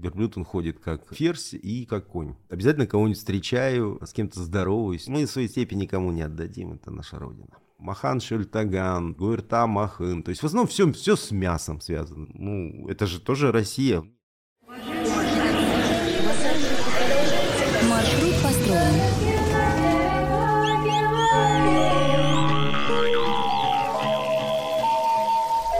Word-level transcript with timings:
Верблюд 0.00 0.36
он 0.36 0.44
ходит 0.44 0.78
как 0.80 1.14
ферзь 1.14 1.52
и 1.52 1.84
как 1.84 2.06
конь. 2.06 2.34
Обязательно 2.48 2.86
кого-нибудь 2.86 3.18
встречаю, 3.18 4.00
с 4.02 4.12
кем-то 4.12 4.42
здороваюсь. 4.42 5.08
Мы 5.08 5.26
в 5.26 5.30
своей 5.30 5.48
степени 5.48 5.82
никому 5.82 6.10
не 6.10 6.22
отдадим, 6.22 6.72
это 6.72 6.90
наша 6.90 7.18
родина. 7.18 7.58
Махан 7.78 8.20
Шельтаган, 8.20 9.12
Гуэрта 9.12 9.66
Махын. 9.66 10.22
То 10.22 10.30
есть 10.30 10.42
в 10.42 10.46
основном 10.46 10.68
все, 10.68 10.90
все 10.92 11.16
с 11.16 11.30
мясом 11.30 11.80
связано. 11.80 12.28
Ну, 12.34 12.88
это 12.88 13.06
же 13.06 13.20
тоже 13.20 13.52
Россия. 13.52 14.02
Маршрут 17.88 18.34
построен. 18.42 19.00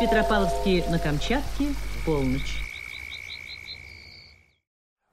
Петропавловске 0.00 0.84
на 0.90 0.98
Камчатке, 0.98 1.74
полночь. 2.06 2.69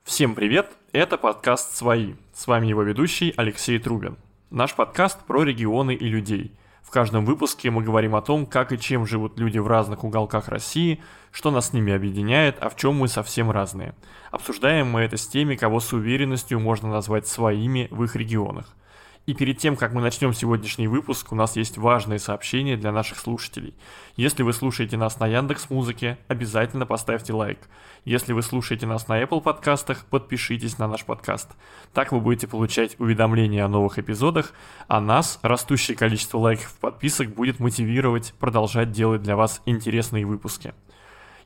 Всем 0.08 0.36
привет, 0.36 0.72
это 0.94 1.18
подкаст 1.18 1.76
«Свои». 1.76 2.14
С 2.34 2.48
вами 2.48 2.68
его 2.68 2.82
ведущий 2.82 3.34
Алексей 3.36 3.78
Трубин. 3.78 4.16
Наш 4.50 4.74
подкаст 4.74 5.20
про 5.26 5.44
регионы 5.44 5.96
и 5.96 6.08
людей. 6.08 6.54
В 6.82 6.92
каждом 6.92 7.26
выпуске 7.26 7.70
мы 7.72 7.84
говорим 7.84 8.16
о 8.16 8.22
том, 8.22 8.46
как 8.46 8.72
и 8.72 8.80
чем 8.80 9.06
живут 9.06 9.38
люди 9.38 9.58
в 9.58 9.68
разных 9.68 10.06
уголках 10.06 10.48
России, 10.48 11.04
что 11.34 11.52
нас 11.52 11.68
с 11.68 11.74
ними 11.74 11.92
объединяет, 11.92 12.56
а 12.62 12.70
в 12.70 12.78
чем 12.78 12.96
мы 12.96 13.10
совсем 13.10 13.52
разные. 13.52 13.96
Обсуждаем 14.32 14.90
мы 14.90 15.02
это 15.02 15.18
с 15.18 15.28
теми, 15.28 15.58
кого 15.58 15.82
с 15.82 15.92
уверенностью 15.92 16.62
можно 16.62 16.90
назвать 16.90 17.28
своими 17.28 17.90
в 17.92 18.02
их 18.06 18.16
регионах. 18.16 18.78
И 19.28 19.34
перед 19.34 19.58
тем, 19.58 19.76
как 19.76 19.92
мы 19.92 20.00
начнем 20.00 20.34
сегодняшний 20.34 20.88
выпуск, 20.88 21.34
у 21.34 21.36
нас 21.36 21.58
есть 21.58 21.78
важное 21.78 22.18
сообщение 22.18 22.78
для 22.78 22.94
наших 22.94 23.20
слушателей. 23.20 23.76
Если 24.16 24.42
вы 24.42 24.54
слушаете 24.54 24.96
нас 24.96 25.20
на 25.20 25.28
Яндекс 25.28 25.70
Музыке, 25.70 26.18
обязательно 26.30 26.86
поставьте 26.86 27.34
лайк. 27.34 27.60
Если 28.06 28.32
вы 28.32 28.42
слушаете 28.42 28.86
нас 28.86 29.10
на 29.10 29.22
Apple 29.22 29.42
подкастах, 29.42 30.06
подпишитесь 30.06 30.78
на 30.78 30.88
наш 30.88 31.04
подкаст. 31.04 31.50
Так 31.94 32.14
вы 32.14 32.22
будете 32.22 32.48
получать 32.48 32.98
уведомления 33.02 33.66
о 33.66 33.68
новых 33.68 34.00
эпизодах, 34.00 34.54
а 34.88 35.02
нас 35.02 35.40
растущее 35.42 35.98
количество 35.98 36.38
лайков 36.38 36.74
и 36.78 36.80
подписок 36.80 37.36
будет 37.36 37.60
мотивировать 37.60 38.34
продолжать 38.40 38.94
делать 38.94 39.24
для 39.24 39.36
вас 39.36 39.62
интересные 39.66 40.26
выпуски. 40.26 40.74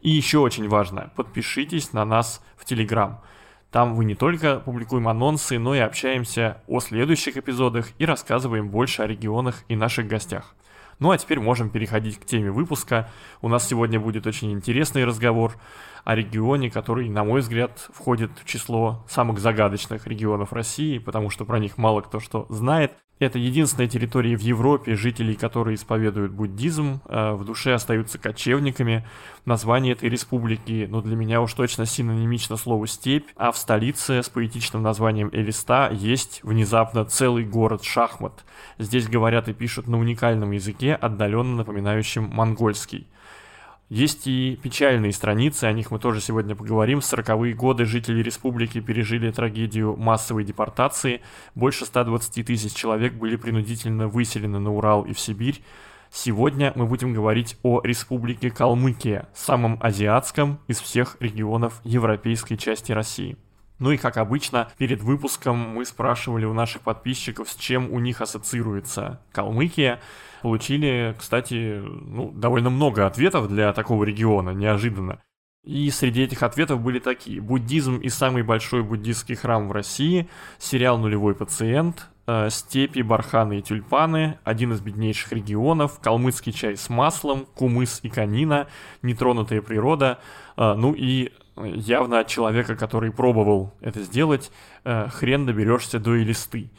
И 0.01 0.11
еще 0.11 0.37
очень 0.37 0.69
важно, 0.69 1.11
подпишитесь 1.15 1.93
на 1.93 2.05
нас 2.05 2.43
в 2.57 2.65
Телеграм. 2.65 3.21
Там 3.71 3.95
мы 3.95 4.03
не 4.03 4.15
только 4.15 4.59
публикуем 4.59 5.07
анонсы, 5.07 5.57
но 5.57 5.73
и 5.73 5.79
общаемся 5.79 6.61
о 6.67 6.81
следующих 6.81 7.37
эпизодах 7.37 7.87
и 7.99 8.05
рассказываем 8.05 8.67
больше 8.67 9.01
о 9.01 9.07
регионах 9.07 9.63
и 9.69 9.77
наших 9.77 10.07
гостях. 10.07 10.53
Ну 10.99 11.11
а 11.11 11.17
теперь 11.17 11.39
можем 11.39 11.69
переходить 11.69 12.19
к 12.19 12.25
теме 12.25 12.51
выпуска. 12.51 13.09
У 13.41 13.47
нас 13.47 13.67
сегодня 13.67 13.99
будет 13.99 14.27
очень 14.27 14.51
интересный 14.51 15.05
разговор 15.05 15.53
о 16.03 16.15
регионе, 16.15 16.69
который, 16.69 17.09
на 17.09 17.23
мой 17.23 17.41
взгляд, 17.41 17.89
входит 17.93 18.31
в 18.43 18.45
число 18.45 19.05
самых 19.07 19.39
загадочных 19.39 20.07
регионов 20.07 20.53
России, 20.53 20.97
потому 20.97 21.29
что 21.29 21.45
про 21.45 21.59
них 21.59 21.77
мало 21.77 22.01
кто 22.01 22.19
что 22.19 22.45
знает. 22.49 22.93
Это 23.21 23.37
единственная 23.37 23.87
территория 23.87 24.35
в 24.35 24.41
Европе, 24.41 24.95
жителей 24.95 25.35
которой 25.35 25.75
исповедуют 25.75 26.31
буддизм, 26.31 27.01
э, 27.05 27.33
в 27.33 27.45
душе 27.45 27.71
остаются 27.71 28.17
кочевниками. 28.17 29.05
Название 29.45 29.93
этой 29.93 30.09
республики, 30.09 30.87
ну 30.89 31.03
для 31.03 31.15
меня 31.15 31.39
уж 31.39 31.53
точно 31.53 31.85
синонимично 31.85 32.57
слову 32.57 32.87
«степь», 32.87 33.27
а 33.35 33.51
в 33.51 33.59
столице 33.59 34.23
с 34.23 34.29
поэтичным 34.29 34.81
названием 34.81 35.29
Элиста 35.33 35.91
есть 35.93 36.39
внезапно 36.41 37.05
целый 37.05 37.45
город 37.45 37.83
Шахмат. 37.83 38.43
Здесь 38.79 39.07
говорят 39.07 39.47
и 39.49 39.53
пишут 39.53 39.87
на 39.87 39.99
уникальном 39.99 40.49
языке, 40.49 40.95
отдаленно 40.95 41.57
напоминающем 41.57 42.23
монгольский. 42.23 43.05
Есть 43.91 44.25
и 44.25 44.57
печальные 44.63 45.11
страницы, 45.11 45.65
о 45.65 45.73
них 45.73 45.91
мы 45.91 45.99
тоже 45.99 46.21
сегодня 46.21 46.55
поговорим. 46.55 47.01
В 47.01 47.03
40-е 47.03 47.53
годы 47.53 47.83
жители 47.83 48.23
республики 48.23 48.79
пережили 48.79 49.29
трагедию 49.31 49.97
массовой 49.97 50.45
депортации. 50.45 51.19
Больше 51.55 51.85
120 51.85 52.45
тысяч 52.45 52.71
человек 52.73 53.11
были 53.15 53.35
принудительно 53.35 54.07
выселены 54.07 54.59
на 54.59 54.71
Урал 54.73 55.03
и 55.03 55.11
в 55.11 55.19
Сибирь. 55.19 55.61
Сегодня 56.09 56.71
мы 56.75 56.85
будем 56.85 57.11
говорить 57.11 57.57
о 57.63 57.81
республике 57.83 58.49
Калмыкия, 58.49 59.27
самом 59.33 59.77
азиатском 59.81 60.61
из 60.69 60.79
всех 60.79 61.17
регионов 61.19 61.81
европейской 61.83 62.55
части 62.55 62.93
России. 62.93 63.35
Ну 63.81 63.89
и 63.89 63.97
как 63.97 64.17
обычно, 64.17 64.71
перед 64.77 65.01
выпуском 65.01 65.57
мы 65.57 65.85
спрашивали 65.85 66.45
у 66.45 66.53
наших 66.53 66.83
подписчиков, 66.83 67.49
с 67.49 67.55
чем 67.55 67.91
у 67.91 67.97
них 67.97 68.21
ассоциируется 68.21 69.19
Калмыкия. 69.31 69.99
Получили, 70.43 71.15
кстати, 71.17 71.81
ну, 71.83 72.31
довольно 72.31 72.69
много 72.69 73.07
ответов 73.07 73.47
для 73.47 73.73
такого 73.73 74.03
региона, 74.03 74.51
неожиданно. 74.51 75.19
И 75.63 75.89
среди 75.89 76.21
этих 76.21 76.43
ответов 76.43 76.79
были 76.79 76.99
такие. 76.99 77.41
Буддизм 77.41 77.97
и 77.97 78.09
самый 78.09 78.43
большой 78.43 78.83
буддийский 78.83 79.33
храм 79.33 79.67
в 79.67 79.71
России, 79.71 80.29
сериал 80.59 80.99
«Нулевой 80.99 81.33
пациент», 81.33 82.07
э, 82.27 82.51
степи, 82.51 83.01
барханы 83.01 83.59
и 83.59 83.61
тюльпаны, 83.63 84.37
один 84.43 84.73
из 84.73 84.81
беднейших 84.81 85.31
регионов, 85.31 85.99
калмыцкий 85.99 86.53
чай 86.53 86.77
с 86.77 86.87
маслом, 86.87 87.47
кумыс 87.55 87.99
и 88.03 88.09
канина, 88.09 88.67
нетронутая 89.01 89.63
природа, 89.63 90.19
э, 90.55 90.73
ну 90.75 90.93
и 90.93 91.31
явно 91.57 92.19
от 92.19 92.27
человека, 92.27 92.75
который 92.75 93.11
пробовал 93.11 93.73
это 93.81 94.01
сделать, 94.01 94.51
э, 94.83 95.07
хрен 95.09 95.45
доберешься 95.45 95.99
до 95.99 96.21
Элисты 96.21 96.71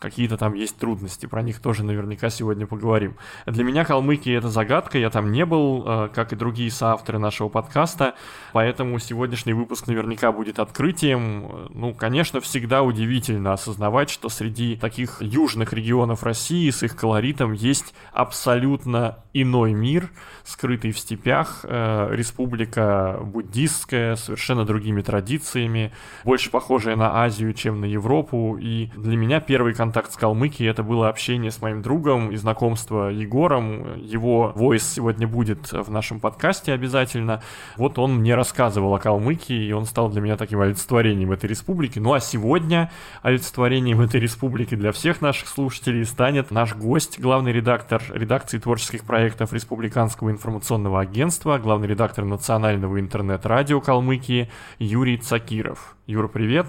какие-то 0.00 0.36
там 0.36 0.54
есть 0.54 0.76
трудности, 0.76 1.26
про 1.26 1.42
них 1.42 1.60
тоже 1.60 1.84
наверняка 1.84 2.30
сегодня 2.30 2.66
поговорим. 2.66 3.16
Для 3.46 3.62
меня 3.62 3.84
Калмыкия 3.84 4.38
это 4.38 4.48
загадка, 4.48 4.98
я 4.98 5.10
там 5.10 5.30
не 5.30 5.44
был, 5.44 5.84
э, 5.86 6.08
как 6.12 6.32
и 6.32 6.36
другие 6.36 6.70
соавторы 6.70 7.18
нашего 7.18 7.48
подкаста, 7.48 8.14
поэтому 8.52 8.98
сегодняшний 8.98 9.52
выпуск 9.52 9.86
наверняка 9.86 10.32
будет 10.32 10.58
открытием. 10.58 11.68
Ну, 11.68 11.92
конечно, 11.94 12.40
всегда 12.40 12.82
удивительно 12.82 13.52
осознавать, 13.52 14.08
что 14.10 14.30
среди 14.30 14.74
таких 14.76 15.20
южных 15.20 15.74
регионов 15.74 16.22
России 16.22 16.70
с 16.70 16.82
их 16.82 16.96
колоритом 16.96 17.52
есть 17.52 17.94
абсолютно 18.12 19.18
иной 19.34 19.74
мир, 19.74 20.10
скрытый 20.44 20.92
в 20.92 20.98
степях, 20.98 21.60
э, 21.64 22.08
республика 22.12 23.20
буддистская, 23.22 24.16
совершенно 24.16 24.64
другими 24.64 25.02
традициями, 25.02 25.92
больше 26.24 26.50
похожая 26.50 26.96
на 26.96 27.22
Азию, 27.22 27.52
чем 27.52 27.82
на 27.82 27.84
Европу, 27.84 28.56
и 28.58 28.86
для 28.96 29.16
меня 29.16 29.40
первый 29.40 29.74
контакт 29.74 29.89
контакт 29.90 30.12
с 30.12 30.16
Калмыкией, 30.16 30.70
это 30.70 30.84
было 30.84 31.08
общение 31.08 31.50
с 31.50 31.60
моим 31.60 31.82
другом 31.82 32.30
и 32.30 32.36
знакомство 32.36 33.08
Егором. 33.08 33.96
Его 33.96 34.52
войс 34.54 34.86
сегодня 34.88 35.26
будет 35.26 35.72
в 35.72 35.90
нашем 35.90 36.20
подкасте 36.20 36.72
обязательно. 36.72 37.42
Вот 37.76 37.98
он 37.98 38.18
мне 38.18 38.36
рассказывал 38.36 38.94
о 38.94 39.00
Калмыкии, 39.00 39.66
и 39.66 39.72
он 39.72 39.86
стал 39.86 40.08
для 40.08 40.20
меня 40.20 40.36
таким 40.36 40.60
олицетворением 40.60 41.32
этой 41.32 41.46
республики. 41.46 41.98
Ну 41.98 42.12
а 42.12 42.20
сегодня 42.20 42.92
олицетворением 43.22 44.00
этой 44.00 44.20
республики 44.20 44.76
для 44.76 44.92
всех 44.92 45.22
наших 45.22 45.48
слушателей 45.48 46.04
станет 46.04 46.52
наш 46.52 46.76
гость, 46.76 47.18
главный 47.18 47.52
редактор 47.52 48.00
редакции 48.10 48.58
творческих 48.60 49.02
проектов 49.02 49.52
Республиканского 49.52 50.30
информационного 50.30 51.00
агентства, 51.00 51.58
главный 51.58 51.88
редактор 51.88 52.24
национального 52.24 53.00
интернет-радио 53.00 53.80
Калмыкии 53.80 54.52
Юрий 54.78 55.16
Цакиров. 55.16 55.96
Юра, 56.06 56.28
привет. 56.28 56.66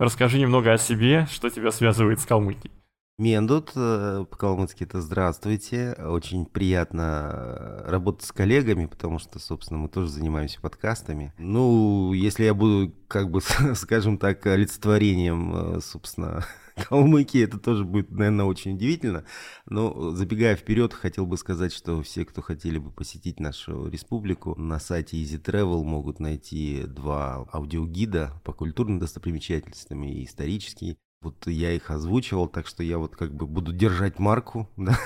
Расскажи 0.00 0.38
немного 0.38 0.72
о 0.72 0.78
себе, 0.78 1.26
что 1.30 1.50
тебя 1.50 1.70
связывает 1.70 2.20
с 2.20 2.24
Калмыкией. 2.24 2.72
Мендут, 3.18 3.72
э, 3.76 4.24
по-калмыцки 4.30 4.84
это 4.84 5.02
«здравствуйте». 5.02 5.92
Очень 5.92 6.46
приятно 6.46 7.30
э, 7.34 7.90
работать 7.90 8.24
с 8.24 8.32
коллегами, 8.32 8.86
потому 8.86 9.18
что, 9.18 9.38
собственно, 9.38 9.78
мы 9.78 9.90
тоже 9.90 10.08
занимаемся 10.08 10.58
подкастами. 10.62 11.34
Ну, 11.36 12.14
если 12.14 12.44
я 12.44 12.54
буду, 12.54 12.94
как 13.08 13.30
бы, 13.30 13.42
скажем 13.74 14.16
так, 14.16 14.46
олицетворением, 14.46 15.76
э, 15.76 15.80
собственно, 15.82 16.46
Калмыкии, 16.88 17.42
это 17.42 17.58
тоже 17.58 17.84
будет, 17.84 18.10
наверное, 18.10 18.44
очень 18.44 18.74
удивительно. 18.74 19.24
Но 19.66 20.10
забегая 20.12 20.56
вперед, 20.56 20.92
хотел 20.92 21.26
бы 21.26 21.36
сказать, 21.36 21.72
что 21.72 22.02
все, 22.02 22.24
кто 22.24 22.42
хотели 22.42 22.78
бы 22.78 22.90
посетить 22.90 23.40
нашу 23.40 23.88
республику, 23.88 24.54
на 24.56 24.78
сайте 24.78 25.16
Easy 25.16 25.42
Travel 25.42 25.82
могут 25.82 26.20
найти 26.20 26.84
два 26.86 27.48
аудиогида 27.52 28.40
по 28.44 28.52
культурным 28.52 28.98
достопримечательностям 28.98 30.04
и 30.04 30.24
исторические. 30.24 30.96
Вот 31.22 31.46
я 31.46 31.72
их 31.72 31.90
озвучивал, 31.90 32.48
так 32.48 32.66
что 32.66 32.82
я 32.82 32.96
вот 32.96 33.14
как 33.14 33.34
бы 33.34 33.46
буду 33.46 33.72
держать 33.72 34.18
марку. 34.18 34.68
Да? 34.76 34.98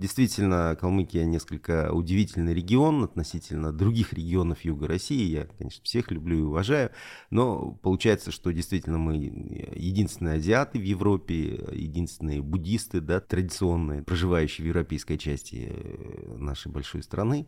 Действительно, 0.00 0.76
Калмыкия 0.80 1.24
несколько 1.24 1.92
удивительный 1.92 2.52
регион 2.52 3.04
относительно 3.04 3.72
других 3.72 4.12
регионов 4.12 4.64
Юга 4.64 4.88
России. 4.88 5.22
Я, 5.22 5.44
конечно, 5.44 5.84
всех 5.84 6.10
люблю 6.10 6.38
и 6.38 6.42
уважаю, 6.42 6.90
но 7.30 7.72
получается, 7.82 8.32
что 8.32 8.50
действительно 8.50 8.98
мы 8.98 9.16
единственные 9.16 10.36
азиаты 10.36 10.80
в 10.80 10.82
Европе, 10.82 11.64
единственные 11.72 12.42
буддисты, 12.42 13.00
да, 13.00 13.20
традиционные, 13.20 14.02
проживающие 14.02 14.64
в 14.64 14.68
европейской 14.68 15.16
части 15.16 15.68
э, 15.70 16.36
нашей 16.36 16.72
большой 16.72 17.04
страны. 17.04 17.46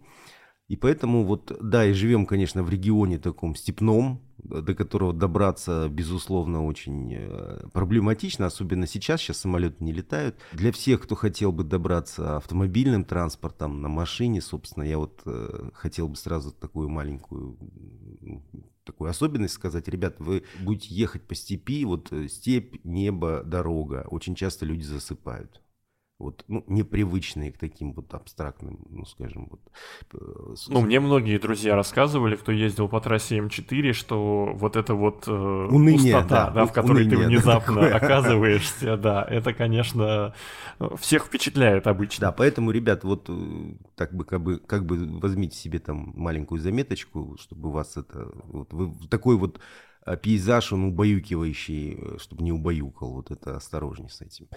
И 0.68 0.76
поэтому 0.76 1.24
вот, 1.24 1.54
да, 1.60 1.84
и 1.84 1.92
живем, 1.92 2.26
конечно, 2.26 2.62
в 2.62 2.70
регионе 2.70 3.18
таком 3.18 3.56
степном, 3.56 4.22
до 4.42 4.74
которого 4.74 5.12
добраться, 5.12 5.88
безусловно, 5.88 6.64
очень 6.64 7.14
э, 7.14 7.60
проблематично, 7.72 8.46
особенно 8.46 8.86
сейчас, 8.86 9.20
сейчас 9.20 9.38
самолеты 9.38 9.82
не 9.84 9.92
летают. 9.92 10.36
Для 10.52 10.72
всех, 10.72 11.02
кто 11.02 11.14
хотел 11.14 11.52
бы 11.52 11.64
добраться 11.64 12.36
автомобильным 12.36 13.04
транспортом, 13.04 13.80
на 13.80 13.88
машине, 13.88 14.40
собственно, 14.40 14.84
я 14.84 14.98
вот 14.98 15.22
э, 15.26 15.70
хотел 15.74 16.08
бы 16.08 16.16
сразу 16.16 16.52
такую 16.52 16.88
маленькую 16.88 17.56
такую 18.84 19.10
особенность 19.10 19.54
сказать, 19.54 19.86
ребят, 19.86 20.16
вы 20.18 20.42
будете 20.60 20.92
ехать 20.92 21.22
по 21.22 21.34
степи, 21.36 21.84
вот 21.84 22.12
э, 22.12 22.28
степь, 22.28 22.84
небо, 22.84 23.42
дорога. 23.44 24.06
Очень 24.10 24.34
часто 24.34 24.66
люди 24.66 24.82
засыпают 24.82 25.62
вот, 26.18 26.44
ну, 26.46 26.64
непривычные 26.68 27.52
к 27.52 27.58
таким 27.58 27.92
вот 27.94 28.14
абстрактным, 28.14 28.78
ну, 28.88 29.04
скажем, 29.04 29.48
вот. 29.50 29.60
Э, 30.14 30.54
ну, 30.68 30.80
мне 30.80 31.00
многие 31.00 31.38
друзья 31.38 31.74
рассказывали, 31.74 32.36
кто 32.36 32.52
ездил 32.52 32.88
по 32.88 33.00
трассе 33.00 33.38
М4, 33.38 33.92
что 33.92 34.52
вот 34.54 34.76
это 34.76 34.94
вот 34.94 35.24
э, 35.26 35.32
Уныние, 35.32 36.14
пустота, 36.14 36.46
да, 36.46 36.50
да, 36.50 36.66
в 36.66 36.72
которой 36.72 37.02
уныние, 37.04 37.10
ты 37.10 37.26
внезапно 37.26 37.80
да, 37.80 37.96
оказываешься, 37.96 38.96
да, 38.96 39.26
это, 39.28 39.52
конечно, 39.52 40.34
всех 40.98 41.24
впечатляет 41.24 41.86
обычно. 41.88 42.28
Да, 42.28 42.32
поэтому, 42.32 42.70
ребят, 42.70 43.02
вот 43.02 43.26
э, 43.28 43.74
так 43.96 44.14
бы, 44.14 44.24
как 44.24 44.42
бы, 44.42 44.58
как 44.58 44.86
бы 44.86 45.18
возьмите 45.18 45.56
себе 45.56 45.80
там 45.80 46.12
маленькую 46.14 46.60
заметочку, 46.60 47.36
чтобы 47.40 47.70
у 47.70 47.72
вас 47.72 47.96
это, 47.96 48.30
вот, 48.44 48.72
вы 48.72 48.92
такой 49.08 49.36
вот 49.36 49.58
пейзаж, 50.22 50.72
он 50.72 50.84
убаюкивающий, 50.84 52.18
чтобы 52.18 52.44
не 52.44 52.52
убаюкал, 52.52 53.12
вот 53.12 53.30
это 53.30 53.56
осторожней 53.56 54.08
с 54.08 54.20
этим. 54.20 54.48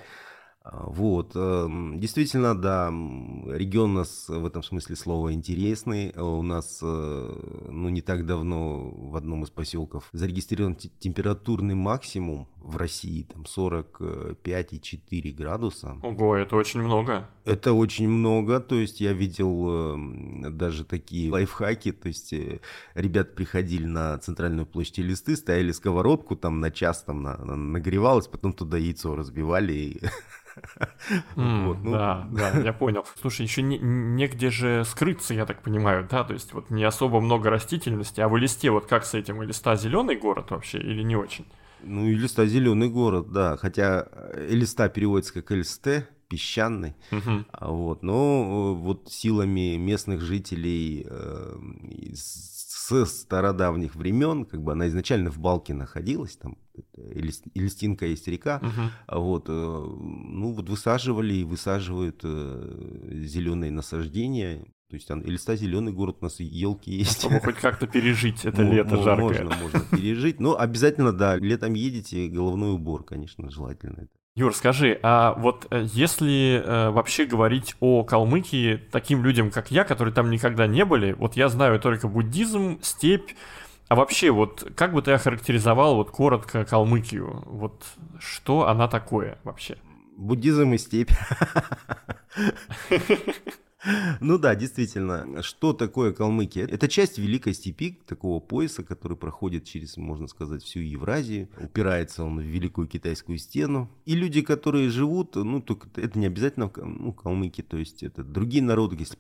Вот, 0.71 1.35
эм, 1.35 2.00
действительно, 2.00 2.59
да, 2.59 2.88
регион 2.88 3.91
у 3.91 4.00
нас 4.00 4.27
в 4.27 4.45
этом 4.45 4.63
смысле 4.63 4.95
слова 4.95 5.31
интересный. 5.31 6.12
У 6.17 6.41
нас, 6.41 6.79
э, 6.81 7.65
ну, 7.69 7.89
не 7.89 8.01
так 8.01 8.25
давно 8.25 8.89
в 8.89 9.15
одном 9.15 9.44
из 9.44 9.51
поселков 9.51 10.09
зарегистрирован 10.12 10.75
температурный 10.75 11.75
максимум 11.75 12.47
в 12.57 12.77
России, 12.77 13.27
там 13.31 13.45
45,4 13.45 15.31
градуса. 15.31 15.97
Ого, 16.01 16.35
это 16.35 16.56
очень 16.56 16.81
много. 16.81 17.29
Это 17.45 17.74
очень 17.74 18.09
много, 18.09 18.59
то 18.59 18.75
есть 18.75 19.00
я 19.01 19.13
видел 19.13 19.94
эм, 19.94 20.57
даже 20.57 20.83
такие 20.83 21.31
лайфхаки, 21.31 21.92
то 21.92 22.07
есть 22.07 22.33
э, 22.33 22.59
ребят 22.95 23.36
приходили 23.36 23.86
на 23.86 24.18
центральную 24.18 24.65
площадь 24.65 24.97
листы, 24.97 25.36
ставили 25.36 25.71
сковородку 25.71 26.36
там 26.36 26.59
на 26.59 26.71
час, 26.71 27.03
там 27.03 27.21
на, 27.21 27.38
на, 27.38 27.56
нагревалось, 27.56 28.27
потом 28.27 28.51
туда 28.51 28.77
яйцо 28.77 29.15
разбивали 29.15 29.74
и 29.74 30.01
вот, 31.36 31.83
ну... 31.83 31.92
Да, 31.92 32.27
да, 32.31 32.50
я 32.59 32.74
понял. 32.74 33.06
Слушай, 33.21 33.44
еще 33.44 33.62
не, 33.62 33.77
негде 33.77 34.50
же 34.50 34.83
скрыться, 34.86 35.33
я 35.33 35.45
так 35.45 35.62
понимаю, 35.62 36.07
да? 36.09 36.24
То 36.24 36.33
есть 36.33 36.53
вот 36.53 36.69
не 36.69 36.83
особо 36.83 37.21
много 37.21 37.50
растительности, 37.50 38.21
а 38.21 38.27
в 38.27 38.38
листе 38.38 38.71
вот 38.71 38.88
как 38.88 39.06
с 39.06 39.13
этим? 39.13 39.38
У 39.38 39.44
листа 39.44 39.75
зеленый 39.75 40.15
город 40.15 40.51
вообще 40.51 40.80
или 40.80 41.03
не 41.03 41.15
очень? 41.15 41.45
Ну, 41.83 42.07
и 42.07 42.15
листа 42.15 42.45
зеленый 42.45 42.89
город, 42.89 43.31
да. 43.31 43.57
Хотя 43.57 44.07
Элиста 44.50 44.89
переводится 44.89 45.33
как 45.33 45.51
Эльсте, 45.51 46.07
песчаный. 46.27 46.95
Угу. 47.12 47.45
Вот. 47.62 48.04
Но 48.04 48.75
э, 48.77 48.81
вот 48.81 49.10
силами 49.12 49.77
местных 49.77 50.22
жителей 50.22 51.06
э, 51.10 51.57
с 52.13 53.06
стародавних 53.06 53.95
времен, 53.95 54.45
как 54.45 54.62
бы 54.62 54.72
она 54.72 54.88
изначально 54.88 55.31
в 55.31 55.39
Балке 55.39 55.74
находилась, 55.74 56.38
там 56.38 56.57
Элистинка 56.98 58.06
есть 58.06 58.27
река, 58.27 58.62
угу. 58.62 59.22
вот, 59.22 59.45
э, 59.50 59.51
ну 59.51 60.54
вот 60.54 60.69
высаживали 60.69 61.36
и 61.36 61.44
высаживают 61.44 62.22
зеленые 62.22 63.71
насаждения, 63.71 64.66
то 64.89 64.95
есть 64.95 65.10
Элиста 65.10 65.56
зеленый 65.56 65.94
город, 65.94 66.18
у 66.21 66.25
нас 66.25 66.39
елки 66.39 66.92
есть. 66.92 67.19
Чтобы 67.19 67.39
хоть 67.39 67.56
как-то 67.56 67.88
пережить 67.88 68.45
это 68.45 68.62
лето 68.62 69.01
жаркое. 69.01 69.44
Можно, 69.44 69.56
можно 69.56 69.80
пережить, 69.92 70.39
но 70.39 70.57
обязательно, 70.57 71.12
да, 71.12 71.38
летом 71.38 71.74
едете, 71.74 72.28
головной 72.28 72.74
убор, 72.74 73.04
конечно, 73.04 73.50
желательно. 73.50 74.07
Юр, 74.37 74.53
скажи, 74.53 74.99
а 75.01 75.33
вот 75.37 75.65
э, 75.69 75.87
если 75.93 76.61
э, 76.61 76.89
вообще 76.89 77.23
говорить 77.25 77.73
о 77.79 78.03
Калмыкии 78.03 78.75
таким 78.91 79.23
людям, 79.23 79.49
как 79.49 79.71
я, 79.71 79.85
которые 79.85 80.13
там 80.13 80.29
никогда 80.29 80.67
не 80.67 80.83
были, 80.83 81.13
вот 81.13 81.37
я 81.37 81.47
знаю 81.47 81.79
только 81.79 82.09
буддизм, 82.09 82.77
степь, 82.81 83.31
а 83.87 83.95
вообще 83.95 84.31
вот 84.31 84.69
как 84.75 84.91
бы 84.91 85.01
ты 85.01 85.13
охарактеризовал 85.13 85.95
вот 85.95 86.11
коротко 86.11 86.65
Калмыкию? 86.65 87.43
Вот 87.45 87.85
что 88.19 88.67
она 88.67 88.89
такое 88.89 89.37
вообще? 89.45 89.77
Буддизм 90.17 90.73
и 90.73 90.77
степь. 90.79 91.11
Ну 94.19 94.37
да, 94.37 94.55
действительно. 94.55 95.41
Что 95.41 95.73
такое 95.73 96.13
Калмыкия? 96.13 96.67
Это 96.67 96.87
часть 96.87 97.17
Великой 97.17 97.53
Степи, 97.53 97.99
такого 98.05 98.39
пояса, 98.39 98.83
который 98.83 99.17
проходит 99.17 99.65
через, 99.65 99.97
можно 99.97 100.27
сказать, 100.27 100.63
всю 100.63 100.79
Евразию. 100.79 101.49
Упирается 101.59 102.23
он 102.23 102.39
в 102.39 102.43
Великую 102.43 102.87
Китайскую 102.87 103.37
стену. 103.37 103.89
И 104.05 104.15
люди, 104.15 104.41
которые 104.41 104.89
живут, 104.89 105.35
ну, 105.35 105.61
только 105.61 105.87
это 105.95 106.17
не 106.17 106.27
обязательно 106.27 106.71
ну, 106.75 107.13
Калмыки, 107.13 107.61
то 107.61 107.77
есть 107.77 108.03
это 108.03 108.23
другие 108.23 108.63
народы, 108.63 108.95
если 108.99 109.17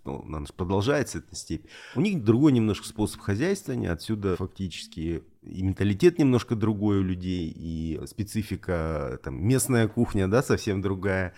продолжается 0.55 1.19
эта 1.19 1.35
степь. 1.35 1.65
У 1.95 2.01
них 2.01 2.23
другой 2.23 2.51
немножко 2.51 2.87
способ 2.87 3.21
хозяйствования, 3.21 3.91
отсюда 3.91 4.35
фактически 4.35 5.23
и 5.45 5.61
менталитет 5.61 6.17
немножко 6.17 6.55
другой 6.55 6.99
у 6.99 7.03
людей, 7.03 7.53
и 7.55 8.01
специфика, 8.07 9.19
там, 9.23 9.45
местная 9.47 9.87
кухня, 9.87 10.27
да, 10.27 10.41
совсем 10.41 10.81
другая. 10.81 11.33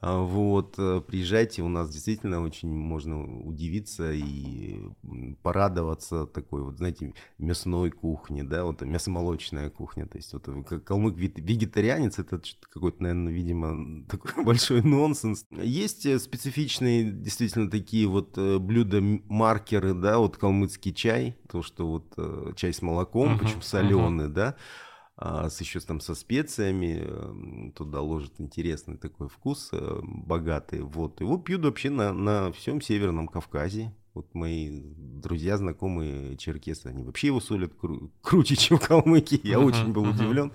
А, 0.00 0.18
вот, 0.20 0.74
э, 0.78 1.00
приезжайте, 1.06 1.62
у 1.62 1.68
нас 1.68 1.88
действительно 1.88 2.42
очень 2.42 2.68
можно 2.68 3.22
удивиться 3.44 4.12
и 4.12 4.80
порадоваться 5.42 6.26
такой, 6.26 6.62
вот, 6.62 6.78
знаете, 6.78 7.14
мясной 7.38 7.90
кухне, 7.90 8.42
да, 8.42 8.64
вот 8.64 8.82
мясомолочная 8.82 9.70
кухня, 9.70 10.06
то 10.06 10.18
есть 10.18 10.32
вот 10.32 10.46
калмык 10.84 11.16
вегетарианец, 11.16 12.18
это 12.18 12.40
какой-то, 12.72 13.02
наверное, 13.04 13.32
видимо, 13.32 14.04
такой 14.06 14.44
большой 14.44 14.82
нонсенс. 14.82 15.46
Есть 15.50 16.06
э, 16.06 16.18
специфичные 16.18 17.12
действительно 17.12 17.70
такие 17.70 18.08
вот 18.08 18.36
э, 18.36 18.58
блюда-маркеры, 18.58 19.94
да, 19.94 20.18
вот 20.18 20.36
калмыцкий 20.36 20.92
чай, 20.92 21.36
то, 21.48 21.62
что 21.62 21.86
вот 21.86 22.56
чай 22.56 22.72
с 22.72 22.82
молоком, 22.82 23.34
uh-huh, 23.34 23.38
причем 23.38 23.62
соленый, 23.62 24.26
uh-huh. 24.26 24.32
да, 24.32 24.56
а, 25.16 25.48
с 25.48 25.60
еще 25.60 25.78
там 25.80 26.00
со 26.00 26.14
специями, 26.14 26.98
эм, 27.00 27.72
туда 27.72 28.00
ложат 28.00 28.32
интересный 28.38 28.96
такой 28.96 29.28
вкус, 29.28 29.68
э, 29.72 30.00
богатый. 30.02 30.80
Вот. 30.80 31.20
Его 31.20 31.38
пьют 31.38 31.64
вообще 31.64 31.90
на, 31.90 32.12
на 32.12 32.50
всем 32.52 32.80
Северном 32.80 33.28
Кавказе. 33.28 33.94
Вот 34.14 34.32
мои 34.34 34.82
друзья, 34.82 35.56
знакомые 35.56 36.36
черкесы, 36.36 36.86
они 36.86 37.04
вообще 37.04 37.28
его 37.28 37.40
солят 37.40 37.72
кру- 37.80 38.10
круче, 38.22 38.56
чем 38.56 38.78
калмыки. 38.78 39.40
Я 39.44 39.56
uh-huh, 39.56 39.64
очень 39.64 39.92
был 39.92 40.04
uh-huh. 40.04 40.14
удивлен. 40.14 40.52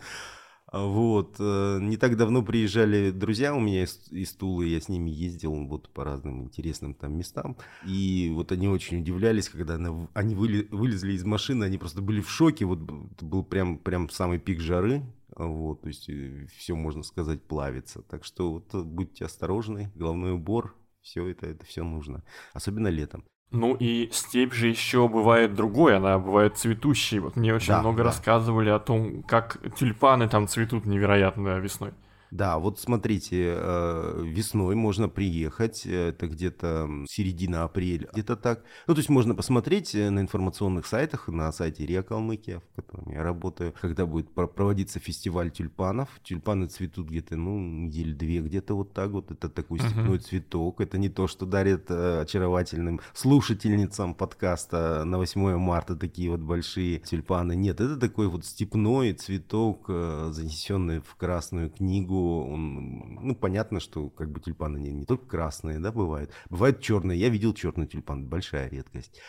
Вот. 0.72 1.36
Э, 1.40 1.80
не 1.82 1.98
так 1.98 2.16
давно 2.16 2.44
приезжали 2.44 3.12
друзья 3.12 3.56
у 3.56 3.60
меня 3.60 3.84
из, 3.84 4.08
из 4.12 4.34
Тулы, 4.34 4.68
я 4.68 4.80
с 4.80 4.88
ними 4.88 5.10
ездил 5.10 5.54
вот 5.66 5.90
по 5.90 6.04
разным 6.04 6.44
интересным 6.44 6.94
там 6.94 7.18
местам. 7.18 7.58
И 7.86 8.32
вот 8.34 8.52
они 8.52 8.68
очень 8.68 9.02
удивлялись, 9.02 9.50
когда 9.50 9.76
она, 9.76 10.08
они 10.14 10.36
выли, 10.36 10.68
вылезли 10.72 11.14
из 11.14 11.24
машины, 11.24 11.64
они 11.64 11.78
просто 11.78 12.02
были 12.02 12.22
в 12.22 12.30
шоке. 12.30 12.66
Вот 12.66 12.80
был 12.80 13.44
прям, 13.44 13.80
прям 13.80 14.10
самый 14.10 14.40
пик 14.40 14.60
жары. 14.60 15.04
Вот, 15.36 15.82
то 15.82 15.88
есть 15.88 16.10
э, 16.10 16.48
все, 16.56 16.76
можно 16.76 17.04
сказать, 17.04 17.42
плавится. 17.42 18.02
Так 18.04 18.24
что 18.24 18.52
вот 18.52 18.86
будьте 18.86 19.26
осторожны, 19.26 19.92
головной 19.96 20.34
убор, 20.34 20.76
все 21.02 21.28
это, 21.28 21.48
это 21.48 21.66
все 21.66 21.84
нужно. 21.84 22.24
Особенно 22.54 22.90
летом. 22.90 23.24
Ну 23.52 23.76
и 23.76 24.10
степь 24.12 24.54
же 24.54 24.68
еще 24.68 25.08
бывает 25.08 25.56
другой, 25.56 25.98
она 25.98 26.20
бывает 26.20 26.58
цветущей. 26.58 27.20
Вот 27.20 27.36
мне 27.36 27.54
очень 27.54 27.70
да, 27.70 27.80
много 27.80 28.00
да. 28.00 28.04
рассказывали 28.06 28.70
о 28.70 28.80
том, 28.80 29.24
как 29.24 29.58
тюльпаны 29.76 30.30
там 30.30 30.48
цветут 30.48 30.86
невероятно 30.86 31.58
весной. 31.58 31.92
Да, 32.32 32.60
вот 32.60 32.80
смотрите, 32.80 33.56
э, 33.58 34.24
весной 34.24 34.76
можно 34.76 35.10
приехать, 35.10 35.86
это 35.86 36.28
где-то 36.28 36.88
середина 37.08 37.64
апреля, 37.64 38.08
где-то 38.14 38.36
так. 38.36 38.64
Ну, 38.88 38.94
то 38.94 39.00
есть 39.00 39.10
можно 39.10 39.34
посмотреть 39.34 39.96
э, 39.96 40.10
на 40.12 40.20
информационных 40.20 40.86
сайтах, 40.86 41.28
на 41.28 41.52
сайте 41.52 41.86
РИА 41.86 42.04
Калмыкия, 42.04 42.60
в 42.60 42.76
котором 42.76 43.12
я 43.12 43.24
работаю, 43.24 43.74
когда 43.82 44.06
будет 44.06 44.30
проводиться 44.32 45.00
фестиваль 45.00 45.50
тюльпанов. 45.50 46.10
Тюльпаны 46.24 46.68
цветут 46.68 47.08
где-то, 47.08 47.36
ну, 47.36 47.60
недели 47.60 48.14
две, 48.14 48.42
где-то 48.42 48.76
вот 48.76 48.94
так 48.94 49.10
вот. 49.10 49.32
Это 49.32 49.50
такой 49.50 49.80
степной 49.80 50.18
uh-huh. 50.18 50.20
цветок. 50.20 50.82
Это 50.82 50.98
не 50.98 51.10
то, 51.10 51.28
что 51.28 51.46
дарит 51.48 51.90
э, 51.90 52.22
очаровательным 52.22 53.00
слушательницам 53.14 54.14
подкаста 54.14 55.04
на 55.04 55.18
8 55.18 55.58
марта 55.58 55.96
такие 55.96 56.30
вот 56.30 56.42
большие 56.42 57.00
тюльпаны. 57.00 57.56
Нет, 57.56 57.82
это 57.82 57.98
такой 57.98 58.28
вот 58.28 58.46
степной 58.46 59.14
цветок, 59.14 59.88
занесенный 59.88 61.00
в 61.00 61.16
Красную 61.16 61.72
книгу 61.72 62.19
он, 62.20 63.16
ну, 63.22 63.36
понятно, 63.36 63.80
что 63.80 64.10
как 64.10 64.32
бы 64.32 64.40
тюльпаны 64.40 64.78
не, 64.78 64.92
не 64.92 65.06
только 65.06 65.26
красные, 65.26 65.80
да, 65.80 65.92
бывают. 65.92 66.32
Бывают 66.50 66.82
черные. 66.82 67.20
Я 67.20 67.30
видел 67.30 67.54
черный 67.54 67.88
тюльпан, 67.88 68.28
большая 68.28 68.70
редкость. 68.70 69.20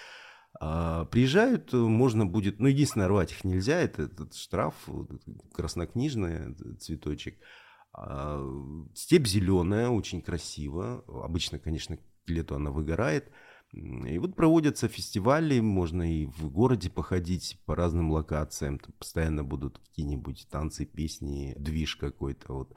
А, 0.58 1.04
приезжают, 1.06 1.72
можно 1.72 2.26
будет, 2.26 2.58
ну, 2.58 2.68
единственное, 2.68 3.08
рвать 3.08 3.32
их 3.32 3.44
нельзя, 3.44 3.78
это 3.78 4.02
этот 4.02 4.34
штраф, 4.34 4.74
краснокнижный 5.54 6.54
цветочек. 6.78 7.38
А, 7.92 8.42
степь 8.94 9.26
зеленая, 9.26 9.88
очень 9.88 10.22
красиво. 10.22 11.04
Обычно, 11.06 11.58
конечно, 11.58 11.96
к 11.96 12.00
лету 12.26 12.54
она 12.56 12.70
выгорает. 12.70 13.30
И 13.72 14.18
вот 14.18 14.34
проводятся 14.34 14.88
фестивали, 14.88 15.60
можно 15.60 16.02
и 16.02 16.26
в 16.26 16.50
городе 16.50 16.90
походить 16.90 17.58
по 17.66 17.76
разным 17.76 18.10
локациям. 18.10 18.78
Там 18.78 18.92
постоянно 18.98 19.44
будут 19.44 19.78
какие-нибудь 19.78 20.48
танцы, 20.50 20.84
песни, 20.84 21.54
движ 21.56 21.96
какой-то. 21.96 22.52
Вот. 22.52 22.76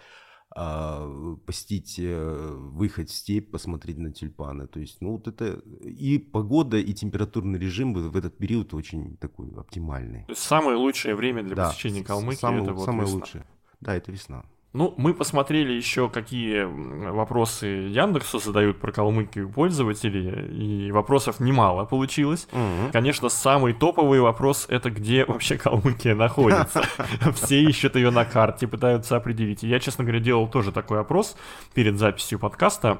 а, 0.56 1.36
посетить, 1.48 1.96
э, 1.98 2.56
выехать 2.56 3.10
в 3.10 3.16
степь, 3.16 3.50
посмотреть 3.50 3.98
на 3.98 4.12
тюльпаны. 4.14 4.68
То 4.68 4.80
есть, 4.80 5.02
ну 5.02 5.14
вот 5.14 5.28
это 5.28 5.64
и 5.84 6.20
погода, 6.20 6.78
и 6.78 6.94
температурный 6.94 7.58
режим 7.58 7.94
в 7.96 8.16
этот 8.16 8.38
период 8.38 8.74
очень 8.76 9.18
такой 9.18 9.50
оптимальный. 9.58 10.28
Самое 10.36 10.78
лучшее 10.78 11.16
время 11.16 11.42
для 11.42 11.56
да, 11.56 11.70
посещения 11.70 12.04
Калмыкии 12.04 12.38
самое, 12.38 12.64
это 12.66 12.74
вот 12.74 12.86
самое 12.86 13.06
весна. 13.06 13.16
лучшее. 13.16 13.48
Да, 13.82 13.96
это 13.96 14.12
весна. 14.12 14.46
Ну, 14.74 14.96
мы 14.98 15.14
посмотрели 15.14 15.72
еще, 15.72 16.10
какие 16.10 16.64
вопросы 16.64 17.68
Яндексу 17.68 18.40
задают 18.40 18.80
про 18.80 18.92
Калмыкию 18.92 19.48
пользователи, 19.48 20.52
и 20.52 20.92
вопросов 20.92 21.40
немало 21.40 21.86
получилось. 21.86 22.48
Угу. 22.52 22.92
Конечно, 22.92 23.30
самый 23.30 23.74
топовый 23.74 24.20
вопрос— 24.20 24.66
это 24.70 24.90
где 24.90 25.26
вообще 25.26 25.58
Калмыкия 25.58 26.16
находится. 26.16 26.82
Все 27.36 27.62
ищут 27.62 27.96
ее 27.96 28.10
на 28.10 28.26
карте, 28.26 28.68
пытаются 28.68 29.16
определить. 29.16 29.64
И 29.64 29.68
я, 29.68 29.80
честно 29.80 30.04
говоря, 30.04 30.20
делал 30.20 30.48
тоже 30.48 30.72
такой 30.72 31.00
опрос 31.00 31.38
перед 31.76 32.00
записью 32.00 32.40
подкаста. 32.40 33.00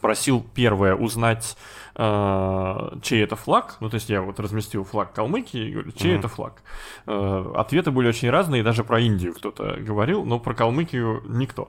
Просил 0.00 0.46
первое 0.54 0.94
узнать 0.94 1.56
э, 1.96 2.90
чей 3.02 3.24
это 3.24 3.34
флаг, 3.34 3.76
ну 3.80 3.90
то 3.90 3.96
есть 3.96 4.08
я 4.08 4.22
вот 4.22 4.38
разместил 4.38 4.84
флаг 4.84 5.12
Калмыкии 5.12 5.68
и 5.68 5.72
говорю, 5.72 5.90
чей 5.90 6.14
mm-hmm. 6.14 6.18
это 6.18 6.28
флаг. 6.28 6.62
Э, 7.06 7.52
ответы 7.56 7.90
были 7.90 8.06
очень 8.06 8.30
разные, 8.30 8.62
даже 8.62 8.84
про 8.84 9.00
Индию 9.00 9.34
кто-то 9.34 9.76
говорил, 9.80 10.24
но 10.24 10.38
про 10.38 10.54
Калмыкию 10.54 11.24
никто. 11.26 11.68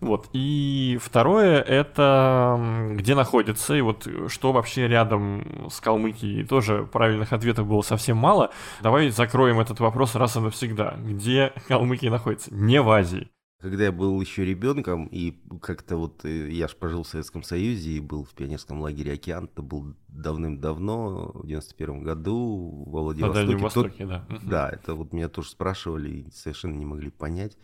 Вот. 0.00 0.28
И 0.34 0.98
второе 1.02 1.62
это 1.62 2.60
где 2.92 3.14
находится, 3.14 3.74
и 3.74 3.80
вот 3.80 4.06
что 4.28 4.52
вообще 4.52 4.86
рядом 4.86 5.68
с 5.70 5.80
Калмыкией, 5.80 6.46
тоже 6.46 6.86
правильных 6.92 7.32
ответов 7.32 7.66
было 7.66 7.80
совсем 7.80 8.18
мало. 8.18 8.50
Давай 8.82 9.08
закроем 9.08 9.58
этот 9.58 9.80
вопрос 9.80 10.14
раз 10.16 10.36
и 10.36 10.40
навсегда. 10.40 10.96
Где 10.98 11.54
Калмыкия 11.66 12.10
находится? 12.10 12.54
Не 12.54 12.82
в 12.82 12.90
Азии. 12.90 13.30
Когда 13.60 13.84
я 13.84 13.92
был 13.92 14.18
еще 14.20 14.44
ребенком, 14.44 15.06
и 15.06 15.38
как-то 15.60 15.96
вот 15.96 16.24
э, 16.24 16.50
я 16.50 16.66
ж 16.66 16.74
пожил 16.74 17.02
в 17.02 17.08
Советском 17.08 17.42
Союзе 17.42 17.90
и 17.90 18.00
был 18.00 18.24
в 18.24 18.30
пионерском 18.30 18.80
лагере 18.80 19.12
«Океан», 19.12 19.50
это 19.52 19.60
был 19.60 19.94
давным-давно, 20.08 21.32
в 21.34 21.46
91 21.46 22.02
году 22.02 22.84
во 22.86 23.02
Владивостоке. 23.02 23.38
На 23.38 23.46
Дальнем 23.46 23.62
Востоке, 23.62 24.06
да. 24.06 24.26
Да, 24.42 24.70
это 24.70 24.94
вот 24.94 25.12
меня 25.12 25.28
тоже 25.28 25.50
спрашивали 25.50 26.10
и 26.10 26.30
совершенно 26.30 26.74
не 26.74 26.86
могли 26.86 27.10
понять 27.10 27.58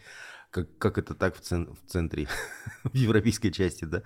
как, 0.56 0.78
как 0.78 0.96
это 0.96 1.14
так 1.14 1.36
в, 1.36 1.40
цен, 1.40 1.68
в 1.74 1.90
центре, 1.90 2.28
в 2.84 2.94
европейской 2.94 3.50
части, 3.50 3.84
да. 3.84 4.02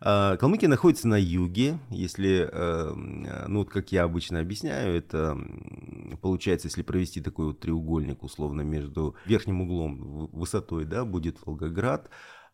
А, 0.00 0.38
Калмыкия 0.38 0.68
находится 0.68 1.06
на 1.08 1.20
юге, 1.20 1.78
если, 1.90 2.48
эм, 2.50 3.28
ну 3.48 3.58
вот 3.58 3.68
как 3.70 3.92
я 3.92 4.04
обычно 4.04 4.40
объясняю, 4.40 4.96
это 4.96 5.36
получается, 6.22 6.68
если 6.68 6.80
провести 6.80 7.20
такой 7.20 7.46
вот 7.46 7.60
треугольник 7.60 8.22
условно 8.22 8.62
между 8.62 9.14
верхним 9.26 9.60
углом 9.60 10.28
высотой, 10.32 10.86
да, 10.86 11.04
будет 11.04 11.36
Волгоград, 11.44 12.08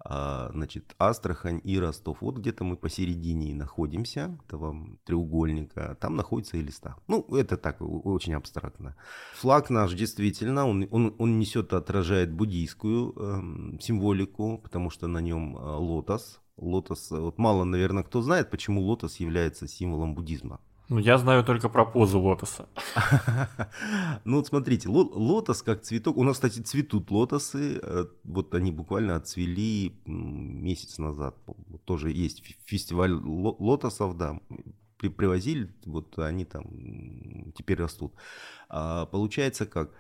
а, 0.09 0.51
значит, 0.53 0.95
Астрахань 0.99 1.61
и 1.65 1.79
Ростов. 1.79 2.19
Вот 2.21 2.39
где-то 2.39 2.65
мы 2.65 2.77
посередине 2.77 3.55
находимся, 3.55 4.39
этого 4.47 4.77
треугольника. 5.05 5.97
Там 6.01 6.17
находится 6.17 6.57
и 6.57 6.63
листа. 6.63 6.97
Ну, 7.09 7.27
это 7.35 7.57
так, 7.57 7.77
очень 7.81 8.35
абстрактно. 8.35 8.95
Флаг 9.35 9.71
наш 9.71 9.95
действительно, 9.95 10.67
он, 10.67 10.87
он, 10.91 11.15
он 11.19 11.39
несет, 11.39 11.73
отражает 11.73 12.33
буддийскую 12.33 13.15
э, 13.17 13.81
символику, 13.81 14.59
потому 14.63 14.91
что 14.91 15.09
на 15.09 15.19
нем 15.19 15.57
э, 15.57 15.61
лотос. 15.61 16.41
Лотос, 16.57 17.11
вот 17.11 17.39
мало, 17.39 17.65
наверное, 17.65 18.03
кто 18.03 18.23
знает, 18.23 18.51
почему 18.51 18.83
лотос 18.83 19.17
является 19.17 19.67
символом 19.69 20.15
буддизма. 20.15 20.61
Ну, 20.89 20.99
я 20.99 21.19
знаю 21.19 21.45
только 21.45 21.69
про 21.69 21.85
позу 21.85 22.21
лотоса. 22.21 22.69
Ну, 24.25 24.37
вот 24.37 24.47
смотрите, 24.47 24.89
лотос 24.89 25.63
как 25.63 25.83
цветок. 25.83 26.17
У 26.17 26.23
нас, 26.23 26.37
кстати, 26.37 26.61
цветут 26.61 27.11
лотосы. 27.11 27.81
Э, 27.83 28.07
вот 28.25 28.55
они 28.55 28.71
буквально 28.71 29.17
отцвели 29.17 30.01
месяц 30.07 30.99
назад. 30.99 31.37
Тоже 31.85 32.11
есть 32.11 32.43
фестиваль 32.65 33.13
лотосов, 33.13 34.17
да. 34.17 34.41
Привозили, 34.99 35.75
вот 35.85 36.19
они 36.19 36.45
там 36.45 37.53
теперь 37.55 37.79
растут. 37.79 38.15
А 38.69 39.07
получается 39.07 39.67
как? 39.67 39.91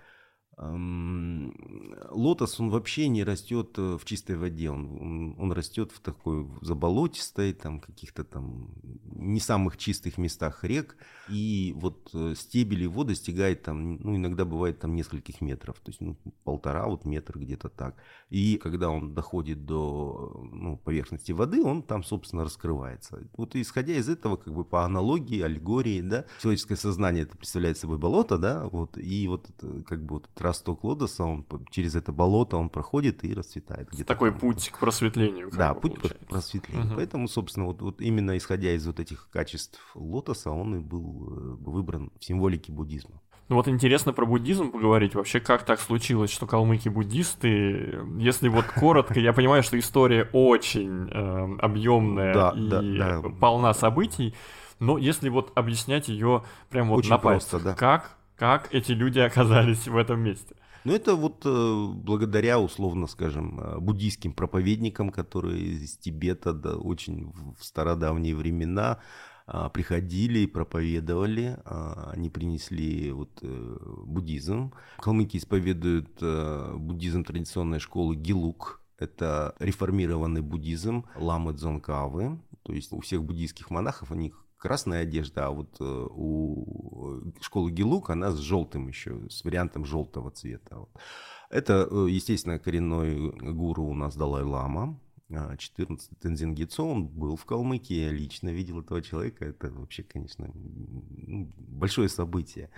Лотос, 0.59 2.61
он 2.61 2.71
вообще 2.71 3.09
не 3.09 3.25
растет 3.25 3.75
э, 3.77 3.99
в 4.01 4.07
чистой 4.07 4.37
воде, 4.37 4.71
он, 4.71 5.35
он, 5.39 5.53
растет 5.53 5.93
в 5.93 6.01
такой 6.01 6.49
заболотистой, 6.63 7.53
там 7.53 7.79
каких-то 7.79 8.25
там 8.25 8.71
не 9.05 9.39
самых 9.39 9.77
чистых 9.77 10.17
местах 10.17 10.65
рек, 10.65 10.97
и 11.29 11.75
вот 11.77 12.09
э, 12.15 12.33
стебель 12.37 12.85
его 12.85 13.05
достигает 13.05 13.65
там, 13.65 13.97
ну 13.97 14.17
иногда 14.17 14.47
бывает 14.47 14.79
там 14.79 14.95
нескольких 14.95 15.43
метров, 15.43 15.79
то 15.81 15.91
есть 15.91 16.01
ну, 16.01 16.17
полтора 16.45 16.87
вот 16.87 17.05
метр 17.05 17.39
где-то 17.39 17.69
так. 17.69 17.97
И 18.31 18.57
когда 18.57 18.89
он 18.89 19.13
доходит 19.13 19.67
до 19.67 20.43
ну, 20.51 20.79
поверхности 20.79 21.33
воды, 21.33 21.63
он 21.63 21.83
там, 21.83 22.03
собственно, 22.03 22.45
раскрывается. 22.45 23.29
Вот 23.37 23.55
исходя 23.57 23.93
из 23.93 24.09
этого, 24.09 24.37
как 24.37 24.55
бы 24.55 24.65
по 24.65 24.87
аналогии, 24.87 25.43
аллегории, 25.43 26.01
да, 26.01 26.25
человеческое 26.41 26.77
сознание 26.77 27.25
это 27.25 27.37
представляет 27.37 27.77
собой 27.77 27.99
болото, 27.99 28.39
да, 28.39 28.67
вот, 28.69 28.97
и 28.97 29.29
вот 29.29 29.51
как 29.85 30.03
бы 30.03 30.15
вот 30.15 30.31
росток 30.47 30.85
лотоса, 30.85 31.25
он 31.25 31.45
через 31.71 31.95
это 31.97 32.13
болото 32.13 32.57
он 32.57 32.69
проходит 32.69 33.25
и 33.25 33.35
расцветает. 33.35 33.91
Где-то 33.91 34.09
Такой 34.09 34.31
там. 34.31 34.41
путь 34.41 34.71
к 34.71 34.79
просветлению. 34.79 35.51
Да, 35.51 35.75
путь 35.75 35.95
получается. 35.95 36.25
к 36.25 36.29
просветлению. 36.29 36.87
Угу. 36.87 36.95
Поэтому, 36.97 37.29
собственно, 37.29 37.67
вот, 37.67 37.83
вот 37.83 38.01
именно 38.01 38.37
исходя 38.37 38.73
из 38.73 38.87
вот 38.87 39.01
этих 39.01 39.29
качеств 39.31 39.81
лотоса, 39.95 40.51
он 40.51 40.77
и 40.77 40.79
был 40.79 41.29
э, 41.29 41.71
выбран 41.71 42.11
в 42.19 42.25
символике 42.25 42.73
буддизма. 42.73 43.21
Ну 43.49 43.57
вот 43.57 43.69
интересно 43.69 44.13
про 44.13 44.27
буддизм 44.27 44.73
поговорить. 44.73 45.15
Вообще, 45.15 45.39
как 45.39 45.65
так 45.65 45.81
случилось, 45.81 46.31
что 46.31 46.47
калмыки 46.47 46.89
буддисты? 46.89 48.01
Если 48.19 48.49
вот 48.49 48.65
коротко, 48.65 49.21
я 49.21 49.33
понимаю, 49.33 49.63
что 49.63 49.79
история 49.79 50.29
очень 50.33 51.09
э, 51.09 51.57
объемная 51.61 52.35
да, 52.35 52.53
и 52.57 52.69
да, 52.69 53.21
да. 53.21 53.29
полна 53.41 53.73
событий, 53.73 54.35
но 54.81 54.99
если 54.99 55.29
вот 55.29 55.53
объяснять 55.55 56.09
ее 56.09 56.43
прям 56.71 56.89
вот 56.89 56.99
очень 56.99 57.11
на 57.11 57.19
пальцах, 57.19 57.63
просто, 57.63 57.69
да. 57.69 57.75
как 57.75 58.17
как 58.37 58.75
эти 58.75 58.93
люди 58.93 59.19
оказались 59.19 59.89
в 59.89 59.97
этом 59.97 60.21
месте? 60.21 60.55
Ну, 60.85 60.93
это 60.93 61.17
вот 61.17 61.43
э, 61.45 61.87
благодаря, 61.95 62.61
условно 62.61 63.09
скажем, 63.09 63.59
э, 63.59 63.81
буддийским 63.81 64.33
проповедникам, 64.33 65.11
которые 65.11 65.61
из 65.61 65.97
Тибета 65.97 66.53
да, 66.53 66.77
очень 66.77 67.33
в 67.59 67.65
стародавние 67.65 68.37
времена 68.37 69.01
э, 69.49 69.69
приходили 69.75 70.41
и 70.41 70.47
проповедовали. 70.47 71.59
Э, 71.65 72.11
они 72.13 72.31
принесли 72.31 73.11
вот, 73.11 73.31
э, 73.43 73.77
буддизм. 74.05 74.73
Калмыки 74.99 75.39
исповедуют 75.39 76.19
э, 76.21 76.75
буддизм 76.77 77.25
традиционной 77.25 77.81
школы 77.81 78.15
Гилук. 78.15 78.81
Это 78.97 79.57
реформированный 79.59 80.41
буддизм 80.41 81.05
ламы 81.17 81.53
Дзонкавы. 81.53 82.39
То 82.63 82.73
есть 82.73 82.93
у 82.93 83.01
всех 83.01 83.25
буддийских 83.25 83.71
монахов 83.71 84.13
у 84.13 84.15
них 84.15 84.46
красная 84.67 85.03
одежда, 85.03 85.47
а 85.47 85.51
вот 85.51 85.77
э, 85.79 86.07
у 86.11 87.23
школы 87.41 87.71
Гилук 87.71 88.11
она 88.11 88.33
с 88.33 88.39
желтым 88.39 88.89
еще, 88.89 89.21
с 89.31 89.45
вариантом 89.45 89.85
желтого 89.85 90.33
цвета. 90.33 90.87
Это, 91.51 91.87
э, 91.89 92.07
естественно, 92.11 92.59
коренной 92.59 93.31
гуру 93.53 93.85
у 93.85 93.95
нас 93.95 94.17
Далай-Лама, 94.17 94.99
14 95.29 96.11
а, 96.11 96.15
Тензин 96.21 96.55
Гицо, 96.57 96.85
он 96.85 97.07
был 97.07 97.37
в 97.37 97.45
Калмыкии, 97.45 98.07
я 98.07 98.11
лично 98.11 98.49
видел 98.49 98.81
этого 98.81 99.03
человека, 99.03 99.45
это 99.45 99.71
вообще, 99.71 100.03
конечно, 100.03 100.51
ну, 100.53 101.53
большое 101.57 102.09
событие. 102.09 102.69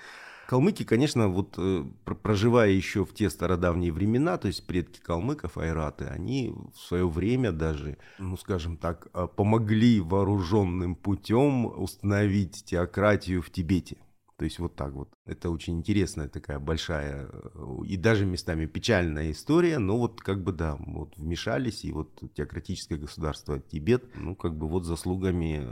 Калмыки, 0.48 0.82
конечно, 0.82 1.28
вот 1.28 1.56
э, 1.58 1.84
проживая 2.22 2.70
еще 2.70 3.04
в 3.04 3.12
те 3.12 3.28
стародавние 3.28 3.92
времена, 3.92 4.38
то 4.38 4.48
есть 4.48 4.66
предки 4.66 4.98
калмыков, 4.98 5.58
айраты, 5.58 6.06
они 6.06 6.54
в 6.74 6.80
свое 6.80 7.06
время 7.06 7.52
даже, 7.52 7.98
ну 8.18 8.34
скажем 8.38 8.78
так, 8.78 9.08
э, 9.12 9.28
помогли 9.36 10.00
вооруженным 10.00 10.94
путем 10.94 11.66
установить 11.66 12.64
теократию 12.64 13.42
в 13.42 13.50
Тибете. 13.50 13.98
То 14.38 14.46
есть 14.46 14.58
вот 14.58 14.74
так 14.74 14.94
вот. 14.94 15.10
Это 15.26 15.50
очень 15.50 15.80
интересная 15.80 16.28
такая 16.28 16.58
большая 16.58 17.28
э, 17.30 17.84
и 17.84 17.98
даже 17.98 18.24
местами 18.24 18.64
печальная 18.64 19.32
история, 19.32 19.78
но 19.78 19.98
вот 19.98 20.22
как 20.22 20.42
бы 20.42 20.52
да, 20.52 20.76
вот 20.78 21.14
вмешались, 21.18 21.84
и 21.84 21.92
вот 21.92 22.22
теократическое 22.32 22.96
государство 22.96 23.60
Тибет, 23.60 24.16
ну 24.16 24.34
как 24.34 24.56
бы 24.56 24.66
вот 24.66 24.86
заслугами 24.86 25.68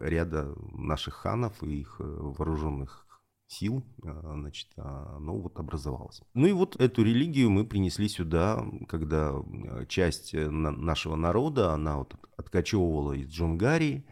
ряда 0.00 0.54
наших 0.74 1.14
ханов 1.14 1.60
и 1.64 1.80
их 1.80 1.96
вооруженных 1.98 3.04
сил, 3.52 3.84
а, 4.04 4.34
значит, 4.34 4.68
оно 4.76 5.38
вот 5.38 5.58
образовалось. 5.58 6.22
Ну 6.34 6.46
и 6.46 6.52
вот 6.52 6.76
эту 6.80 7.02
религию 7.02 7.50
мы 7.50 7.64
принесли 7.64 8.08
сюда, 8.08 8.64
когда 8.88 9.30
а, 9.30 9.86
часть 9.86 10.34
э, 10.34 10.48
нашего 10.50 11.16
народа, 11.16 11.72
она 11.72 11.98
вот 11.98 12.14
откачевывала 12.36 13.12
из 13.12 13.28
Джунгарии, 13.28 14.04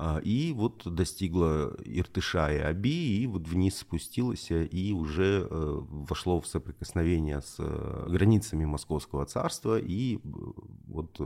а, 0.00 0.20
и 0.22 0.52
вот 0.52 0.82
достигла 0.94 1.76
Иртыша 1.84 2.52
и 2.52 2.58
Аби, 2.58 3.20
и 3.20 3.26
вот 3.26 3.48
вниз 3.48 3.78
спустилась, 3.78 4.48
и 4.50 4.92
уже 4.92 5.44
э, 5.44 5.46
вошло 5.50 6.40
в 6.40 6.46
соприкосновение 6.46 7.42
с 7.42 7.56
э, 7.58 8.06
границами 8.08 8.64
Московского 8.64 9.26
царства, 9.26 9.76
и 9.76 10.20
вот 10.86 11.20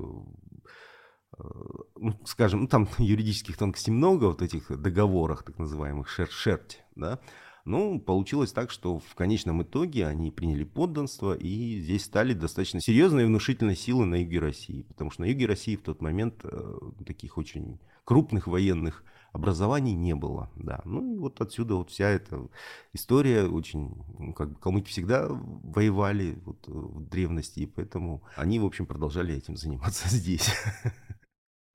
ну, 1.96 2.18
скажем, 2.24 2.62
ну, 2.62 2.66
там 2.68 2.88
юридических 2.98 3.56
тонкостей 3.56 3.92
много, 3.92 4.26
вот 4.26 4.42
этих 4.42 4.80
договорах, 4.80 5.42
так 5.42 5.58
называемых 5.58 6.08
шер 6.08 6.30
шерть, 6.30 6.82
да, 6.94 7.20
Ну, 7.64 8.00
получилось 8.00 8.52
так, 8.52 8.70
что 8.70 8.98
в 8.98 9.14
конечном 9.14 9.62
итоге 9.62 10.06
они 10.06 10.30
приняли 10.30 10.64
подданство 10.64 11.34
и 11.34 11.80
здесь 11.80 12.04
стали 12.04 12.34
достаточно 12.34 12.80
серьезной 12.80 13.22
и 13.22 13.26
внушительной 13.26 13.76
силой 13.76 14.06
на 14.06 14.16
юге 14.16 14.40
России. 14.40 14.82
Потому 14.82 15.10
что 15.10 15.22
на 15.22 15.26
юге 15.26 15.46
России 15.46 15.76
в 15.76 15.82
тот 15.82 16.02
момент 16.02 16.40
э, 16.44 16.78
таких 17.06 17.38
очень 17.38 17.78
крупных 18.04 18.46
военных 18.48 19.04
образований 19.32 19.94
не 19.94 20.14
было. 20.14 20.50
Да. 20.56 20.82
Ну 20.84 21.14
и 21.14 21.18
вот 21.18 21.40
отсюда 21.40 21.76
вот 21.76 21.90
вся 21.90 22.08
эта 22.08 22.48
история 22.92 23.44
очень, 23.44 23.94
ну, 24.18 24.34
как 24.34 24.50
бы 24.50 24.54
калмыки 24.56 24.90
всегда 24.90 25.28
воевали 25.28 26.38
вот, 26.44 26.66
в 26.66 27.08
древности, 27.08 27.60
и 27.60 27.66
поэтому 27.66 28.22
они, 28.36 28.58
в 28.58 28.66
общем, 28.66 28.86
продолжали 28.86 29.34
этим 29.34 29.56
заниматься 29.56 30.08
здесь. 30.14 30.50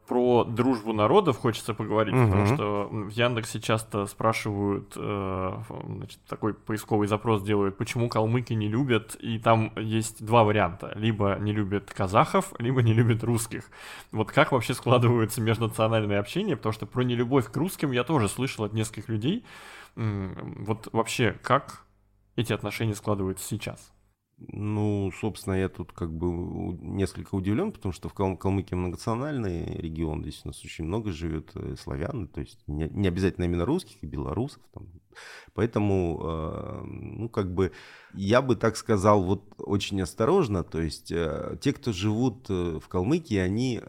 Про 0.07 0.43
дружбу 0.45 0.93
народов 0.93 1.37
хочется 1.37 1.73
поговорить, 1.73 2.15
угу. 2.15 2.25
потому 2.25 2.45
что 2.45 2.87
в 2.89 3.09
Яндексе 3.09 3.59
часто 3.59 4.05
спрашивают, 4.05 4.93
э, 4.95 5.61
значит, 5.85 6.19
такой 6.27 6.53
поисковый 6.53 7.07
запрос 7.07 7.43
делают, 7.43 7.77
почему 7.77 8.07
калмыки 8.07 8.53
не 8.53 8.67
любят, 8.67 9.15
и 9.19 9.37
там 9.37 9.73
есть 9.75 10.25
два 10.25 10.43
варианта, 10.43 10.93
либо 10.95 11.37
не 11.39 11.51
любят 11.51 11.93
казахов, 11.93 12.53
либо 12.57 12.81
не 12.81 12.93
любят 12.93 13.23
русских. 13.23 13.65
Вот 14.11 14.31
как 14.31 14.51
вообще 14.51 14.73
складываются 14.73 15.41
межнациональные 15.41 16.19
общения, 16.19 16.55
потому 16.55 16.73
что 16.73 16.85
про 16.85 17.01
нелюбовь 17.03 17.51
к 17.51 17.57
русским 17.57 17.91
я 17.91 18.03
тоже 18.03 18.29
слышал 18.29 18.65
от 18.65 18.73
нескольких 18.73 19.09
людей. 19.09 19.45
Вот 19.95 20.87
вообще, 20.93 21.35
как 21.41 21.83
эти 22.35 22.53
отношения 22.53 22.95
складываются 22.95 23.45
сейчас? 23.45 23.91
Ну, 24.39 25.12
собственно, 25.20 25.56
я 25.56 25.67
тут 25.67 25.91
как 25.94 26.15
бы 26.15 26.27
несколько 26.82 27.34
удивлен, 27.34 27.72
потому 27.72 27.91
что 27.91 28.08
в 28.08 28.13
Кал 28.13 28.38
Калмыкии 28.38 28.75
многонациональный 28.75 29.65
регион, 29.77 30.22
здесь 30.22 30.41
у 30.44 30.50
нас 30.50 30.63
очень 30.63 30.86
много 30.86 31.12
живет 31.12 31.51
э, 31.56 31.75
славян, 31.75 32.27
то 32.27 32.41
есть 32.41 32.60
не 32.67 33.08
обязательно 33.08 33.46
именно 33.46 33.65
русских 33.65 34.03
и 34.03 34.06
белорусов, 34.06 34.62
там, 34.74 34.88
Поэтому, 35.57 36.21
э, 36.24 36.81
ну, 36.86 37.29
как 37.29 37.51
бы, 37.51 37.71
я 38.13 38.43
бы 38.43 38.55
так 38.55 38.77
сказал, 38.77 39.24
вот 39.24 39.41
очень 39.57 40.00
осторожно, 40.00 40.63
то 40.63 40.79
есть 40.79 41.12
э, 41.12 41.57
те, 41.59 41.74
кто 41.74 41.91
живут 41.91 42.45
э, 42.50 42.79
в 42.79 42.88
Калмыкии, 42.88 43.38
они 43.38 43.81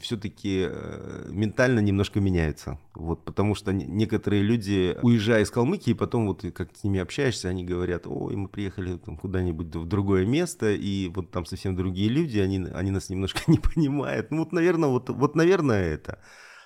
все-таки 0.00 0.68
ментально 1.28 1.78
немножко 1.78 2.18
меняются, 2.18 2.80
вот, 2.96 3.24
потому 3.24 3.54
что 3.54 3.72
некоторые 3.72 4.42
люди, 4.42 4.98
уезжая 5.02 5.44
из 5.44 5.50
Калмыкии, 5.52 5.92
потом 5.92 6.26
вот 6.26 6.44
как 6.52 6.76
с 6.76 6.82
ними 6.82 6.98
общаешься, 6.98 7.48
они 7.48 7.64
говорят, 7.64 8.08
ой, 8.08 8.34
мы 8.34 8.48
приехали 8.48 8.96
там 8.96 9.16
куда-нибудь 9.16 9.76
в 9.76 9.86
другое 9.86 10.26
место, 10.26 10.72
и 10.72 11.08
вот 11.08 11.30
там 11.30 11.46
совсем 11.46 11.76
другие 11.76 12.08
люди, 12.08 12.40
они, 12.40 12.66
они 12.74 12.90
нас 12.90 13.10
немножко 13.10 13.42
не 13.46 13.58
понимают, 13.58 14.32
ну, 14.32 14.38
вот, 14.38 14.50
наверное, 14.50 14.88
вот, 14.88 15.08
вот, 15.08 15.36
наверное, 15.36 15.94
это. 15.94 16.18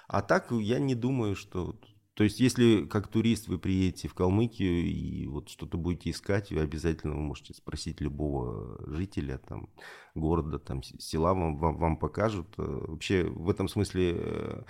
А 0.09 0.23
так 0.23 0.51
я 0.51 0.79
не 0.79 0.95
думаю, 0.95 1.35
что 1.35 1.77
то 2.17 2.25
есть, 2.25 2.41
если 2.41 2.87
как 2.87 3.09
турист 3.09 3.47
вы 3.47 3.59
приедете 3.59 4.09
в 4.09 4.15
Калмыкию 4.15 4.87
и 4.87 5.27
вот 5.27 5.51
что-то 5.51 5.77
будете 5.77 6.09
искать, 6.09 6.51
вы 6.51 6.61
обязательно 6.61 7.15
вы 7.15 7.21
можете 7.21 7.53
спросить 7.53 8.01
любого 8.01 8.83
жителя 8.91 9.37
там, 9.37 9.69
города, 10.15 10.59
там, 10.59 10.83
села, 10.83 11.35
вам, 11.35 11.59
вам, 11.59 11.77
вам 11.77 11.99
покажут. 11.99 12.49
Э, 12.57 12.63
вообще, 12.63 13.25
в 13.25 13.51
этом 13.51 13.69
смысле 13.69 14.15
э, 14.17 14.63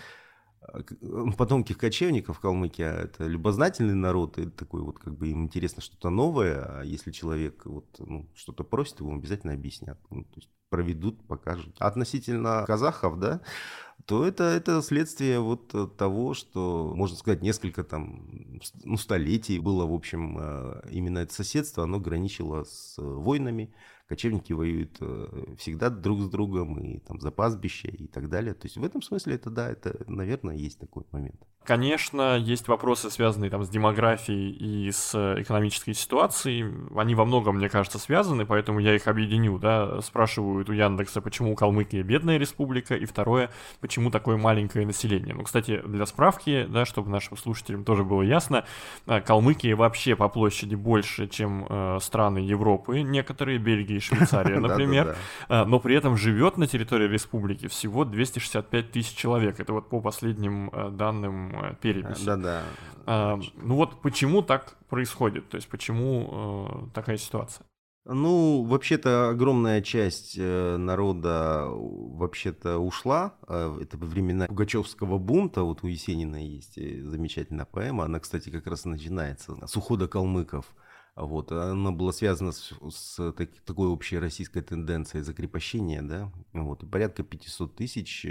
потомки 1.39 1.73
кочевников 1.73 2.41
Калмыкия– 2.41 2.93
это 2.93 3.29
любознательный 3.29 3.95
народ, 3.95 4.39
и 4.39 4.47
такой 4.47 4.83
вот 4.83 4.99
как 4.99 5.17
бы 5.17 5.29
им 5.29 5.45
интересно 5.45 5.81
что-то 5.81 6.11
новое, 6.11 6.81
а 6.81 6.83
если 6.83 7.13
человек 7.13 7.65
вот, 7.65 7.87
ну, 8.01 8.29
что-то 8.35 8.65
просит, 8.65 8.99
его 8.99 9.15
обязательно 9.15 9.53
объяснят. 9.53 10.01
Ну, 10.11 10.25
то 10.25 10.35
есть 10.35 10.51
проведут, 10.69 11.25
покажут. 11.29 11.77
относительно 11.79 12.65
казахов, 12.67 13.21
да, 13.21 13.41
то 14.07 14.25
это, 14.25 14.45
это 14.45 14.83
следствие 14.83 15.41
вот 15.41 15.97
того, 15.97 16.35
что, 16.35 16.93
можно 16.95 17.17
сказать, 17.17 17.43
несколько 17.43 17.83
там, 17.83 18.61
ну, 18.85 18.97
столетий 18.97 19.59
было, 19.59 19.85
в 19.85 19.93
общем, 19.93 20.39
э, 20.39 20.83
именно 20.91 21.19
это 21.19 21.35
соседство, 21.35 21.85
оно 21.85 21.99
граничило 21.99 22.65
с 22.65 22.95
войнами, 22.99 23.75
кочевники 24.09 24.53
воюют 24.53 24.97
э, 25.01 25.55
всегда 25.59 25.91
друг 25.91 26.21
с 26.21 26.29
другом, 26.29 26.79
и 26.79 26.99
там 27.01 27.21
за 27.21 27.31
пастбище 27.31 27.89
и 27.89 28.07
так 28.07 28.29
далее. 28.29 28.55
То 28.55 28.67
есть 28.67 28.77
в 28.77 28.85
этом 28.85 29.03
смысле 29.03 29.35
это, 29.35 29.51
да, 29.51 29.71
это, 29.71 29.97
наверное, 30.07 30.57
есть 30.57 30.79
такой 30.79 31.05
момент. 31.13 31.41
Конечно, 31.65 32.37
есть 32.37 32.69
вопросы, 32.69 33.11
связанные 33.11 33.51
там 33.51 33.65
с 33.65 33.69
демографией 33.69 34.53
и 34.53 34.93
с 34.93 35.13
экономической 35.41 35.95
ситуацией. 35.95 36.73
Они 36.95 37.17
во 37.17 37.25
многом, 37.25 37.57
мне 37.57 37.69
кажется, 37.69 37.99
связаны, 37.99 38.47
поэтому 38.47 38.79
я 38.79 38.95
их 38.95 39.09
объединю. 39.09 39.59
Да? 39.59 40.01
Спрашивают 40.01 40.71
у 40.71 40.73
Яндекса, 40.73 41.21
почему 41.21 41.57
Калмыкия 41.57 42.05
бедная 42.05 42.39
республика, 42.39 42.95
и 42.95 43.05
второе, 43.05 43.51
почему 43.81 44.13
такое 44.13 44.37
маленькое 44.37 44.87
население. 44.87 45.35
Ну, 45.35 45.43
кстати, 45.43 45.83
для 45.85 46.07
справки, 46.07 46.67
да, 46.69 46.85
чтобы 46.85 47.11
нашим 47.11 47.37
слушателям 47.37 47.85
тоже 47.85 48.05
было 48.05 48.23
ясно, 48.23 48.65
э, 49.07 49.21
Калмыкия 49.21 49.75
вообще 49.75 50.15
по 50.15 50.29
площади 50.29 50.77
больше, 50.77 51.27
чем 51.27 51.67
э, 51.69 51.99
страны 52.01 52.39
Европы, 52.39 53.01
некоторые, 53.01 53.59
Бельгия 53.59 53.96
и 53.97 54.01
Швейцария, 54.01 54.61
например, 54.61 55.17
э, 55.49 55.65
но 55.65 55.81
при 55.81 55.97
этом 55.97 56.17
живет 56.17 56.57
на 56.57 56.67
территории 56.67 57.09
республики 57.09 57.67
всего 57.69 58.05
265 58.05 58.93
тысяч 58.93 59.15
человек. 59.15 59.61
Это 59.61 59.73
вот 59.73 59.89
по 59.89 60.01
последним 60.01 60.71
данным 60.97 61.47
Э, 61.67 61.75
переписи. 61.81 62.25
Да-да. 62.25 62.63
А, 63.07 63.39
ну 63.57 63.77
вот 63.77 64.01
почему 64.03 64.43
так 64.43 64.77
происходит? 64.89 65.49
То 65.49 65.57
есть 65.57 65.69
почему 65.69 66.89
э, 66.91 66.95
такая 66.95 67.17
ситуация? 67.17 67.67
Ну, 68.09 68.63
вообще-то 68.63 69.31
огромная 69.31 69.83
часть 69.83 70.37
э, 70.39 70.77
народа 70.77 71.67
вообще-то 71.69 72.79
ушла. 72.79 73.35
Это 73.49 73.97
времена 73.97 74.47
Пугачевского 74.47 75.19
бунта. 75.19 75.63
Вот 75.63 75.83
у 75.83 75.89
Есенина 75.89 76.37
есть 76.37 76.77
замечательная 76.77 77.65
поэма. 77.65 78.05
Она, 78.05 78.21
кстати, 78.21 78.51
как 78.51 78.69
раз 78.69 78.85
начинается 78.85 79.57
с 79.67 79.77
ухода 79.77 80.07
калмыков. 80.07 80.67
Вот, 81.17 81.51
она 81.51 81.93
была 81.93 82.13
связана 82.13 82.53
с, 82.53 82.75
с 82.91 83.33
так, 83.33 83.51
такой 83.65 83.89
общей 83.89 84.19
российской 84.19 84.61
тенденцией 84.61 85.25
закрепощения, 85.25 86.03
да, 86.03 86.31
вот, 86.53 86.83
и 86.83 86.87
порядка 86.87 87.23
500 87.23 87.75
тысяч 87.75 88.27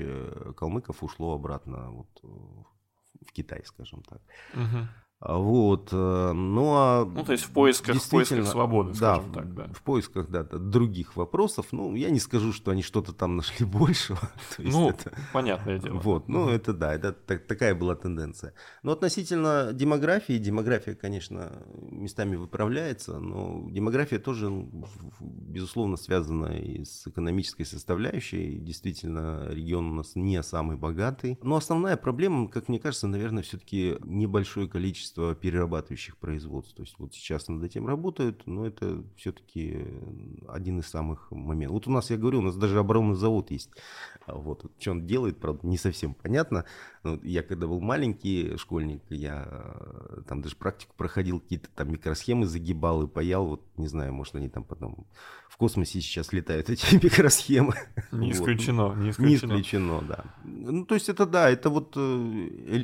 калмыков 0.56 1.04
ушло 1.04 1.34
обратно 1.34 1.90
вот, 1.90 2.08
в 2.22 3.32
Китай, 3.34 3.64
скажем 3.66 4.04
так. 4.04 4.22
Угу. 4.54 4.88
Вот, 5.28 5.90
э, 5.92 6.32
ну 6.34 6.74
а... 6.76 7.06
Ну, 7.06 7.24
то 7.24 7.32
есть 7.32 7.46
в 7.46 7.52
поисках, 7.52 7.96
в 7.96 8.10
поисках 8.10 8.46
свободы, 8.46 8.94
скажем 8.94 9.32
да, 9.32 9.42
так, 9.42 9.54
да. 9.56 9.68
в 9.74 9.82
поисках, 9.82 10.30
да, 10.30 10.44
других 10.44 11.16
вопросов. 11.16 11.68
Ну, 11.72 11.96
я 11.96 12.12
не 12.12 12.20
скажу, 12.20 12.54
что 12.54 12.72
они 12.72 12.84
что-то 12.84 13.12
там 13.12 13.38
нашли 13.38 13.66
большего. 13.66 14.20
ну, 14.60 14.90
это... 14.90 15.12
понятное 15.34 15.80
дело. 15.80 16.00
Вот, 16.00 16.28
ну, 16.28 16.50
это 16.50 16.74
да, 16.74 16.94
это 16.94 17.12
так, 17.12 17.48
такая 17.48 17.74
была 17.74 17.96
тенденция. 17.96 18.54
Но 18.84 18.92
относительно 18.92 19.72
демографии, 19.74 20.38
демография, 20.38 20.94
конечно, 20.94 21.52
местами 21.74 22.36
выправляется, 22.36 23.20
но 23.20 23.68
демография 23.70 24.20
тоже, 24.20 24.52
безусловно, 25.20 25.98
связана 25.98 26.58
и 26.58 26.84
с 26.86 27.08
экономической 27.08 27.64
составляющей. 27.64 28.60
Действительно, 28.60 29.48
регион 29.50 29.92
у 29.92 29.96
нас 29.96 30.16
не 30.16 30.42
самый 30.44 30.78
богатый. 30.78 31.40
Но 31.42 31.56
основная 31.56 31.98
проблема, 31.98 32.48
как 32.48 32.68
мне 32.70 32.80
кажется, 32.80 33.08
наверное, 33.08 33.42
все-таки 33.44 33.98
небольшое 34.04 34.68
количество 34.68 35.15
количество 35.16 35.36
перерабатывающих 35.36 36.18
производств. 36.18 36.76
То 36.76 36.84
есть 36.84 36.96
вот 37.00 37.14
сейчас 37.14 37.48
над 37.48 37.64
этим 37.64 37.88
работают, 37.88 38.46
но 38.46 38.66
это 38.66 39.04
все-таки 39.16 39.86
один 40.48 40.80
из 40.80 40.88
самых 40.88 41.32
моментов. 41.32 41.74
Вот 41.74 41.88
у 41.88 41.92
нас, 41.92 42.10
я 42.10 42.18
говорю, 42.18 42.40
у 42.40 42.42
нас 42.42 42.56
даже 42.56 42.80
оборонный 42.80 43.16
завод 43.16 43.52
есть. 43.52 43.70
А 44.26 44.36
вот, 44.36 44.66
что 44.80 44.92
он 44.92 45.06
делает, 45.06 45.38
правда, 45.38 45.68
не 45.68 45.78
совсем 45.78 46.14
понятно. 46.14 46.66
Но 47.04 47.20
я 47.24 47.44
когда 47.44 47.68
был 47.68 47.80
маленький 47.82 48.58
школьник, 48.58 49.02
я 49.10 49.48
э, 49.48 50.22
там 50.28 50.42
даже 50.42 50.56
практику 50.56 50.94
проходил, 50.98 51.40
какие-то 51.40 51.70
там 51.76 51.92
микросхемы 51.92 52.46
загибал 52.46 53.04
и 53.04 53.08
паял. 53.08 53.46
Вот 53.46 53.62
не 53.78 53.88
знаю, 53.88 54.14
может 54.14 54.36
они 54.36 54.50
там 54.50 54.64
потом 54.64 55.06
в 55.56 55.58
космосе 55.58 56.02
сейчас 56.02 56.34
летают 56.34 56.70
эти 56.70 56.96
микросхемы. 57.04 57.76
Не 58.12 58.34
исключено, 58.34 58.90
вот. 58.90 58.98
не 58.98 59.12
исключено. 59.12 59.54
Не 59.54 59.62
исключено, 59.62 60.02
да. 60.02 60.26
Ну, 60.44 60.86
то 60.86 60.96
есть 60.96 61.08
это 61.08 61.26
да, 61.26 61.50
это 61.50 61.70
вот 61.70 61.94
э, 61.96 62.00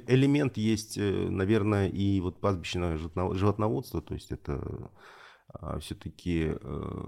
элемент 0.08 0.56
есть, 0.56 0.98
э, 0.98 1.28
наверное, 1.30 1.90
и 1.90 2.22
вот 2.22 2.40
пастбищное 2.40 2.98
животноводство, 2.98 4.02
то 4.02 4.14
есть 4.14 4.32
это 4.32 4.90
а, 5.50 5.80
все-таки 5.80 6.54
э, 6.62 7.08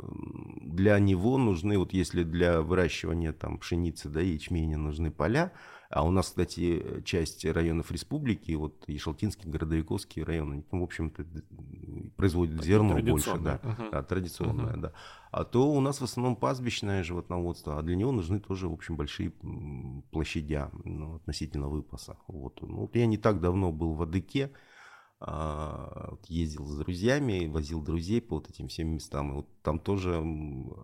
для 0.64 1.00
него 1.00 1.38
нужны, 1.38 1.78
вот 1.78 1.94
если 1.94 2.24
для 2.24 2.62
выращивания 2.62 3.32
там 3.32 3.58
пшеницы, 3.58 4.10
да, 4.10 4.20
ячменя 4.20 4.78
нужны 4.78 5.12
поля, 5.12 5.54
а 5.90 6.06
у 6.06 6.12
нас, 6.12 6.26
кстати, 6.26 7.02
часть 7.06 7.46
районов 7.46 7.90
республики, 7.90 8.52
вот 8.52 8.84
и 8.88 8.98
Шалтинский, 8.98 9.50
Городовиковский 9.50 10.24
район, 10.24 10.52
они 10.52 10.64
там, 10.64 10.82
в 10.82 10.84
общем-то, 10.84 11.24
производят 12.24 12.56
так, 12.56 12.66
зерно 12.66 13.02
больше, 13.02 13.38
да, 13.38 13.60
угу. 13.62 13.92
да 13.92 14.02
традиционное, 14.02 14.74
угу. 14.74 14.82
да. 14.82 14.94
А 15.32 15.44
то 15.44 15.70
у 15.70 15.82
нас 15.82 16.00
в 16.00 16.04
основном 16.06 16.38
пастбищное 16.38 17.04
животноводство, 17.04 17.78
а 17.78 17.82
для 17.82 17.98
него 17.98 18.14
нужны 18.14 18.40
тоже, 18.40 18.70
в 18.70 18.74
общем, 18.74 18.96
большие 18.96 19.34
площадя 20.12 20.72
ну, 20.86 21.16
относительно 21.16 21.68
выпаса. 21.68 22.18
Вот. 22.28 22.62
Ну, 22.62 22.78
вот 22.78 22.96
я 22.96 23.06
не 23.08 23.18
так 23.18 23.42
давно 23.42 23.74
был 23.74 23.94
в 23.94 24.02
Адыке, 24.04 24.52
а, 25.20 26.16
ездил 26.30 26.66
с 26.66 26.78
друзьями, 26.78 27.48
возил 27.48 27.82
друзей 27.82 28.22
по 28.22 28.36
вот 28.36 28.50
этим 28.50 28.70
всем 28.70 28.88
местам. 28.90 29.32
И 29.32 29.36
вот 29.36 29.48
там 29.64 29.80
тоже 29.80 30.24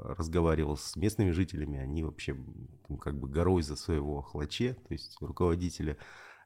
разговаривал 0.03 0.75
с 0.75 0.97
местными 0.97 1.31
жителями, 1.31 1.79
они 1.79 2.03
вообще 2.03 2.35
как 2.99 3.17
бы 3.17 3.29
горой 3.29 3.61
за 3.61 3.77
своего 3.77 4.21
хлаче, 4.21 4.73
то 4.73 4.93
есть 4.93 5.15
руководителя 5.21 5.95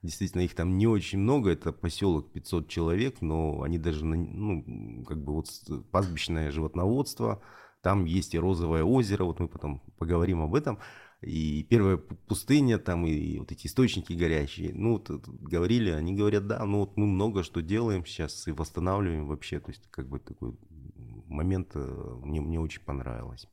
Действительно, 0.04 0.42
их 0.42 0.54
там 0.54 0.78
не 0.78 0.86
очень 0.86 1.20
много, 1.20 1.50
это 1.50 1.72
поселок 1.72 2.32
500 2.34 2.68
человек, 2.68 3.22
но 3.22 3.62
они 3.62 3.78
даже, 3.78 4.06
ну, 4.06 5.06
как 5.06 5.24
бы 5.24 5.34
вот 5.34 5.48
пастбищное 5.92 6.52
животноводство, 6.52 7.42
там 7.82 8.04
есть 8.04 8.36
и 8.36 8.40
розовое 8.40 8.84
озеро, 8.84 9.24
вот 9.24 9.40
мы 9.40 9.48
потом 9.48 9.82
поговорим 9.98 10.42
об 10.42 10.56
этом, 10.56 10.80
и 11.22 11.64
первая 11.64 11.96
пустыня 11.98 12.80
там, 12.80 13.06
и 13.08 13.40
вот 13.40 13.54
эти 13.54 13.68
источники 13.68 14.12
горячие. 14.12 14.74
Ну, 14.74 14.94
вот, 14.94 15.10
говорили, 15.10 15.92
они 15.92 16.14
говорят, 16.14 16.48
да, 16.48 16.66
ну 16.66 16.80
вот 16.80 16.98
мы 16.98 17.06
много 17.08 17.44
что 17.44 17.62
делаем 17.62 18.06
сейчас 18.06 18.46
и 18.48 18.52
восстанавливаем 18.52 19.26
вообще, 19.26 19.62
то 19.62 19.72
есть 19.72 19.88
как 19.90 20.10
бы 20.10 20.20
такой 20.20 20.58
момент 21.28 21.72
э, 21.76 22.18
мне, 22.24 22.42
мне 22.42 22.60
очень 22.60 22.82
понравилось. 22.82 23.48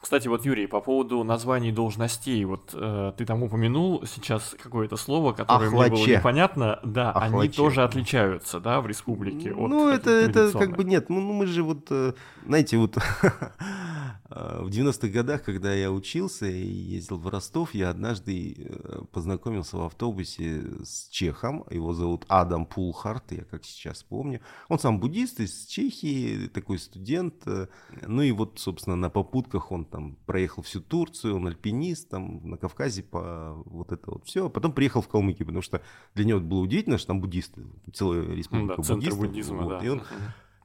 Кстати, 0.00 0.28
вот, 0.28 0.44
Юрий, 0.44 0.66
по 0.66 0.80
поводу 0.80 1.24
названий 1.24 1.72
должностей, 1.72 2.44
вот 2.44 2.70
э, 2.74 3.12
ты 3.16 3.24
там 3.24 3.42
упомянул 3.42 4.04
сейчас 4.06 4.54
какое-то 4.62 4.96
слово, 4.96 5.32
которое 5.32 5.68
Ахлаче. 5.68 5.92
мне 5.92 6.04
было 6.04 6.16
непонятно. 6.18 6.78
Да, 6.84 7.10
Ахлаче. 7.10 7.36
они 7.36 7.48
тоже 7.48 7.82
отличаются, 7.82 8.60
да, 8.60 8.80
в 8.80 8.86
республике. 8.86 9.52
Ну, 9.52 9.88
это, 9.88 10.10
это 10.10 10.52
как 10.52 10.76
бы 10.76 10.84
нет. 10.84 11.08
Ну, 11.08 11.20
мы 11.20 11.46
же 11.46 11.62
вот, 11.62 11.86
э, 11.90 12.12
знаете, 12.46 12.76
вот 12.76 12.96
в 14.28 14.68
90-х 14.68 15.08
годах, 15.08 15.44
когда 15.44 15.72
я 15.72 15.92
учился 15.92 16.46
и 16.46 16.66
ездил 16.66 17.18
в 17.18 17.28
Ростов, 17.28 17.74
я 17.74 17.90
однажды 17.90 18.56
э, 18.58 19.02
познакомился 19.12 19.76
в 19.76 19.82
автобусе 19.82 20.64
с 20.84 21.08
чехом. 21.08 21.64
Его 21.70 21.92
зовут 21.92 22.24
Адам 22.28 22.66
Пулхарт, 22.66 23.30
я 23.30 23.44
как 23.44 23.64
сейчас 23.64 24.02
помню. 24.02 24.40
Он 24.68 24.80
сам 24.80 24.98
буддист 24.98 25.38
из 25.38 25.66
Чехии, 25.66 26.48
такой 26.48 26.78
студент. 26.78 27.34
Э, 27.46 27.68
ну 28.06 28.22
и 28.22 28.32
вот, 28.32 28.58
собственно, 28.58 28.96
на 28.96 29.10
попутках 29.10 29.70
он 29.70 29.84
там 29.84 30.16
проехал 30.26 30.62
всю 30.62 30.80
Турцию, 30.80 31.36
он 31.36 31.46
альпинист, 31.46 32.08
там 32.08 32.50
на 32.50 32.56
Кавказе 32.56 33.04
по 33.04 33.54
вот 33.66 33.92
это 33.92 34.10
вот 34.10 34.26
все. 34.26 34.46
А 34.46 34.48
потом 34.48 34.72
приехал 34.72 35.02
в 35.02 35.08
Калмыкию, 35.08 35.46
потому 35.46 35.62
что 35.62 35.82
для 36.14 36.24
него 36.24 36.38
это 36.38 36.48
было 36.48 36.60
удивительно, 36.60 36.98
что 36.98 37.08
там 37.08 37.20
буддисты, 37.20 37.62
целая 37.94 38.22
республика 38.34 38.82
да, 38.82 38.94
буддистов. 38.94 39.02
Центр 39.02 39.16
буддизма, 39.16 39.62
вот. 39.62 39.68
да. 39.78 39.86
И 39.86 39.88
он 39.88 40.02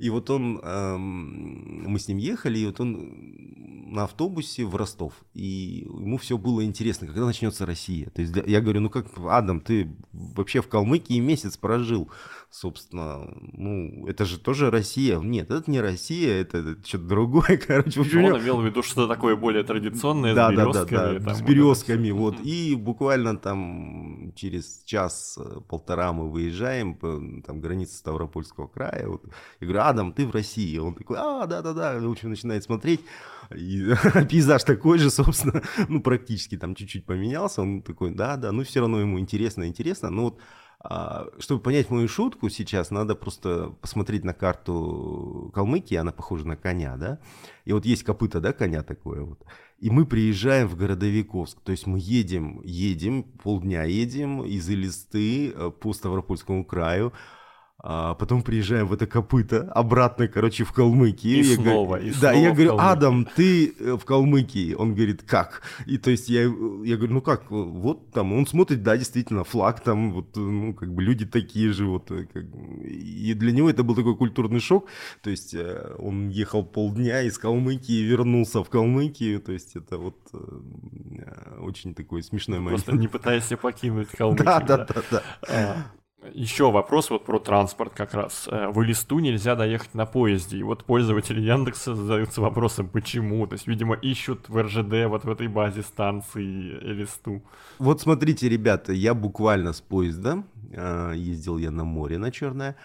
и 0.02 0.10
вот 0.10 0.32
он, 0.32 0.60
эм, 0.64 1.84
мы 1.84 2.00
с 2.00 2.08
ним 2.08 2.18
ехали, 2.18 2.58
и 2.58 2.66
вот 2.66 2.80
он 2.80 3.14
на 3.92 4.06
автобусе 4.06 4.66
в 4.66 4.76
Ростов, 4.76 5.14
и 5.36 5.86
ему 5.88 6.18
все 6.18 6.40
было 6.40 6.66
интересно, 6.66 7.06
когда 7.06 7.26
начнется 7.26 7.68
Россия. 7.68 8.10
То 8.10 8.22
есть 8.24 8.34
я 8.48 8.62
говорю, 8.62 8.82
ну 8.82 8.90
как, 8.90 9.06
Адам, 9.30 9.62
ты 9.62 9.94
вообще 10.12 10.62
в 10.62 10.68
Калмыкии 10.70 11.20
месяц 11.20 11.56
прожил 11.56 12.10
собственно, 12.52 13.34
ну, 13.54 14.06
это 14.08 14.26
же 14.26 14.38
тоже 14.38 14.70
Россия. 14.70 15.18
Нет, 15.20 15.50
это 15.50 15.72
не 15.72 15.80
Россия, 15.80 16.42
это, 16.42 16.76
что-то 16.86 17.06
другое, 17.06 17.58
короче. 17.68 18.02
Он 18.02 18.08
имел 18.08 18.58
в 18.60 18.66
виду 18.66 18.84
что-то 18.84 19.08
такое 19.08 19.38
более 19.38 19.64
традиционное, 19.64 20.36
да, 20.36 20.50
с 20.50 20.52
березками. 20.52 20.90
Да, 20.90 21.14
да, 21.14 21.20
да, 21.20 21.26
там, 21.26 21.36
с 21.36 21.42
березками, 21.42 22.12
вот. 22.12 22.36
вот. 22.38 22.46
И 22.46 22.76
буквально 22.76 23.38
там 23.38 24.34
через 24.36 24.84
час-полтора 24.84 26.12
мы 26.12 26.30
выезжаем, 26.30 26.96
там, 27.42 27.62
граница 27.62 27.98
Ставропольского 27.98 28.68
края, 28.68 29.08
вот. 29.08 29.24
Я 29.62 29.68
говорю, 29.68 29.84
Адам, 29.84 30.14
ты 30.14 30.28
в 30.28 30.32
России? 30.32 30.78
Он 30.78 30.94
такой, 30.94 31.18
а, 31.20 31.48
да-да-да, 31.48 32.00
в 32.00 32.12
общем, 32.12 32.32
начинает 32.32 32.66
смотреть. 32.66 33.00
И 33.56 33.94
пейзаж 34.30 34.64
такой 34.66 34.98
же, 34.98 35.10
собственно, 35.10 35.62
ну, 35.88 36.02
практически 36.02 36.58
там 36.58 36.76
чуть-чуть 36.76 37.06
поменялся. 37.06 37.62
Он 37.62 37.82
такой, 37.82 38.12
да-да, 38.12 38.52
ну, 38.52 38.64
все 38.64 38.82
равно 38.82 39.00
ему 39.00 39.20
интересно, 39.20 39.68
интересно. 39.68 40.10
Ну, 40.10 40.24
вот 40.24 40.40
чтобы 41.38 41.62
понять 41.62 41.90
мою 41.90 42.08
шутку 42.08 42.50
сейчас, 42.50 42.90
надо 42.90 43.16
просто 43.16 43.76
посмотреть 43.82 44.24
на 44.24 44.34
карту 44.34 45.52
Калмыкии, 45.54 45.96
она 45.96 46.12
похожа 46.12 46.48
на 46.48 46.56
коня, 46.56 46.98
да? 46.98 47.20
И 47.66 47.74
вот 47.74 47.86
есть 47.86 48.04
копыта, 48.04 48.40
да, 48.40 48.52
коня 48.52 48.82
такое 48.82 49.22
вот. 49.22 49.44
И 49.80 49.90
мы 49.90 50.06
приезжаем 50.06 50.68
в 50.68 50.76
Городовиковск, 50.76 51.60
то 51.62 51.72
есть 51.72 51.88
мы 51.88 52.00
едем, 52.00 52.62
едем, 52.64 53.24
полдня 53.24 53.84
едем 53.84 54.44
из 54.44 54.70
Элисты 54.70 55.52
э, 55.52 55.72
по 55.72 55.94
Ставропольскому 55.94 56.66
краю, 56.66 57.14
а 57.84 58.14
потом 58.14 58.44
приезжаем 58.44 58.86
в 58.86 58.94
это 58.94 59.08
копыто, 59.08 59.64
обратно, 59.74 60.28
короче, 60.28 60.64
в 60.64 60.72
Калмыкию. 60.72 61.44
И 61.44 61.48
я 61.48 61.56
снова, 61.56 61.88
говорю, 61.88 62.08
и 62.08 62.12
Да, 62.12 62.32
снова 62.32 62.36
я 62.36 62.52
говорю, 62.52 62.78
Адам, 62.78 63.28
ты 63.36 63.74
э, 63.80 63.98
в 63.98 64.06
Калмыкии. 64.06 64.76
Он 64.76 64.94
говорит, 64.94 65.24
как? 65.24 65.64
И 65.88 65.98
то 65.98 66.12
есть 66.12 66.30
я, 66.30 66.42
я 66.42 66.98
говорю, 66.98 67.14
ну 67.14 67.22
как, 67.22 67.50
вот 67.50 68.12
там, 68.12 68.34
он 68.34 68.46
смотрит, 68.46 68.84
да, 68.84 68.98
действительно, 68.98 69.44
флаг 69.44 69.80
там, 69.80 70.14
вот, 70.14 70.36
ну, 70.36 70.76
как 70.76 70.94
бы 70.94 71.02
люди 71.02 71.26
такие 71.26 71.74
же, 71.74 71.88
вот. 71.88 72.12
Э, 72.12 72.28
как, 72.32 72.44
и 72.84 73.34
для 73.34 73.52
него 73.52 73.68
это 73.68 73.82
был 73.82 73.96
такой 73.96 74.16
культурный 74.16 74.60
шок. 74.60 74.86
То 75.24 75.32
есть 75.32 75.56
э, 75.56 75.96
он 75.98 76.30
ехал 76.30 76.64
полдня 76.64 77.24
из 77.24 77.40
Калмыкии, 77.40 78.04
вернулся 78.04 78.64
в 78.64 78.70
Калмыкию, 78.70 79.42
то 79.42 79.54
есть 79.54 79.76
это 79.76 79.98
вот 79.98 80.18
очень 81.60 81.96
такой 81.96 82.22
смешной 82.22 82.60
момент. 82.60 82.84
Просто 82.84 83.02
не 83.02 83.08
пытаясь 83.08 83.52
покинуть 83.60 84.10
Калмыкию. 84.18 84.46
Да, 84.46 84.60
да, 84.60 84.78
да, 84.78 85.24
да. 85.48 85.92
Еще 86.34 86.70
вопрос 86.72 87.10
вот 87.10 87.26
про 87.26 87.40
транспорт 87.40 87.94
как 87.96 88.14
раз. 88.14 88.48
Э, 88.52 88.68
в 88.68 88.84
Элисту 88.84 89.20
нельзя 89.20 89.56
доехать 89.56 89.96
на 89.96 90.06
поезде. 90.06 90.58
И 90.58 90.64
вот 90.64 90.84
пользователи 90.84 91.42
Яндекса 91.42 91.96
задаются 91.96 92.42
вопросом, 92.42 92.88
почему. 92.88 93.48
То 93.48 93.54
есть, 93.54 93.68
видимо, 93.68 93.96
ищут 93.96 94.48
в 94.48 94.62
РЖД 94.62 95.08
вот 95.08 95.24
в 95.26 95.30
этой 95.30 95.48
базе 95.48 95.82
станции 95.82 96.78
Элисту. 96.82 97.42
Вот 97.80 98.02
смотрите, 98.02 98.48
ребята, 98.50 98.94
я 98.94 99.16
буквально 99.16 99.74
с 99.74 99.82
поезда, 99.82 100.44
э, 100.72 101.14
ездил 101.16 101.58
я 101.58 101.72
на 101.72 101.86
море 101.86 102.20
на 102.20 102.32
Черное, 102.32 102.76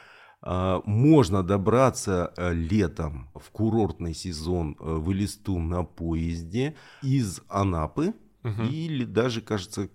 э, 0.43 0.81
можно 0.87 1.43
добраться 1.43 2.33
летом 2.39 3.29
в 3.35 3.51
курортный 3.51 4.15
сезон 4.15 4.77
в 4.79 5.13
Элисту 5.13 5.59
на 5.59 5.85
поезде 5.85 6.75
из 7.03 7.43
Анапы, 7.49 8.15
угу. 8.43 8.63
или 8.63 9.05
даже, 9.05 9.43
кажется, 9.43 9.91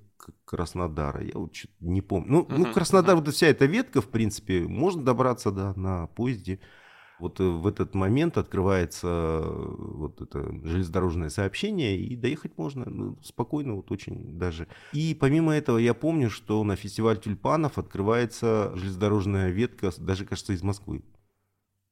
Краснодара. 0.46 1.24
Я 1.24 1.34
вот 1.36 1.56
что-то 1.56 1.74
не 1.80 2.02
помню. 2.02 2.32
Ну, 2.32 2.42
uh-huh, 2.42 2.58
ну 2.58 2.74
Краснодар, 2.74 3.16
uh-huh. 3.16 3.26
вот 3.26 3.34
вся 3.34 3.48
эта 3.48 3.66
ветка, 3.66 4.02
в 4.02 4.08
принципе, 4.10 4.62
можно 4.62 5.04
добраться, 5.04 5.52
да, 5.52 5.74
на 5.76 6.08
поезде. 6.08 6.60
Вот 7.20 7.40
э, 7.40 7.44
в 7.44 7.68
этот 7.68 7.94
момент 7.94 8.38
открывается 8.38 9.08
э, 9.08 9.76
вот 9.78 10.22
это 10.22 10.44
железнодорожное 10.64 11.30
сообщение, 11.30 11.98
и 11.98 12.16
доехать 12.16 12.58
можно 12.58 12.90
ну, 12.90 13.22
спокойно, 13.24 13.76
вот 13.76 13.92
очень 13.92 14.40
даже. 14.40 14.68
И 14.92 15.16
помимо 15.18 15.54
этого 15.54 15.78
я 15.78 15.94
помню, 15.94 16.30
что 16.32 16.64
на 16.64 16.76
фестиваль 16.76 17.20
тюльпанов 17.20 17.78
открывается 17.78 18.72
железнодорожная 18.76 19.52
ветка, 19.52 19.92
даже, 20.00 20.26
кажется, 20.26 20.54
из 20.54 20.64
Москвы. 20.64 21.04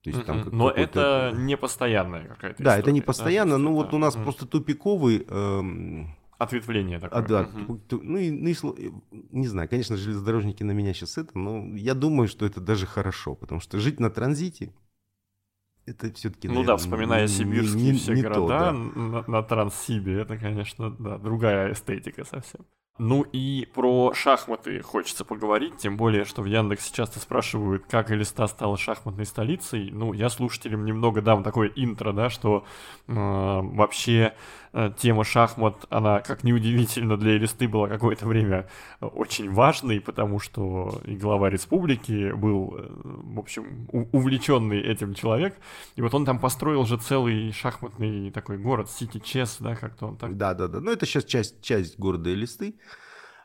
То 0.04 0.10
есть, 0.12 0.26
там 0.26 0.48
Но 0.52 0.72
это 0.72 1.34
не 1.36 1.58
постоянная 1.58 2.30
какая-то 2.30 2.63
Да, 2.63 2.72
история, 2.72 2.80
это 2.80 2.92
не 2.92 3.02
постоянно, 3.02 3.52
да? 3.52 3.58
ну 3.58 3.74
вот 3.74 3.94
у 3.94 3.98
нас 3.98 4.15
просто 4.15 4.48
тупиковый 4.48 5.26
эм, 5.28 6.15
Ответвление 6.39 6.99
такое. 6.99 7.19
А, 7.19 7.28
да, 7.28 7.41
угу. 7.41 7.82
ну, 7.91 8.17
и, 8.17 8.32
ну 8.32 8.47
и, 8.71 8.91
не 9.12 9.45
знаю, 9.45 9.67
конечно, 9.67 9.97
железнодорожники 9.97 10.63
на 10.63 10.71
меня 10.71 10.93
сейчас 10.93 11.17
это, 11.17 11.38
но 11.38 11.75
я 11.75 11.93
думаю, 11.93 12.30
что 12.30 12.45
это 12.45 12.62
даже 12.62 12.86
хорошо, 12.86 13.36
потому 13.36 13.60
что 13.60 13.78
жить 13.78 13.99
на 13.99 14.10
транзите, 14.10 14.73
это 15.86 16.13
все-таки, 16.13 16.47
Ну 16.47 16.63
да, 16.63 16.78
вспоминая 16.78 17.23
не, 17.23 17.28
сибирские 17.28 17.91
не, 17.91 17.97
все 17.97 18.13
не 18.13 18.21
города 18.21 18.39
то, 18.39 18.47
да. 18.47 18.73
на, 18.73 19.23
на 19.28 19.43
Транссибе, 19.43 20.21
это, 20.21 20.38
конечно, 20.38 20.91
да, 20.91 21.17
другая 21.17 21.73
эстетика 21.73 22.23
совсем. 22.23 22.65
Ну 22.99 23.21
и 23.32 23.65
про 23.73 24.13
шахматы 24.13 24.82
хочется 24.82 25.23
поговорить, 25.23 25.78
тем 25.78 25.95
более, 25.95 26.25
что 26.25 26.41
в 26.41 26.45
Яндексе 26.45 26.93
часто 26.93 27.19
спрашивают, 27.19 27.86
как 27.89 28.12
Элиста 28.12 28.45
стала 28.47 28.78
шахматной 28.78 29.25
столицей. 29.25 29.89
Ну, 29.89 30.12
я 30.12 30.30
слушателям 30.30 30.84
немного 30.84 31.21
дам 31.21 31.41
такое 31.41 31.71
интро, 31.75 32.12
да, 32.12 32.30
что 32.30 32.65
э, 33.08 33.13
вообще 33.13 34.34
э, 34.69 34.69
тема 34.98 35.24
шахмат, 35.24 35.86
она, 35.90 36.20
как 36.20 36.44
неудивительно, 36.44 37.18
для 37.18 37.38
Элисты 37.38 37.68
была 37.68 37.88
какое-то 37.88 38.28
время 38.28 38.68
очень 39.02 39.52
важной, 39.52 40.00
потому 40.02 40.40
что 40.40 41.02
и 41.06 41.16
глава 41.16 41.50
республики 41.50 42.32
был, 42.32 42.76
э, 42.78 42.88
в 42.90 43.40
общем, 43.40 43.88
увлеченный 43.92 44.82
этим 44.82 45.14
человек. 45.14 45.56
И 45.96 46.02
вот 46.02 46.14
он 46.14 46.26
там 46.26 46.40
построил 46.40 46.86
же 46.86 46.98
целый 46.98 47.52
шахматный 47.52 48.32
такой 48.32 48.58
город, 48.58 48.90
Сити 48.90 49.20
Чес, 49.20 49.58
да, 49.60 49.76
как-то 49.76 50.08
он 50.08 50.18
так. 50.18 50.38
Да, 50.38 50.54
да, 50.54 50.68
да. 50.68 50.80
Ну, 50.80 50.92
это 50.92 51.06
сейчас 51.06 51.26
часть, 51.26 51.62
часть 51.62 51.98
города 52.00 52.32
Элисты. 52.32 52.76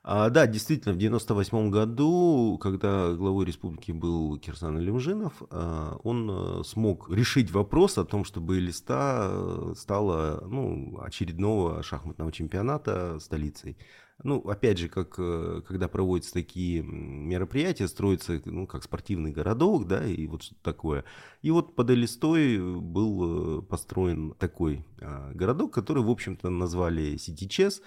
А, 0.07 0.29
да, 0.29 0.47
действительно, 0.47 0.93
в 0.93 0.99
98 0.99 1.71
году, 1.71 2.59
когда 2.61 3.15
главой 3.15 3.47
республики 3.47 3.91
был 3.91 4.37
Кирсан 4.37 4.77
Алимжинов, 4.77 5.43
а, 5.49 5.97
он 6.05 6.29
а, 6.31 6.63
смог 6.63 7.09
решить 7.11 7.51
вопрос 7.51 7.97
о 7.97 8.05
том, 8.05 8.27
чтобы 8.27 8.61
Листа 8.61 9.31
э, 9.31 9.73
стала 9.75 10.45
ну, 10.47 11.01
очередного 11.01 11.83
шахматного 11.83 12.33
чемпионата 12.33 13.19
столицей. 13.19 13.79
Ну, 14.23 14.41
опять 14.41 14.77
же, 14.77 14.91
как 14.91 15.15
э, 15.17 15.63
когда 15.67 15.89
проводятся 15.89 16.35
такие 16.35 16.83
мероприятия, 16.83 17.89
строится, 17.89 18.43
ну, 18.45 18.67
как 18.67 18.85
спортивный 18.85 19.33
городок, 19.33 19.87
да, 19.89 20.07
и 20.07 20.27
вот 20.27 20.43
что-то 20.43 20.63
такое. 20.63 21.05
И 21.41 21.51
вот 21.51 21.75
под 21.75 21.91
Элистой 21.91 22.59
был 22.59 23.61
э, 23.61 23.63
построен 23.63 24.35
такой 24.35 24.85
городок, 25.33 25.73
который, 25.73 26.03
в 26.03 26.11
общем-то, 26.11 26.51
назвали 26.51 27.17
Сити 27.17 27.49
Чес. 27.49 27.81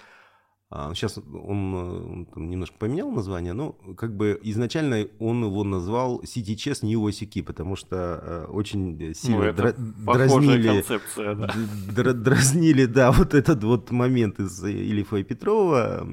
Сейчас 0.69 1.17
он, 1.17 1.73
он 1.73 2.25
там 2.25 2.49
немножко 2.49 2.77
поменял 2.77 3.09
название, 3.09 3.53
но 3.53 3.71
как 3.95 4.17
бы 4.17 4.37
изначально 4.43 5.07
он 5.17 5.45
его 5.45 5.63
назвал 5.63 6.21
City 6.23 6.55
Chess 6.55 6.79
New 6.85 7.07
Осики, 7.07 7.41
потому 7.41 7.77
что 7.77 8.47
очень 8.49 9.13
сильно 9.13 9.37
ну, 9.37 9.51
дра- 9.53 9.75
дразнили, 9.77 10.83
да. 11.15 11.47
дра- 11.93 12.13
дразнили, 12.13 12.85
да, 12.85 13.13
вот 13.13 13.33
этот 13.33 13.63
вот 13.63 13.91
момент 13.91 14.41
из 14.41 14.61
Ильфа 14.61 15.17
и 15.17 15.23
Петрова 15.23 16.05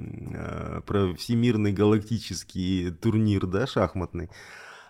про 0.87 1.15
всемирный 1.15 1.73
галактический 1.73 2.93
турнир, 2.93 3.47
да, 3.47 3.67
шахматный. 3.67 4.31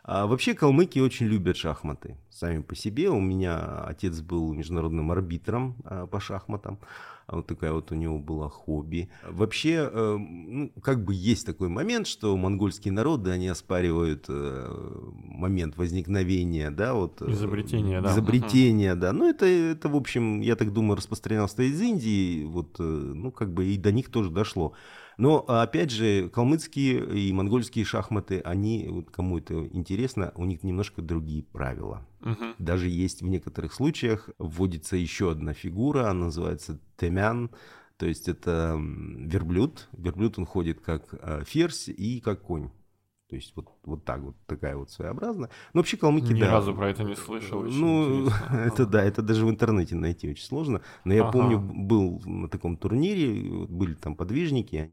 А 0.07 0.27
вообще 0.27 0.53
калмыки 0.53 0.99
очень 0.99 1.25
любят 1.25 1.57
шахматы 1.57 2.19
сами 2.31 2.61
по 2.61 2.77
себе. 2.77 3.09
У 3.09 3.21
меня 3.21 3.85
отец 3.87 4.21
был 4.21 4.53
международным 4.53 5.11
арбитром 5.11 5.77
а, 5.85 6.07
по 6.07 6.21
шахматам. 6.21 6.79
А 7.27 7.37
вот 7.37 7.47
такая 7.47 7.73
вот 7.73 7.91
у 7.91 7.95
него 7.95 8.19
была 8.19 8.49
хобби. 8.49 9.09
Вообще, 9.27 9.89
э, 9.91 10.17
ну, 10.19 10.71
как 10.83 11.05
бы 11.05 11.15
есть 11.15 11.47
такой 11.47 11.69
момент, 11.69 12.07
что 12.07 12.37
монгольские 12.37 12.93
народы, 12.93 13.31
они 13.31 13.49
оспаривают 13.49 14.27
э, 14.29 15.01
момент 15.15 15.77
возникновения, 15.77 16.71
да, 16.71 16.93
вот... 16.93 17.23
Э, 17.23 17.31
изобретения, 17.31 18.03
да. 18.03 18.13
Изобретения, 18.13 18.95
да. 18.95 19.13
Ну, 19.13 19.29
это, 19.29 19.47
это, 19.47 19.89
в 19.89 19.97
общем, 19.97 20.43
я 20.43 20.55
так 20.55 20.73
думаю, 20.73 20.97
распространялось 20.97 21.55
из 21.59 21.81
Индии, 21.81 22.45
вот, 22.45 22.79
ну, 22.79 23.31
как 23.31 23.55
бы 23.55 23.65
и 23.67 23.79
до 23.79 23.91
них 23.91 24.11
тоже 24.11 24.31
дошло. 24.31 24.75
Но, 25.17 25.45
опять 25.47 25.91
же, 25.91 26.29
калмыцкие 26.29 27.19
и 27.19 27.33
монгольские 27.33 27.85
шахматы, 27.85 28.41
они, 28.41 28.89
вот 28.89 29.11
кому 29.11 29.39
это 29.39 29.67
интересно, 29.69 30.33
у 30.35 30.45
них 30.45 30.63
немножко 30.63 31.03
другие 31.03 31.43
правила. 31.43 32.07
Угу. 32.23 32.55
Даже 32.59 32.89
есть 32.89 33.23
в 33.23 33.27
некоторых 33.27 33.73
случаях 33.73 34.31
вводится 34.39 34.97
еще 34.97 35.31
одна 35.31 35.53
фигура, 35.53 36.11
она 36.11 36.27
называется 36.27 36.81
темян, 36.97 37.51
то 37.97 38.07
есть 38.07 38.29
это 38.29 38.77
верблюд. 38.79 39.89
Верблюд 39.93 40.39
он 40.39 40.47
ходит 40.47 40.81
как 40.81 41.15
э, 41.15 41.45
ферзь 41.47 41.89
и 41.89 42.21
как 42.21 42.43
конь. 42.43 42.71
То 43.29 43.37
есть 43.37 43.53
вот, 43.57 43.69
вот 43.85 44.05
так 44.05 44.21
вот, 44.21 44.37
такая 44.47 44.77
вот 44.77 44.91
своеобразная. 44.91 45.49
Но 45.73 45.81
вообще 45.81 45.97
калмыки, 45.97 46.33
Ни 46.33 46.41
да. 46.41 46.53
разу 46.53 46.75
про 46.75 46.91
это 46.91 47.05
не 47.05 47.17
слышал. 47.17 47.63
Ну, 47.63 48.29
это 48.51 48.87
да, 48.87 49.03
это 49.03 49.23
даже 49.23 49.47
в 49.47 49.51
интернете 49.51 49.95
найти 49.95 50.31
очень 50.31 50.45
сложно. 50.45 50.83
Но 51.05 51.15
я 51.15 51.23
ага. 51.23 51.33
помню, 51.33 51.59
был 51.59 52.21
на 52.27 52.49
таком 52.49 52.77
турнире, 52.77 53.67
были 53.67 53.95
там 53.95 54.15
подвижники, 54.15 54.93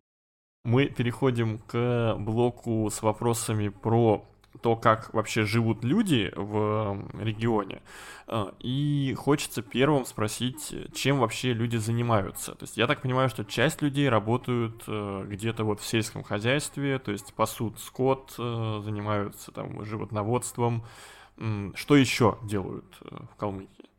мы 0.64 0.86
переходим 0.86 1.60
к 1.60 2.16
блоку 2.20 2.90
с 2.92 3.02
вопросами 3.02 3.70
про 3.70 4.26
то, 4.62 4.76
как 4.76 5.14
вообще 5.14 5.46
живут 5.46 5.84
люди 5.84 6.32
в 6.36 7.06
регионе. 7.20 7.82
А, 8.28 8.54
и 8.60 9.16
хочется 9.18 9.62
первым 9.62 10.06
спросить, 10.06 10.74
чем 10.94 11.20
вообще 11.20 11.54
люди 11.54 11.78
занимаются. 11.78 12.54
То 12.54 12.64
есть 12.64 12.78
я 12.78 12.88
так 12.88 13.02
понимаю, 13.02 13.30
что 13.30 13.44
часть 13.44 13.82
людей 13.82 14.10
работают 14.10 14.84
э, 14.88 15.26
где-то 15.28 15.64
вот 15.64 15.80
в 15.80 15.86
сельском 15.86 16.24
хозяйстве, 16.24 17.00
то 17.00 17.12
есть 17.12 17.34
пасут 17.34 17.80
скот, 17.80 18.36
э, 18.38 18.82
занимаются 18.84 19.52
там 19.52 19.84
животноводством. 19.86 20.86
Что 21.74 21.96
еще 21.96 22.38
делают 22.44 22.98
э, 23.02 23.18
в 23.34 23.36
Калмыкии? 23.36 23.91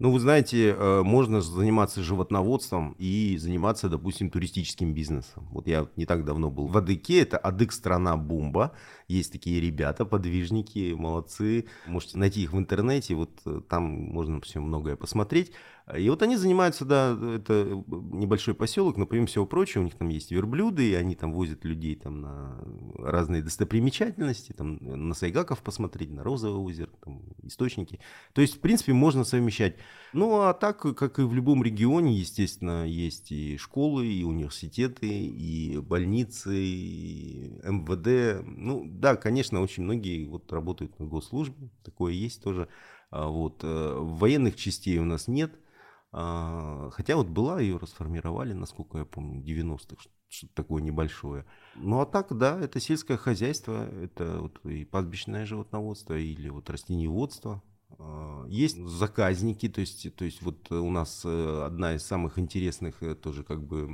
Ну, 0.00 0.10
вы 0.10 0.18
знаете, 0.18 0.74
э, 0.74 1.02
можно 1.02 1.42
заниматься 1.42 2.02
животноводством 2.02 2.96
и 2.98 3.36
заниматься, 3.36 3.90
допустим, 3.90 4.30
туристическим 4.30 4.94
бизнесом. 4.94 5.46
Вот 5.52 5.66
я 5.66 5.88
не 5.96 6.06
так 6.06 6.24
давно 6.24 6.50
был 6.50 6.68
в 6.68 6.78
Адыке, 6.78 7.20
это 7.20 7.36
Адык 7.36 7.70
страна 7.70 8.16
Бумба. 8.16 8.72
Есть 9.08 9.30
такие 9.30 9.60
ребята, 9.60 10.06
подвижники, 10.06 10.94
молодцы. 10.96 11.66
Можете 11.86 12.16
найти 12.16 12.42
их 12.42 12.54
в 12.54 12.58
интернете, 12.58 13.14
вот 13.14 13.42
э, 13.44 13.60
там 13.68 13.82
можно 13.82 14.40
все 14.40 14.60
многое 14.60 14.96
посмотреть. 14.96 15.52
И 15.96 16.08
вот 16.08 16.22
они 16.22 16.36
занимаются, 16.36 16.84
да, 16.84 17.18
это 17.34 17.82
небольшой 17.86 18.54
поселок, 18.54 18.96
но 18.96 19.06
помимо 19.06 19.26
всего 19.26 19.46
прочего, 19.46 19.82
у 19.82 19.84
них 19.84 19.94
там 19.94 20.08
есть 20.08 20.30
верблюды, 20.30 20.90
и 20.90 20.94
они 20.94 21.14
там 21.14 21.32
возят 21.32 21.64
людей 21.64 21.96
там 21.96 22.20
на 22.20 22.62
разные 22.98 23.42
достопримечательности, 23.42 24.52
там 24.52 24.78
на 24.80 25.14
Сайгаков 25.14 25.62
посмотреть, 25.62 26.10
на 26.10 26.22
Розовое 26.22 26.58
озеро, 26.58 26.90
там 27.02 27.22
источники. 27.42 28.00
То 28.32 28.40
есть, 28.42 28.56
в 28.56 28.60
принципе, 28.60 28.92
можно 28.92 29.24
совмещать. 29.24 29.76
Ну, 30.12 30.40
а 30.40 30.52
так, 30.54 30.78
как 30.78 31.18
и 31.18 31.22
в 31.22 31.34
любом 31.34 31.62
регионе, 31.62 32.14
естественно, 32.14 32.86
есть 32.86 33.32
и 33.32 33.56
школы, 33.56 34.06
и 34.06 34.22
университеты, 34.22 35.08
и 35.08 35.78
больницы, 35.78 36.54
и 36.56 37.52
МВД. 37.64 38.44
Ну, 38.44 38.84
да, 38.86 39.16
конечно, 39.16 39.60
очень 39.60 39.84
многие 39.84 40.26
вот 40.26 40.52
работают 40.52 40.98
на 40.98 41.06
госслужбе, 41.06 41.70
такое 41.82 42.12
есть 42.12 42.42
тоже. 42.42 42.68
А 43.10 43.26
вот. 43.26 43.60
Э, 43.64 43.96
военных 43.98 44.56
частей 44.56 44.98
у 44.98 45.04
нас 45.04 45.26
нет– 45.26 45.52
хотя 46.12 47.16
вот 47.16 47.28
была, 47.28 47.60
ее 47.60 47.76
расформировали, 47.76 48.52
насколько 48.52 48.98
я 48.98 49.04
помню, 49.04 49.42
90-х, 49.42 50.02
что-то 50.28 50.54
такое 50.54 50.82
небольшое. 50.82 51.44
Ну 51.76 52.00
а 52.00 52.06
так, 52.06 52.36
да, 52.36 52.58
это 52.60 52.80
сельское 52.80 53.16
хозяйство, 53.16 53.88
это 54.02 54.40
вот 54.40 54.64
и 54.64 54.84
пастбищное 54.84 55.46
животноводство 55.46 56.14
или 56.14 56.48
вот 56.48 56.68
растениеводство. 56.70 57.62
А, 57.98 58.46
есть 58.48 58.78
заказники, 58.86 59.68
то 59.68 59.80
есть, 59.80 60.14
то 60.14 60.24
есть 60.24 60.42
вот 60.42 60.70
у 60.70 60.90
нас 60.90 61.22
э, 61.24 61.62
одна 61.64 61.94
из 61.94 62.02
самых 62.02 62.38
интересных 62.38 63.02
э, 63.02 63.14
тоже 63.14 63.42
как 63.42 63.62
бы 63.62 63.88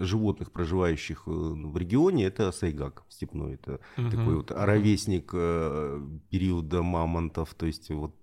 животных, 0.00 0.50
проживающих 0.52 1.22
э, 1.26 1.30
в 1.30 1.76
регионе, 1.76 2.24
это 2.24 2.52
сайгак 2.52 3.04
степной. 3.08 3.54
Это 3.54 3.80
угу. 3.96 4.10
такой 4.10 4.36
вот 4.36 4.50
ровесник 4.50 5.30
периода 6.30 6.82
мамонтов, 6.82 7.54
то 7.54 7.66
есть 7.66 7.90
вот 7.90 8.16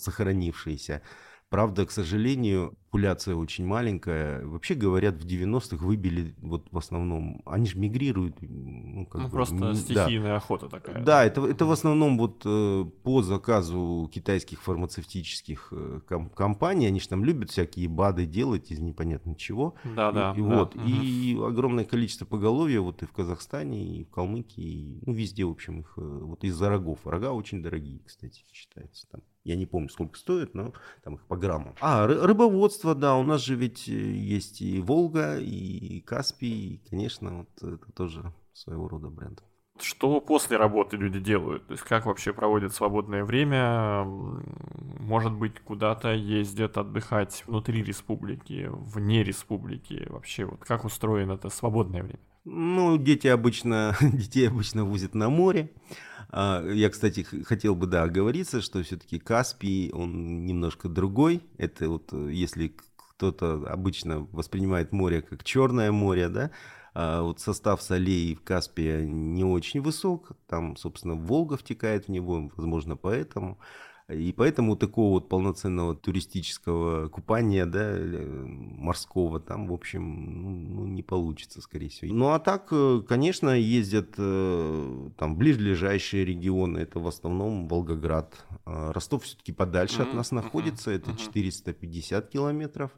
сохранившийся. 0.00 1.02
Правда, 1.48 1.86
к 1.86 1.92
сожалению, 1.92 2.76
популяция 2.96 3.34
очень 3.36 3.66
маленькая. 3.66 4.44
Вообще, 4.44 4.74
говорят, 4.74 5.16
в 5.16 5.26
90-х 5.26 5.84
выбили 5.84 6.34
вот 6.38 6.66
в 6.72 6.78
основном... 6.78 7.42
Они 7.44 7.66
же 7.66 7.78
мигрируют. 7.78 8.36
Ну, 8.40 9.06
как 9.06 9.22
ну 9.22 9.28
бы, 9.28 9.32
просто 9.32 9.74
стихийная 9.74 10.30
да. 10.30 10.36
охота 10.36 10.68
такая. 10.68 11.04
Да, 11.04 11.24
это, 11.24 11.46
это 11.46 11.66
в 11.66 11.70
основном 11.70 12.16
вот 12.16 12.42
э, 12.46 12.84
по 13.02 13.22
заказу 13.22 14.10
китайских 14.12 14.62
фармацевтических 14.62 15.68
э, 15.72 16.00
ком- 16.08 16.30
компаний. 16.30 16.86
Они 16.86 16.98
же 16.98 17.08
там 17.08 17.22
любят 17.22 17.50
всякие 17.50 17.88
БАДы 17.88 18.24
делать 18.24 18.70
из 18.70 18.78
непонятно 18.78 19.36
чего. 19.36 19.74
Да, 19.84 20.10
да. 20.10 20.32
И, 20.36 20.40
да. 20.40 20.56
Вот, 20.56 20.74
угу. 20.74 20.84
и 20.84 21.38
огромное 21.40 21.84
количество 21.84 22.24
поголовья 22.24 22.80
вот 22.80 23.02
и 23.02 23.06
в 23.06 23.12
Казахстане, 23.12 23.98
и 23.98 24.04
в 24.04 24.10
Калмыкии, 24.10 24.64
и, 24.64 25.02
ну, 25.04 25.12
везде, 25.12 25.44
в 25.44 25.50
общем, 25.50 25.80
их 25.80 25.92
э, 25.96 26.00
вот 26.00 26.42
из-за 26.44 26.70
рогов. 26.70 27.00
Рога 27.04 27.32
очень 27.32 27.62
дорогие, 27.62 28.00
кстати, 28.04 28.44
считаются 28.50 29.06
там. 29.10 29.20
Я 29.46 29.54
не 29.54 29.64
помню, 29.64 29.88
сколько 29.88 30.18
стоит, 30.18 30.54
но 30.54 30.72
там 31.04 31.14
их 31.14 31.24
по 31.26 31.36
граммам. 31.36 31.76
А, 31.80 32.04
рыбоводство, 32.04 32.96
да, 32.96 33.14
у 33.14 33.22
нас 33.22 33.42
же 33.42 33.54
ведь 33.54 33.88
э, 33.88 33.92
есть 33.92 34.60
и 34.60 34.80
Волга, 34.80 35.38
и 35.38 36.00
Каспий, 36.00 36.74
и, 36.74 36.90
конечно, 36.90 37.38
вот 37.38 37.62
это 37.62 37.92
тоже 37.92 38.32
своего 38.52 38.88
рода 38.88 39.08
бренд. 39.08 39.44
Что 39.78 40.20
после 40.20 40.56
работы 40.56 40.96
люди 40.96 41.20
делают? 41.20 41.64
То 41.68 41.74
есть 41.74 41.84
как 41.84 42.06
вообще 42.06 42.32
проводят 42.32 42.74
свободное 42.74 43.24
время? 43.24 44.02
Может 44.04 45.32
быть, 45.32 45.60
куда-то 45.60 46.12
ездят 46.12 46.76
отдыхать 46.76 47.44
внутри 47.46 47.84
республики, 47.84 48.68
вне 48.68 49.22
республики? 49.22 50.08
Вообще, 50.08 50.44
вот 50.44 50.64
как 50.64 50.84
устроено 50.84 51.34
это 51.34 51.50
свободное 51.50 52.02
время? 52.02 52.18
Ну, 52.44 52.96
дети 52.96 53.28
обычно, 53.28 53.96
детей 54.00 54.48
обычно 54.48 54.84
возят 54.84 55.14
на 55.14 55.28
море. 55.28 55.70
А, 56.30 56.62
я, 56.66 56.90
кстати, 56.90 57.22
хотел 57.22 57.74
бы, 57.74 57.86
да, 57.86 58.02
оговориться, 58.02 58.60
что 58.60 58.82
все-таки 58.82 59.18
Каспий, 59.18 59.90
он 59.92 60.44
немножко 60.46 60.88
другой. 60.88 61.42
Это 61.58 61.88
вот 61.88 62.12
э, 62.12 62.30
если 62.32 62.74
кто-то 63.16 63.64
обычно 63.68 64.20
воспринимает 64.32 64.92
море 64.92 65.22
как 65.22 65.44
Черное 65.44 65.92
море, 65.92 66.28
да, 66.28 66.50
а 66.94 67.22
вот 67.22 67.40
состав 67.40 67.82
солей 67.82 68.34
в 68.34 68.42
Каспии 68.42 69.04
не 69.04 69.44
очень 69.44 69.80
высок, 69.80 70.32
там, 70.46 70.76
собственно, 70.76 71.14
Волга 71.14 71.56
втекает 71.56 72.06
в 72.06 72.08
него, 72.10 72.50
возможно, 72.56 72.96
поэтому. 72.96 73.58
И 74.08 74.32
поэтому 74.32 74.76
такого 74.76 75.14
вот 75.14 75.28
полноценного 75.28 75.96
туристического 75.96 77.08
купания, 77.08 77.66
да, 77.66 77.90
э, 77.90 78.44
морского 78.46 79.40
там, 79.40 79.66
в 79.66 79.72
общем, 79.72 80.76
ну, 80.76 80.86
не 80.86 81.02
получится, 81.02 81.60
скорее 81.60 81.88
всего. 81.88 82.14
Ну, 82.14 82.28
а 82.28 82.38
так, 82.38 82.68
э, 82.70 83.02
конечно, 83.08 83.50
ездят 83.50 84.14
э, 84.16 85.10
там 85.16 85.36
ближайшие 85.36 86.24
регионы, 86.24 86.78
это 86.78 87.00
в 87.00 87.08
основном 87.08 87.66
Волгоград. 87.66 88.44
А 88.64 88.92
Ростов 88.92 89.24
все-таки 89.24 89.50
подальше 89.50 90.02
mm-hmm. 90.02 90.08
от 90.10 90.14
нас 90.14 90.30
находится, 90.30 90.92
это 90.92 91.10
mm-hmm. 91.10 91.24
450 91.24 92.28
километров. 92.28 92.92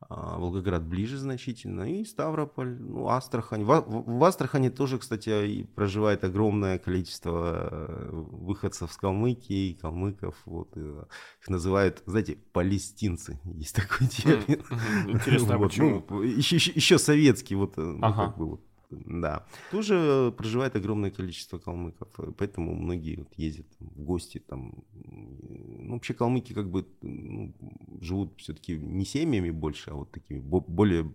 А, 0.00 0.38
Волгоград 0.38 0.86
ближе 0.86 1.18
значительно, 1.18 1.82
и 1.82 2.04
Ставрополь, 2.04 2.78
ну, 2.78 3.08
Астрахань. 3.08 3.64
В, 3.64 3.84
в 3.88 4.24
Астрахани 4.24 4.68
тоже, 4.68 4.98
кстати, 4.98 5.64
проживает 5.74 6.22
огромное 6.22 6.78
количество 6.78 7.68
э, 7.70 8.08
выходцев 8.12 8.92
с 8.92 8.96
Калмыкии, 8.96 9.72
калмыков, 9.74 10.36
вот, 10.44 10.76
их 10.76 11.48
называют, 11.48 12.04
знаете, 12.06 12.36
палестинцы, 12.52 13.40
есть 13.44 13.74
такой 13.74 14.06
термин. 14.06 14.62
Интересно, 15.08 15.56
а 15.56 15.58
почему? 15.64 16.06
Ну, 16.08 16.22
еще, 16.22 16.56
еще 16.56 16.96
советский, 16.98 17.56
вот, 17.56 17.76
э, 17.76 17.80
ну, 17.80 18.00
как 18.00 18.38
бы, 18.38 18.50
вот, 18.50 18.67
да. 18.90 19.46
Тоже 19.70 20.32
проживает 20.36 20.76
огромное 20.76 21.10
количество 21.10 21.58
калмыков, 21.58 22.08
поэтому 22.36 22.74
многие 22.74 23.16
вот 23.16 23.32
ездят 23.36 23.66
в 23.80 24.02
гости 24.02 24.38
там. 24.38 24.84
Ну, 24.92 25.94
вообще 25.94 26.14
калмыки 26.14 26.54
как 26.54 26.70
бы 26.70 26.86
ну, 27.02 27.54
живут 28.00 28.38
все-таки 28.38 28.76
не 28.76 29.04
семьями 29.04 29.50
больше, 29.50 29.90
а 29.90 29.94
вот 29.94 30.10
такими 30.10 30.40
более 30.40 31.12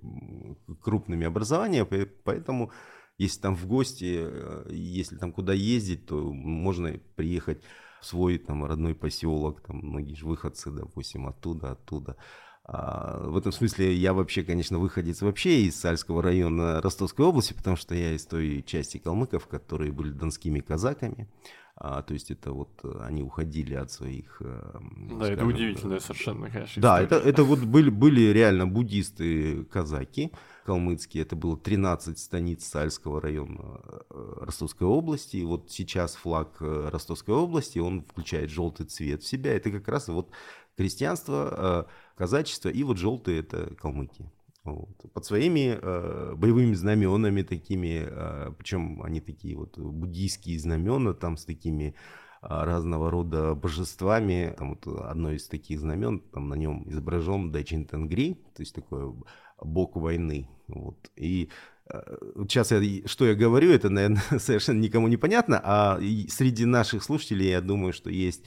крупными 0.81 1.25
образованиями, 1.25 2.09
поэтому 2.23 2.71
если 3.17 3.41
там 3.41 3.55
в 3.55 3.67
гости, 3.67 4.19
э, 4.21 4.67
если 4.71 5.17
там 5.17 5.31
куда 5.31 5.53
ездить, 5.53 6.05
то 6.05 6.33
можно 6.33 6.99
приехать 7.15 7.63
в 8.01 8.05
свой 8.05 8.37
там 8.37 8.65
родной 8.65 8.95
поселок, 8.95 9.61
там 9.61 9.77
многие 9.77 10.15
же 10.15 10.25
выходцы, 10.25 10.71
допустим, 10.71 11.27
оттуда, 11.27 11.71
оттуда. 11.71 12.17
А, 12.65 13.19
в 13.27 13.37
этом 13.37 13.51
смысле 13.51 13.93
я 13.93 14.13
вообще, 14.13 14.43
конечно, 14.43 14.79
выходец 14.79 15.21
вообще 15.21 15.63
из 15.63 15.79
Сальского 15.79 16.21
района 16.21 16.81
Ростовской 16.81 17.25
области, 17.25 17.53
потому 17.53 17.75
что 17.75 17.93
я 17.93 18.13
из 18.13 18.25
той 18.25 18.63
части 18.65 18.97
калмыков, 18.97 19.47
которые 19.47 19.91
были 19.91 20.11
донскими 20.11 20.59
казаками. 20.59 21.27
А, 21.75 22.03
то 22.03 22.13
есть 22.13 22.29
это 22.29 22.51
вот 22.51 22.69
э, 22.83 22.99
они 23.01 23.23
уходили 23.23 23.73
от 23.73 23.91
своих... 23.91 24.41
Э, 24.41 24.61
да, 24.73 25.15
скажем, 25.15 25.33
это 25.33 25.45
удивительно 25.45 25.99
совершенно, 25.99 26.49
конечно. 26.49 26.81
Да, 26.81 27.01
это, 27.01 27.15
это 27.15 27.43
вот 27.43 27.59
были, 27.59 27.89
были 27.89 28.31
реально 28.31 28.67
буддисты-казаки 28.67 30.31
калмыцкие. 30.65 31.23
Это 31.23 31.35
было 31.35 31.57
13 31.57 32.17
станиц 32.19 32.63
Сальского 32.63 33.19
района 33.19 33.81
э, 34.11 34.33
Ростовской 34.41 34.87
области. 34.87 35.37
И 35.37 35.43
вот 35.43 35.71
сейчас 35.71 36.15
флаг 36.15 36.57
Ростовской 36.59 37.33
области, 37.33 37.79
он 37.79 38.03
включает 38.03 38.51
желтый 38.51 38.85
цвет 38.85 39.23
в 39.23 39.27
себя. 39.27 39.53
Это 39.53 39.71
как 39.71 39.87
раз 39.87 40.07
вот 40.09 40.29
крестьянство, 40.77 41.87
казачество 42.15 42.69
и 42.69 42.83
вот 42.83 42.97
желтые 42.97 43.39
это 43.39 43.73
калмыки. 43.75 44.29
Вот. 44.63 44.95
Под 45.13 45.25
своими 45.25 45.77
э, 45.81 46.35
боевыми 46.35 46.73
знаменами 46.73 47.41
такими, 47.41 48.07
э, 48.07 48.51
причем 48.57 49.01
они 49.03 49.19
такие 49.19 49.57
вот 49.57 49.77
буддийские 49.77 50.57
знамена, 50.57 51.13
там 51.13 51.35
с 51.35 51.43
такими 51.43 51.95
э, 52.41 52.47
разного 52.47 53.11
рода 53.11 53.55
божествами. 53.55 54.55
Там 54.57 54.69
вот 54.75 54.87
одно 55.01 55.33
из 55.33 55.47
таких 55.49 55.81
знамен, 55.81 56.19
там 56.19 56.47
на 56.47 56.53
нем 56.53 56.89
изображен 56.89 57.51
Дайчин 57.51 57.85
Тенгри, 57.85 58.35
то 58.55 58.61
есть 58.61 58.73
такой 58.73 59.13
бог 59.61 59.97
войны. 59.97 60.47
Вот. 60.67 61.11
И 61.17 61.49
э, 61.89 62.01
сейчас 62.47 62.71
я, 62.71 63.05
что 63.05 63.25
я 63.25 63.35
говорю, 63.35 63.69
это, 63.69 63.89
наверное, 63.89 64.23
совершенно 64.39 64.79
никому 64.79 65.09
не 65.09 65.17
понятно, 65.17 65.59
а 65.61 65.99
среди 66.29 66.63
наших 66.63 67.03
слушателей, 67.03 67.49
я 67.49 67.59
думаю, 67.59 67.91
что 67.91 68.09
есть 68.09 68.45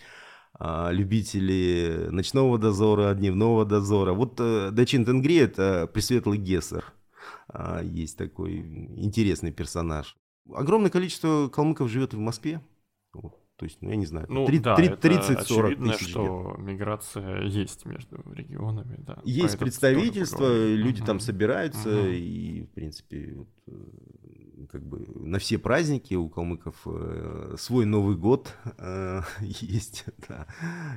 любители 0.60 2.08
ночного 2.10 2.58
дозора, 2.58 3.14
дневного 3.14 3.64
дозора. 3.64 4.12
Вот 4.12 4.40
э, 4.40 4.70
Дачин 4.70 5.04
Тенгри– 5.04 5.36
это 5.38 5.86
Пресветлый 5.86 6.38
Гессер. 6.38 6.84
А, 7.48 7.82
есть 7.82 8.16
такой 8.16 8.60
интересный 8.96 9.52
персонаж. 9.52 10.16
Огромное 10.52 10.90
количество 10.90 11.48
калмыков 11.48 11.90
живет 11.90 12.14
в 12.14 12.18
Москве. 12.18 12.60
Вот. 13.12 13.38
То 13.56 13.64
есть, 13.64 13.78
ну, 13.80 13.88
я 13.88 13.96
не 13.96 14.04
знаю, 14.04 14.26
ну, 14.28 14.44
30, 14.46 14.62
да, 14.62 14.76
30 14.76 15.40
40 15.46 15.64
очевидно, 15.64 15.92
тысяч 15.94 16.10
что 16.10 16.54
лет. 16.58 16.66
миграция 16.66 17.42
есть 17.44 17.86
между 17.86 18.22
регионами, 18.30 18.96
да. 18.98 19.18
Есть 19.24 19.58
представительство, 19.58 20.46
люди 20.74 21.00
угу. 21.00 21.06
там 21.06 21.20
собираются, 21.20 21.88
угу. 21.88 22.08
и, 22.08 22.64
в 22.64 22.70
принципе, 22.74 23.32
вот, 23.34 23.48
э, 23.68 23.72
как 24.70 24.82
бы 24.82 25.06
на 25.14 25.38
все 25.38 25.58
праздники 25.58 26.14
у 26.14 26.28
калмыков 26.28 26.74
э, 26.86 27.54
свой 27.58 27.86
Новый 27.86 28.16
год 28.16 28.54
э, 28.78 29.20
есть, 29.40 30.04
да, 30.28 30.46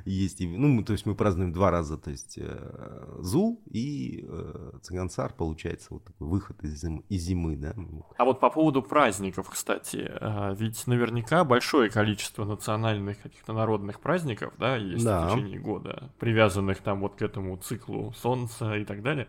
есть, 0.05 0.39
ну, 0.41 0.83
то 0.83 0.93
есть 0.93 1.05
мы 1.05 1.15
празднуем 1.15 1.51
два 1.51 1.71
раза, 1.71 1.97
то 1.97 2.09
есть 2.09 2.37
э, 2.37 3.15
Зул 3.19 3.61
и 3.65 4.25
э, 4.27 4.71
Цыгансар, 4.81 5.33
получается, 5.33 5.87
вот 5.91 6.05
такой 6.05 6.27
выход 6.27 6.63
из, 6.63 6.79
зим, 6.81 6.99
из 7.09 7.21
зимы, 7.21 7.55
да. 7.55 7.73
А 8.17 8.25
вот 8.25 8.39
по 8.39 8.49
поводу 8.49 8.81
праздников, 8.81 9.49
кстати, 9.49 10.09
э, 10.09 10.55
ведь 10.57 10.85
наверняка 10.87 11.43
большое 11.43 11.89
количество 11.89 12.45
национальных 12.45 13.21
каких-то 13.21 13.53
народных 13.53 13.99
праздников, 13.99 14.53
да, 14.57 14.75
есть 14.75 15.05
да. 15.05 15.27
в 15.27 15.33
течение 15.33 15.59
года, 15.59 16.11
привязанных 16.19 16.79
там 16.79 17.01
вот 17.01 17.15
к 17.15 17.21
этому 17.21 17.57
циклу 17.57 18.13
солнца 18.13 18.75
и 18.75 18.85
так 18.85 19.01
далее. 19.01 19.27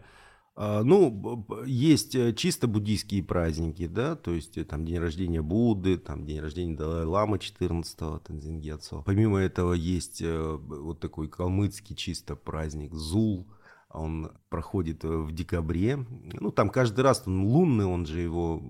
А, 0.62 0.83
ну, 0.83 1.46
есть 1.64 2.14
э, 2.14 2.35
чисто 2.35 2.68
буддийские 2.68 3.23
праздники, 3.23 3.87
да, 3.87 4.14
то 4.14 4.33
есть 4.33 4.59
э, 4.59 4.64
там 4.64 4.85
день 4.85 4.99
рождения 4.99 5.40
Будды, 5.40 5.96
там 5.96 6.27
день 6.27 6.38
рождения 6.40 6.77
Далай-Ламы 6.77 7.38
14-го, 7.38 8.18
Танзингецо. 8.18 9.03
Помимо 9.07 9.38
этого 9.38 9.73
есть 9.73 10.20
э, 10.20 10.59
вот 10.61 11.01
такой 11.01 11.29
калмыцкий 11.29 11.96
чисто 11.96 12.37
праздник 12.37 12.92
Зул, 12.92 13.46
он 13.88 14.33
проходит 14.51 15.03
в 15.03 15.33
декабре. 15.33 16.05
Ну, 16.38 16.51
там 16.51 16.68
каждый 16.68 17.01
раз 17.01 17.23
он 17.27 17.42
лунный, 17.42 17.87
он 17.87 18.05
же 18.05 18.20
его... 18.20 18.61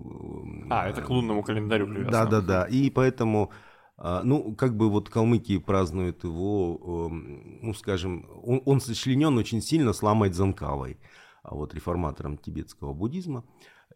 А, 0.70 0.88
это 0.88 1.03
к 1.03 1.11
лунному 1.11 1.42
календарю 1.42 1.88
привязан. 1.88 2.12
Да-да-да, 2.12 2.66
и 2.66 2.88
поэтому... 2.90 3.50
А, 3.96 4.22
ну, 4.22 4.55
как 4.55 4.76
бы 4.76 4.88
вот 4.88 5.11
калмыки 5.11 5.59
празднуют 5.59 6.22
его, 6.22 7.11
ну, 7.11 7.74
скажем, 7.74 8.26
он, 8.44 8.62
он 8.64 8.81
сочленен 8.81 9.37
очень 9.37 9.61
сильно 9.61 9.92
с 9.92 10.03
Ламой 10.03 10.31
Дзанкавой. 10.31 10.96
А 11.42 11.55
вот 11.55 11.74
реформатором 11.74 12.37
тибетского 12.37 12.92
буддизма. 12.92 13.44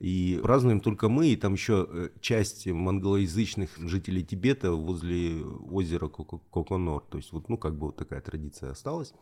И 0.00 0.40
празднуем 0.42 0.80
только 0.80 1.08
мы, 1.08 1.28
и 1.28 1.36
там 1.36 1.52
еще 1.52 1.86
э, 1.88 2.08
часть 2.20 2.66
монголоязычных 2.66 3.78
жителей 3.78 4.24
Тибета 4.24 4.72
возле 4.72 5.44
озера 5.44 6.08
Коконор. 6.08 7.02
То 7.02 7.18
есть 7.18 7.32
вот, 7.32 7.48
ну, 7.48 7.56
как 7.56 7.78
бы 7.78 7.86
вот 7.86 7.96
такая 7.96 8.20
традиция 8.20 8.72
осталась. 8.72 9.14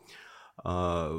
А, 0.64 1.12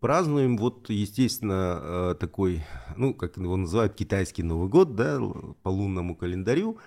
празднуем 0.00 0.56
вот, 0.56 0.90
естественно, 0.90 1.80
э, 1.82 2.14
такой, 2.20 2.62
ну, 2.96 3.12
как 3.12 3.36
его 3.36 3.56
называют, 3.56 3.94
китайский 3.94 4.44
Новый 4.44 4.68
год, 4.68 4.94
да, 4.94 5.18
по 5.62 5.68
лунному 5.70 6.14
календарю. 6.14 6.78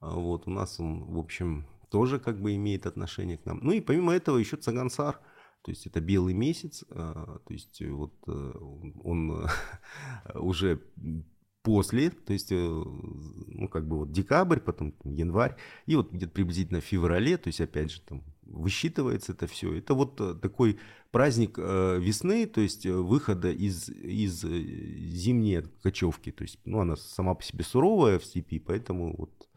А 0.00 0.14
вот 0.14 0.46
у 0.46 0.50
нас 0.50 0.80
он, 0.80 1.04
в 1.04 1.18
общем, 1.18 1.66
тоже 1.90 2.18
как 2.18 2.40
бы 2.40 2.54
имеет 2.56 2.84
отношение 2.84 3.38
к 3.38 3.46
нам. 3.46 3.60
Ну 3.62 3.72
и 3.72 3.80
помимо 3.80 4.12
этого 4.12 4.36
еще 4.36 4.56
Цагансар– 4.56 5.18
то 5.62 5.70
есть 5.70 5.86
это 5.86 6.00
белый 6.00 6.34
месяц, 6.34 6.84
а, 6.90 7.38
то 7.46 7.52
есть 7.52 7.82
э, 7.82 7.90
вот 7.90 8.14
э, 8.26 8.52
он 9.02 9.46
уже 10.34 10.80
после, 11.62 12.10
то 12.10 12.32
есть, 12.32 12.50
э, 12.50 12.56
ну, 12.56 13.68
как 13.68 13.86
бы 13.86 13.98
вот 13.98 14.12
декабрь, 14.12 14.60
потом 14.60 14.94
январь, 15.04 15.56
и 15.84 15.96
вот 15.96 16.12
где-то 16.12 16.32
приблизительно 16.32 16.80
в 16.80 16.84
феврале, 16.84 17.36
то 17.36 17.48
есть, 17.48 17.60
опять 17.60 17.90
же, 17.90 18.00
там 18.00 18.22
высчитывается 18.42 19.32
это 19.32 19.46
все. 19.46 19.74
Это 19.74 19.92
вот 19.94 20.16
такой 20.40 20.78
праздник 21.12 21.56
весны, 21.56 22.46
то 22.46 22.60
есть 22.60 22.84
выхода 22.84 23.52
из, 23.52 23.88
из 23.90 24.40
зимней 24.40 25.62
кочевки. 25.82 26.32
То 26.32 26.42
есть, 26.42 26.58
ну, 26.64 26.80
она 26.80 26.96
сама 26.96 27.34
по 27.34 27.44
себе 27.44 27.62
суровая 27.62 28.18
в 28.18 28.24
степи, 28.24 28.58
поэтому 28.58 29.14
вот 29.16 29.49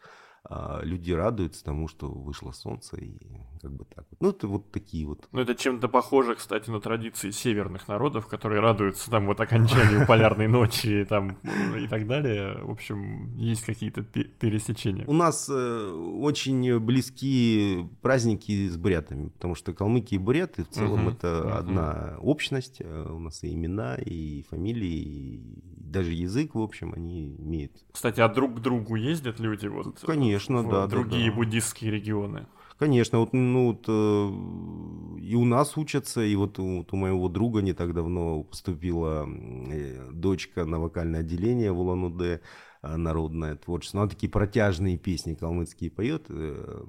люди 0.82 1.12
радуются 1.12 1.64
тому, 1.64 1.88
что 1.88 2.08
вышло 2.08 2.52
солнце, 2.52 2.98
и 2.98 3.18
как 3.62 3.72
бы 3.72 3.86
так 3.86 4.06
вот. 4.10 4.20
Ну, 4.20 4.30
это 4.30 4.48
вот 4.48 4.72
такие 4.72 5.08
вот. 5.08 5.28
Ну, 5.32 5.40
это 5.40 5.56
чем-то 5.56 5.88
похоже, 5.88 6.36
кстати, 6.36 6.70
на 6.70 6.82
традиции 6.82 7.32
северных 7.32 7.88
народов, 7.88 8.28
которые 8.28 8.60
радуются 8.60 9.10
там 9.10 9.26
вот 9.26 9.40
окончанию 9.40 10.06
полярной 10.06 10.48
ночи 10.48 11.06
там, 11.08 11.38
и 11.78 11.88
так 11.88 12.08
далее. 12.08 12.58
В 12.62 12.72
общем, 12.72 13.38
есть 13.38 13.64
какие-то 13.64 14.04
пересечения. 14.04 15.06
У 15.08 15.14
нас 15.14 15.48
э, 15.50 15.92
очень 15.92 16.78
близкие 16.80 17.90
праздники 18.02 18.68
с 18.68 18.76
бурятами, 18.76 19.30
потому 19.30 19.56
что 19.56 19.74
калмыки 19.74 20.16
и 20.16 20.18
буряты 20.18 20.66
в 20.66 20.70
целом 20.70 21.08
это 21.08 21.58
одна 21.58 22.18
общность. 22.20 22.82
Э, 22.82 23.12
у 23.12 23.20
нас 23.20 23.44
и 23.44 23.54
имена, 23.54 23.96
и 23.96 24.44
фамилии, 24.50 24.90
и 24.90 25.73
даже 25.94 26.12
язык, 26.12 26.56
в 26.56 26.62
общем, 26.62 26.94
они 26.94 27.36
имеют. 27.38 27.72
Кстати, 27.94 28.20
а 28.20 28.28
друг 28.28 28.58
к 28.58 28.60
другу 28.60 28.96
ездят 28.96 29.40
люди 29.40 29.68
вот? 29.68 30.00
Конечно, 30.02 30.70
да. 30.70 30.88
Другие 30.88 31.28
да, 31.28 31.32
да. 31.32 31.38
буддистские 31.38 31.92
регионы. 31.92 32.48
Конечно, 32.78 33.20
вот, 33.20 33.34
ну, 33.34 33.68
вот, 33.68 33.86
э, 33.88 35.22
и 35.24 35.36
у 35.36 35.46
нас 35.46 35.78
учатся, 35.78 36.22
и 36.22 36.36
вот, 36.36 36.58
вот 36.58 36.92
у 36.92 36.96
моего 36.98 37.30
друга 37.30 37.62
не 37.62 37.74
так 37.74 37.94
давно 37.94 38.44
поступила 38.44 39.26
э, 39.26 40.10
дочка 40.12 40.66
на 40.66 40.80
вокальное 40.80 41.22
отделение 41.22 41.72
в 41.72 41.80
Улан-Удэ, 41.80 42.42
э, 42.82 42.96
народное 42.98 43.56
творчество. 43.56 44.02
Она 44.02 44.10
такие 44.10 44.30
протяжные 44.30 44.98
песни 44.98 45.36
калмыцкие 45.36 45.92
поет, 45.92 46.26
э, 46.30 46.84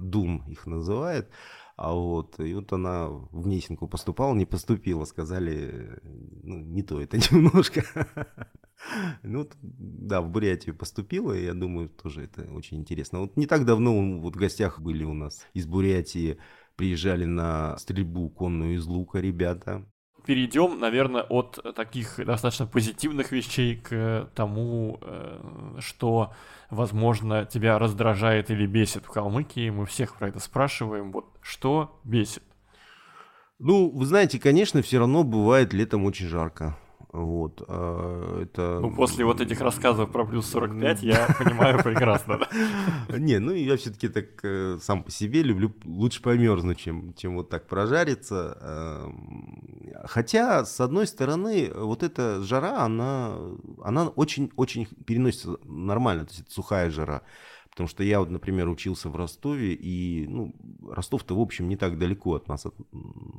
Дум 0.00 0.44
их 0.48 0.66
называет. 0.66 1.30
А 1.80 1.94
вот, 1.94 2.38
и 2.38 2.52
вот 2.52 2.70
она 2.74 3.08
в 3.08 3.40
Гнесинку 3.42 3.88
поступала, 3.88 4.34
не 4.34 4.44
поступила, 4.44 5.06
сказали, 5.06 5.98
ну, 6.42 6.58
не 6.58 6.82
то 6.82 7.00
это 7.00 7.16
немножко. 7.34 7.82
Ну, 9.22 9.48
да, 9.62 10.20
в 10.20 10.28
Бурятию 10.28 10.76
поступила, 10.76 11.32
и 11.32 11.44
я 11.44 11.54
думаю, 11.54 11.88
тоже 11.88 12.24
это 12.24 12.42
очень 12.52 12.76
интересно. 12.76 13.20
Вот 13.20 13.38
не 13.38 13.46
так 13.46 13.64
давно 13.64 14.20
вот 14.20 14.36
в 14.36 14.38
гостях 14.38 14.78
были 14.78 15.04
у 15.04 15.14
нас 15.14 15.46
из 15.54 15.66
Бурятии, 15.66 16.36
приезжали 16.76 17.24
на 17.24 17.78
стрельбу 17.78 18.28
конную 18.28 18.74
из 18.74 18.84
лука 18.84 19.18
ребята 19.18 19.90
перейдем, 20.24 20.78
наверное, 20.78 21.22
от 21.22 21.58
таких 21.74 22.24
достаточно 22.24 22.66
позитивных 22.66 23.32
вещей 23.32 23.76
к 23.76 24.28
тому, 24.34 24.98
э, 25.02 25.76
что, 25.80 26.32
возможно, 26.70 27.46
тебя 27.46 27.78
раздражает 27.78 28.50
или 28.50 28.66
бесит 28.66 29.04
в 29.04 29.10
Калмыкии. 29.10 29.70
Мы 29.70 29.86
всех 29.86 30.16
про 30.16 30.28
это 30.28 30.40
спрашиваем. 30.40 31.12
Вот 31.12 31.26
что 31.42 32.00
бесит? 32.04 32.42
Ну, 33.58 33.90
вы 33.90 34.06
знаете, 34.06 34.38
конечно, 34.38 34.80
все 34.82 34.98
равно 34.98 35.22
бывает 35.22 35.72
летом 35.72 36.04
очень 36.04 36.26
жарко. 36.26 36.76
Вот, 37.12 37.62
а, 37.66 38.42
это... 38.42 38.78
Ну, 38.80 38.94
после 38.94 39.24
вот 39.24 39.40
этих 39.40 39.60
рассказов 39.60 40.12
про 40.12 40.24
плюс 40.24 40.46
45 40.46 41.02
я 41.02 41.26
понимаю 41.38 41.82
прекрасно? 41.82 42.38
Не, 43.08 43.40
ну 43.40 43.52
я 43.52 43.76
все-таки 43.76 44.08
так 44.08 44.26
э, 44.44 44.78
сам 44.80 45.02
по 45.02 45.10
себе 45.10 45.42
люблю 45.42 45.74
лучше 45.84 46.22
померзнуть, 46.22 46.78
чем, 46.78 47.12
чем 47.14 47.34
вот 47.36 47.48
так 47.48 47.66
прожариться. 47.66 49.10
Хотя, 50.04 50.64
с 50.64 50.80
одной 50.80 51.06
стороны, 51.06 51.72
вот 51.74 52.02
эта 52.04 52.42
жара, 52.42 52.82
она, 52.82 53.36
она 53.82 54.08
очень-очень 54.08 54.86
переносится 55.04 55.58
нормально, 55.64 56.26
то 56.26 56.30
есть 56.30 56.42
это 56.42 56.52
сухая 56.52 56.90
жара. 56.90 57.22
Потому 57.70 57.88
что 57.88 58.02
я 58.02 58.20
вот, 58.20 58.30
например, 58.30 58.68
учился 58.68 59.08
в 59.08 59.16
Ростове, 59.16 59.74
и 59.74 60.26
ну, 60.28 60.54
Ростов-то, 60.88 61.36
в 61.36 61.40
общем, 61.40 61.68
не 61.68 61.76
так 61.76 61.98
далеко 61.98 62.34
от 62.34 62.48
нас 62.48 62.66
от, 62.66 62.74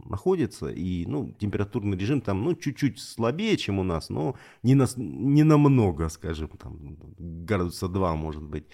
находится, 0.06 0.70
и 0.70 1.06
ну, 1.06 1.32
температурный 1.38 1.98
режим 1.98 2.22
там 2.22 2.44
ну, 2.44 2.56
чуть-чуть 2.56 3.00
слабее, 3.00 3.58
чем 3.58 3.80
у 3.80 3.84
нас, 3.84 4.10
но 4.10 4.36
не, 4.64 4.74
на, 4.74 4.88
не 4.96 5.44
намного, 5.44 6.10
скажем, 6.10 6.50
там, 6.50 6.98
градуса 7.18 7.88
2, 7.88 8.16
может 8.16 8.44
быть. 8.44 8.66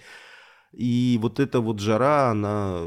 И 0.72 1.18
вот 1.20 1.40
эта 1.40 1.60
вот 1.60 1.80
жара, 1.80 2.30
она 2.30 2.78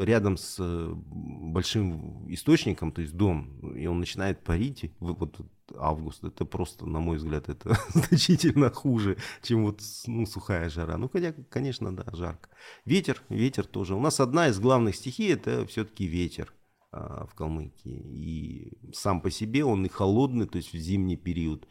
рядом 0.00 0.36
с 0.36 0.56
э, 0.58 0.92
большим 0.94 2.26
источником, 2.32 2.90
то 2.90 3.02
есть 3.02 3.14
дом, 3.14 3.74
и 3.76 3.86
он 3.86 4.00
начинает 4.00 4.42
парить, 4.42 4.90
вот 4.98 5.38
август, 5.76 6.24
это 6.24 6.44
просто, 6.44 6.86
на 6.86 7.00
мой 7.00 7.16
взгляд, 7.16 7.48
это 7.48 7.76
значительно 7.94 8.70
хуже, 8.70 9.16
чем 9.42 9.64
вот 9.64 9.80
ну, 10.06 10.26
сухая 10.26 10.68
жара. 10.68 10.96
Ну, 10.96 11.08
хотя, 11.08 11.34
конечно, 11.50 11.94
да, 11.94 12.04
жарко. 12.12 12.48
Ветер, 12.84 13.22
ветер 13.28 13.66
тоже. 13.66 13.94
У 13.94 14.00
нас 14.00 14.20
одна 14.20 14.48
из 14.48 14.58
главных 14.60 14.96
стихий, 14.96 15.32
это 15.32 15.66
все-таки 15.66 16.06
ветер 16.06 16.52
а, 16.92 17.26
в 17.26 17.34
Калмыкии. 17.34 18.02
И 18.14 18.92
сам 18.92 19.20
по 19.20 19.30
себе 19.30 19.64
он 19.64 19.84
и 19.84 19.88
холодный, 19.88 20.46
то 20.46 20.56
есть 20.56 20.72
в 20.72 20.78
зимний 20.78 21.16
период, 21.16 21.66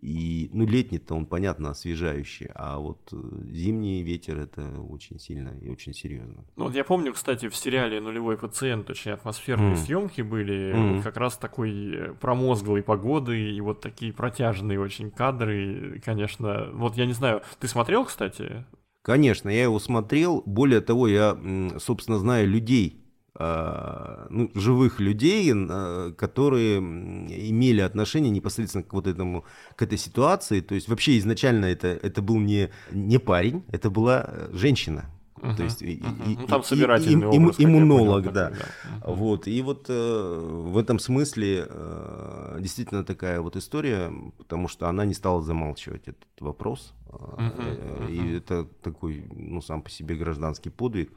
и, 0.00 0.48
ну, 0.52 0.66
летний-то 0.66 1.14
он, 1.14 1.26
понятно, 1.26 1.70
освежающий, 1.70 2.48
а 2.54 2.78
вот 2.78 3.12
э, 3.12 3.16
зимний 3.50 4.02
ветер 4.02 4.38
это 4.38 4.62
очень 4.80 5.18
сильно 5.18 5.50
и 5.60 5.68
очень 5.68 5.92
серьезно. 5.92 6.44
Ну, 6.56 6.64
вот 6.64 6.74
я 6.74 6.84
помню, 6.84 7.12
кстати, 7.12 7.48
в 7.48 7.56
сериале 7.56 8.00
«Нулевой 8.00 8.38
пациент» 8.38 8.88
очень 8.88 9.10
атмосферные 9.10 9.74
mm. 9.74 9.76
съемки 9.76 10.22
были, 10.22 10.72
mm. 10.72 10.94
вот 10.94 11.04
как 11.04 11.16
раз 11.16 11.36
такой 11.36 11.94
э, 11.94 12.14
промозглой 12.14 12.82
погоды 12.82 13.50
и 13.50 13.60
вот 13.60 13.80
такие 13.80 14.12
протяжные 14.12 14.80
очень 14.80 15.10
кадры, 15.10 16.00
конечно. 16.04 16.70
Вот 16.72 16.96
я 16.96 17.06
не 17.06 17.12
знаю, 17.12 17.42
ты 17.58 17.66
смотрел, 17.66 18.04
кстати? 18.04 18.64
Конечно, 19.02 19.48
я 19.48 19.64
его 19.64 19.78
смотрел. 19.78 20.42
Более 20.46 20.80
того, 20.80 21.08
я, 21.08 21.36
собственно, 21.78 22.18
знаю 22.18 22.48
людей, 22.48 22.99
ну, 23.38 24.50
живых 24.54 25.00
людей, 25.00 25.52
а, 25.54 26.12
которые 26.12 26.78
имели 26.78 27.80
отношение 27.80 28.30
непосредственно 28.30 28.84
к 28.84 28.92
вот 28.92 29.06
этому, 29.06 29.44
к 29.76 29.82
этой 29.82 29.98
ситуации. 29.98 30.60
То 30.60 30.74
есть 30.74 30.88
вообще 30.88 31.18
изначально 31.18 31.66
это, 31.66 31.88
это 31.88 32.22
был 32.22 32.38
не, 32.38 32.70
не 32.90 33.18
парень, 33.18 33.62
это 33.70 33.90
была 33.90 34.24
э, 34.26 34.50
женщина. 34.52 35.10
Uh-huh, 35.36 35.56
То 35.56 35.62
есть 35.62 35.82
uh-huh. 35.82 36.32
и, 36.32 36.36
ну, 36.36 36.46
там 36.46 36.62
собирательный 36.62 37.34
и, 37.34 37.38
образ, 37.38 37.56
иммунолог, 37.58 38.24
понял, 38.24 38.34
да. 38.34 38.50
Uh-huh. 38.50 39.14
Вот 39.14 39.46
и 39.46 39.62
вот 39.62 39.86
э, 39.88 40.62
в 40.66 40.76
этом 40.76 40.98
смысле 40.98 41.66
э, 41.66 42.58
действительно 42.60 43.04
такая 43.04 43.40
вот 43.40 43.56
история, 43.56 44.12
потому 44.36 44.68
что 44.68 44.88
она 44.88 45.06
не 45.06 45.14
стала 45.14 45.40
замалчивать 45.40 46.02
этот 46.08 46.26
вопрос, 46.40 46.92
uh-huh, 47.08 47.56
uh-huh. 47.56 48.12
и 48.12 48.36
это 48.36 48.66
такой, 48.82 49.24
ну 49.32 49.62
сам 49.62 49.80
по 49.80 49.88
себе 49.88 50.14
гражданский 50.16 50.68
подвиг 50.68 51.10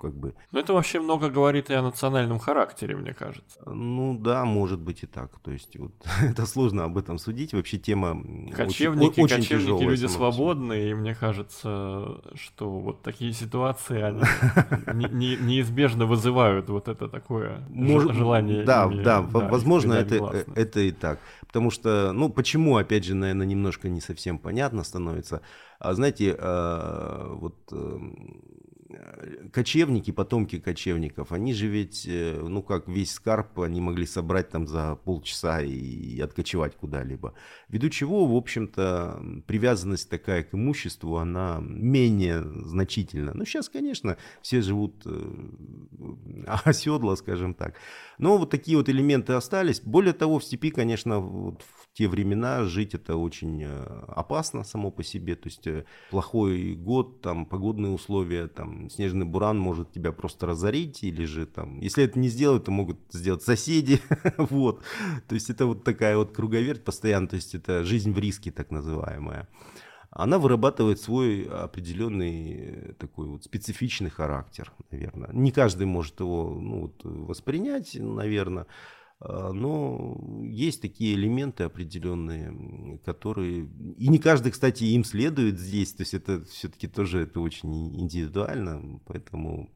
как 0.00 0.14
бы... 0.14 0.34
Ну, 0.52 0.60
это 0.60 0.72
вообще 0.72 1.00
много 1.00 1.30
говорит 1.30 1.70
и 1.70 1.74
о 1.74 1.82
национальном 1.82 2.38
характере, 2.38 2.96
мне 2.96 3.14
кажется. 3.14 3.60
Ну, 3.66 4.16
да, 4.18 4.44
может 4.44 4.80
быть 4.80 5.02
и 5.02 5.06
так. 5.06 5.38
То 5.40 5.50
есть, 5.50 5.76
вот, 5.78 5.92
это 6.22 6.46
сложно 6.46 6.84
об 6.84 6.98
этом 6.98 7.18
судить. 7.18 7.52
Вообще 7.52 7.78
тема 7.78 8.22
кочевники, 8.54 9.20
очень, 9.20 9.24
очень 9.24 9.36
кочевники 9.36 9.64
тяжелая. 9.64 9.88
люди 9.88 10.06
свободные, 10.06 10.90
и 10.90 10.94
мне 10.94 11.14
кажется, 11.14 12.20
что 12.34 12.70
вот 12.70 13.02
такие 13.02 13.32
ситуации, 13.32 14.02
они 14.86 15.06
неизбежно 15.40 16.06
вызывают 16.06 16.68
вот 16.68 16.88
это 16.88 17.08
такое 17.08 17.66
желание. 18.12 18.64
Да, 18.64 18.88
да, 18.88 19.20
возможно, 19.22 19.94
это, 19.94 20.16
э, 20.16 20.44
это 20.54 20.80
и 20.80 20.92
так. 20.92 21.18
Потому 21.46 21.70
что, 21.70 22.12
ну, 22.12 22.28
почему, 22.28 22.76
опять 22.76 23.04
же, 23.04 23.14
наверное, 23.14 23.46
немножко 23.46 23.88
не 23.88 24.00
совсем 24.00 24.38
понятно 24.38 24.84
становится. 24.84 25.42
А 25.78 25.94
знаете, 25.94 26.36
а, 26.38 27.34
вот 27.34 27.56
эм, 27.72 28.40
кочевники, 29.52 30.10
потомки 30.10 30.58
кочевников, 30.58 31.32
они 31.32 31.52
же 31.52 31.66
ведь, 31.66 32.06
э, 32.06 32.38
ну 32.40 32.62
как 32.62 32.88
весь 32.88 33.12
скарб 33.12 33.60
они 33.60 33.80
могли 33.80 34.06
собрать 34.06 34.50
там 34.50 34.66
за 34.66 34.96
полчаса 34.96 35.60
и 35.62 36.20
откочевать 36.20 36.76
куда-либо. 36.76 37.34
Ввиду 37.68 37.88
чего, 37.88 38.26
в 38.26 38.34
общем-то, 38.36 39.42
привязанность 39.46 40.10
такая 40.10 40.42
к 40.42 40.54
имуществу, 40.54 41.16
она 41.16 41.58
менее 41.60 42.42
значительна. 42.42 43.32
Ну 43.34 43.44
сейчас, 43.44 43.68
конечно, 43.68 44.16
все 44.42 44.60
живут 44.62 45.02
э, 45.04 46.46
оседло, 46.64 47.14
скажем 47.16 47.54
так. 47.54 47.74
Но 48.18 48.38
вот 48.38 48.50
такие 48.50 48.76
вот 48.76 48.88
элементы 48.88 49.34
остались. 49.34 49.80
Более 49.80 50.12
того, 50.12 50.38
в 50.38 50.44
степи, 50.44 50.70
конечно, 50.70 51.20
вот 51.20 51.62
в 51.62 51.85
те 51.96 52.08
времена 52.08 52.64
жить 52.64 52.94
это 52.94 53.16
очень 53.16 53.62
э, 53.64 54.04
опасно 54.08 54.64
само 54.64 54.90
по 54.90 55.02
себе. 55.02 55.34
То 55.34 55.48
есть 55.48 55.66
э, 55.66 55.86
плохой 56.10 56.74
год, 56.74 57.22
там 57.22 57.46
погодные 57.46 57.90
условия, 57.90 58.48
там 58.48 58.90
снежный 58.90 59.24
буран 59.24 59.58
может 59.58 59.92
тебя 59.92 60.12
просто 60.12 60.44
разорить 60.46 61.02
или 61.02 61.24
же 61.24 61.46
там, 61.46 61.80
если 61.80 62.04
это 62.04 62.18
не 62.18 62.28
сделают, 62.28 62.64
то 62.64 62.70
могут 62.70 62.98
сделать 63.12 63.42
соседи. 63.42 64.02
вот. 64.36 64.82
То 65.26 65.34
есть 65.34 65.48
это 65.48 65.64
вот 65.64 65.84
такая 65.84 66.18
вот 66.18 66.32
круговерть 66.32 66.84
постоянно, 66.84 67.28
то 67.28 67.36
есть 67.36 67.54
это 67.54 67.82
жизнь 67.82 68.12
в 68.12 68.18
риске 68.18 68.50
так 68.50 68.70
называемая 68.70 69.48
она 70.10 70.38
вырабатывает 70.38 70.98
свой 70.98 71.44
определенный 71.44 72.54
э, 72.54 72.92
такой 72.94 73.26
вот 73.26 73.44
специфичный 73.44 74.08
характер, 74.08 74.72
наверное. 74.90 75.28
Не 75.32 75.52
каждый 75.52 75.86
может 75.86 76.20
его 76.20 76.58
ну, 76.58 76.80
вот, 76.80 77.00
воспринять, 77.04 77.94
наверное. 78.00 78.66
А, 79.18 79.52
но 79.52 80.18
есть 80.42 80.82
такие 80.82 81.14
элементы 81.14 81.64
определенные, 81.64 82.98
которые... 83.04 83.68
И 83.96 84.08
не 84.08 84.18
каждый, 84.18 84.52
кстати, 84.52 84.84
им 84.84 85.04
следует 85.04 85.58
здесь, 85.58 85.92
то 85.92 86.02
есть 86.02 86.14
это 86.14 86.44
все-таки 86.44 86.86
тоже 86.88 87.20
это 87.20 87.40
очень 87.40 87.98
индивидуально, 87.98 89.00
поэтому 89.06 89.70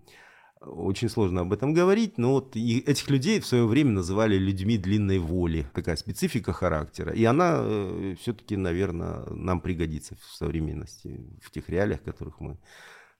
очень 0.60 1.08
сложно 1.08 1.40
об 1.40 1.54
этом 1.54 1.72
говорить, 1.72 2.18
но 2.18 2.32
вот 2.32 2.54
этих 2.54 3.08
людей 3.08 3.40
в 3.40 3.46
свое 3.46 3.66
время 3.66 3.92
называли 3.92 4.36
людьми 4.36 4.76
длинной 4.76 5.18
воли, 5.18 5.66
такая 5.72 5.96
специфика 5.96 6.52
характера, 6.52 7.14
и 7.14 7.24
она 7.24 7.60
э, 7.62 8.16
все-таки, 8.20 8.56
наверное, 8.56 9.24
нам 9.30 9.62
пригодится 9.62 10.16
в 10.16 10.24
современности, 10.24 11.18
в 11.42 11.50
тех 11.50 11.66
реалиях, 11.70 12.00
в 12.00 12.04
которых 12.04 12.40
мы 12.40 12.58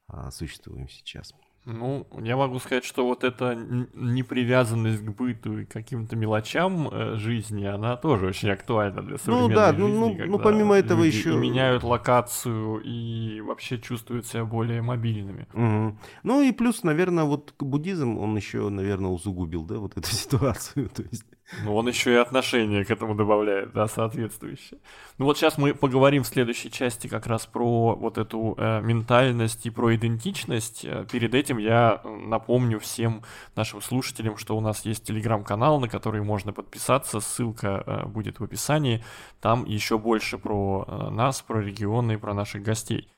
а, 0.06 0.30
существуем 0.30 0.86
сейчас. 0.90 1.32
Ну, 1.66 2.06
я 2.22 2.36
могу 2.36 2.58
сказать, 2.58 2.84
что 2.84 3.06
вот 3.06 3.22
эта 3.22 3.54
непривязанность 3.54 5.04
к 5.04 5.11
быту 5.11 5.58
и 5.58 5.64
каким-то 5.66 6.16
мелочам 6.16 6.88
э, 6.88 7.16
жизни, 7.16 7.66
она 7.66 7.96
тоже 7.96 8.26
очень 8.26 8.50
актуальна 8.50 9.02
для 9.02 9.12
ну 9.12 9.18
современной 9.18 9.48
ну, 9.48 9.54
да, 9.54 9.70
жизни. 9.72 9.82
Ну, 9.82 10.14
ну, 10.14 10.26
ну 10.26 10.38
помимо 10.38 10.74
этого 10.74 11.04
еще... 11.04 11.34
И 11.34 11.36
меняют 11.36 11.82
локацию 11.82 12.80
и 12.80 13.42
вообще 13.42 13.78
чувствуют 13.78 14.26
себя 14.26 14.46
более 14.46 14.80
мобильными. 14.80 15.46
Угу. 15.52 15.98
Ну 16.22 16.42
и 16.42 16.52
плюс, 16.52 16.82
наверное, 16.82 17.24
вот 17.24 17.54
буддизм, 17.58 18.18
он 18.18 18.36
еще, 18.36 18.68
наверное, 18.70 19.11
усугубил, 19.11 19.64
да, 19.64 19.78
вот 19.78 19.96
эту 19.98 20.11
ситуацию. 20.14 20.88
То 20.88 21.02
есть 21.11 21.24
ну, 21.64 21.74
он 21.74 21.88
еще 21.88 22.12
и 22.12 22.16
отношение 22.16 22.84
к 22.84 22.90
этому 22.90 23.14
добавляет, 23.14 23.72
да, 23.72 23.88
соответствующее. 23.88 24.78
Ну 25.18 25.24
вот 25.24 25.36
сейчас 25.36 25.59
мы 25.59 25.74
поговорим 25.74 26.22
в 26.22 26.26
следующей 26.26 26.70
части 26.70 27.09
как 27.09 27.26
раз 27.26 27.46
про 27.46 27.96
вот 27.96 28.18
эту 28.18 28.55
э, 28.57 28.80
ментальность 28.82 29.66
и 29.66 29.70
про 29.70 29.94
идентичность. 29.96 30.84
Э, 30.84 31.05
перед 31.11 31.34
этим 31.34 31.59
я 31.59 32.01
напомню 32.05 32.78
всем 32.78 33.22
нашим 33.57 33.82
слушателям, 33.82 34.36
что 34.36 34.57
у 34.57 34.61
нас 34.61 34.84
есть 34.84 35.05
телеграм-канал, 35.05 35.80
на 35.80 35.88
который 35.88 36.22
можно 36.22 36.53
подписаться, 36.53 37.20
ссылка 37.20 37.82
э, 37.84 38.07
будет 38.07 38.38
в 38.38 38.44
описании. 38.44 39.05
Там 39.40 39.64
еще 39.64 39.98
больше 39.98 40.38
про 40.38 40.84
э, 40.86 41.11
нас, 41.11 41.42
про 41.42 41.61
регионы 41.61 42.12
и 42.12 42.16
про 42.16 42.32
наших 42.32 42.62
гостей. 42.62 43.09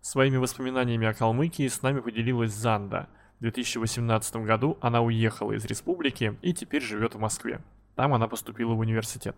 Своими 0.00 0.38
воспоминаниями 0.38 1.06
о 1.06 1.12
Калмыкии 1.12 1.68
с 1.68 1.82
нами 1.82 2.00
поделилась 2.00 2.52
Занда– 2.52 3.08
в 3.38 3.42
2018 3.42 4.36
году 4.36 4.78
она 4.80 5.00
уехала 5.00 5.52
из 5.52 5.64
республики 5.64 6.36
и 6.42 6.52
теперь 6.52 6.82
живет 6.82 7.14
в 7.14 7.20
Москве. 7.20 7.60
Там 7.94 8.12
она 8.12 8.26
поступила 8.26 8.74
в 8.74 8.80
университет. 8.80 9.36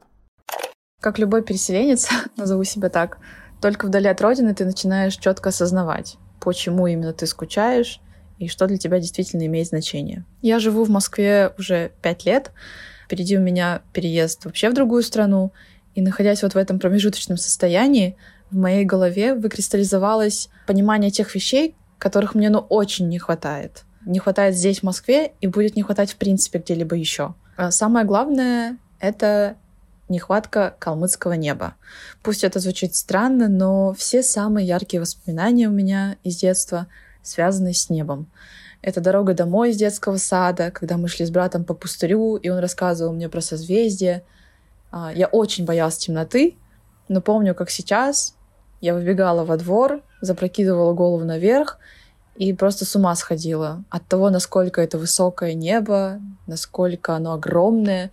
Как 1.03 1.19
любой 1.19 1.43
переселенец, 1.43 2.09
назову 2.37 2.65
себя 2.65 2.89
так, 2.89 3.19
только 3.61 3.87
вдали 3.87 4.09
от 4.09 4.21
родины 4.23 4.55
ты 4.55 4.65
начинаешь 4.65 5.17
четко 5.17 5.51
осознавать, 5.51 6.17
почему 6.41 6.87
именно 6.87 7.13
ты 7.13 7.27
скучаешь 7.27 8.01
и 8.39 8.49
что 8.49 8.67
для 8.67 8.79
тебя 8.79 9.01
действительно 9.01 9.45
имеет 9.45 9.69
значение. 9.69 10.25
Я 10.41 10.61
живу 10.61 10.85
в 10.85 10.91
Москве 10.91 11.53
уже 11.59 11.93
пять 12.01 12.25
лет. 12.25 12.53
Впереди 13.05 13.37
у 13.37 13.41
меня 13.43 13.83
переезд 13.93 14.47
вообще 14.47 14.71
в 14.71 14.75
другую 14.75 15.03
страну. 15.03 15.53
И 15.95 16.01
находясь 16.01 16.43
вот 16.43 16.55
в 16.55 16.57
этом 16.57 16.79
промежуточном 16.79 17.37
состоянии, 17.37 18.17
в 18.51 18.57
моей 18.57 18.87
голове 18.87 19.35
выкристаллизовалось 19.35 20.49
понимание 20.67 21.11
тех 21.11 21.35
вещей, 21.35 21.75
которых 21.99 22.35
мне 22.35 22.49
ну 22.49 22.61
очень 22.61 23.09
не 23.09 23.19
хватает 23.19 23.85
не 24.11 24.19
хватает 24.19 24.57
здесь, 24.57 24.81
в 24.81 24.83
Москве, 24.83 25.33
и 25.41 25.47
будет 25.47 25.77
не 25.77 25.83
хватать, 25.83 26.13
в 26.13 26.17
принципе, 26.17 26.59
где-либо 26.59 26.97
еще. 26.97 27.35
А 27.57 27.71
самое 27.71 28.05
главное— 28.05 28.77
это 29.01 29.57
нехватка 30.09 30.75
калмыцкого 30.79 31.35
неба. 31.35 31.75
Пусть 32.23 32.43
это 32.43 32.59
звучит 32.59 32.95
странно, 32.95 33.49
но 33.49 33.95
все 33.95 34.23
самые 34.23 34.67
яркие 34.67 35.01
воспоминания 35.01 35.69
у 35.69 35.73
меня 35.73 36.17
из 36.25 36.37
детства 36.37 36.89
связаны 37.23 37.73
с 37.73 37.89
небом. 37.89 38.27
Это 38.83 39.01
дорога 39.01 39.35
домой 39.35 39.71
из 39.71 39.77
детского 39.77 40.17
сада, 40.17 40.71
когда 40.71 40.97
мы 40.97 41.07
шли 41.07 41.25
с 41.25 41.31
братом 41.31 41.65
по 41.65 41.75
пустырю, 41.75 42.37
и 42.37 42.49
он 42.49 42.59
рассказывал 42.59 43.13
мне 43.13 43.29
про 43.29 43.41
созвездие. 43.41 44.25
А, 44.91 45.13
я 45.15 45.27
очень 45.29 45.65
боялась 45.65 45.99
темноты, 45.99 46.57
но 47.09 47.21
помню, 47.21 47.55
как 47.55 47.71
сейчас 47.71 48.35
я 48.81 48.95
выбегала 48.95 49.45
во 49.45 49.57
двор, 49.59 50.03
запрокидывала 50.21 50.95
голову 50.95 51.25
наверх 51.25 51.79
и 52.37 52.53
просто 52.53 52.85
с 52.85 52.97
ума 52.97 53.15
сходила 53.17 53.85
от 53.91 54.07
того, 54.07 54.31
насколько 54.31 54.81
это 54.81 54.99
высокое 54.99 55.55
небо, 55.55 56.21
насколько 56.47 57.15
оно 57.15 57.35
огромное, 57.35 58.11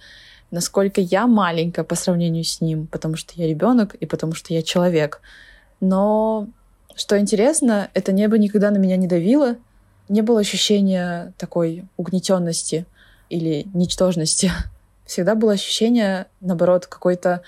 насколько 0.51 1.01
я 1.01 1.27
маленькая 1.27 1.83
по 1.83 1.95
сравнению 1.95 2.43
с 2.43 2.61
ним, 2.61 2.87
потому 2.87 3.15
что 3.15 3.33
я 3.35 3.47
ребенок 3.47 3.95
и 3.95 4.05
потому 4.05 4.33
что 4.33 4.53
я 4.53 4.61
человек. 4.61 5.21
Но 5.79 6.47
что 6.95 7.19
интересно, 7.19 7.89
это 7.93 8.11
небо 8.11 8.37
никогда 8.37 8.71
на 8.71 8.77
меня 8.77 8.97
не 8.97 9.07
давило, 9.07 9.55
не 10.09 10.21
было 10.21 10.39
ощущения 10.39 11.33
такой 11.37 11.85
угнетенности 11.97 12.85
или 13.29 13.67
ничтожности. 13.73 14.51
Всегда 15.05 15.35
было 15.35 15.53
ощущение, 15.53 16.27
наоборот, 16.41 16.87
какой-то 16.87 17.43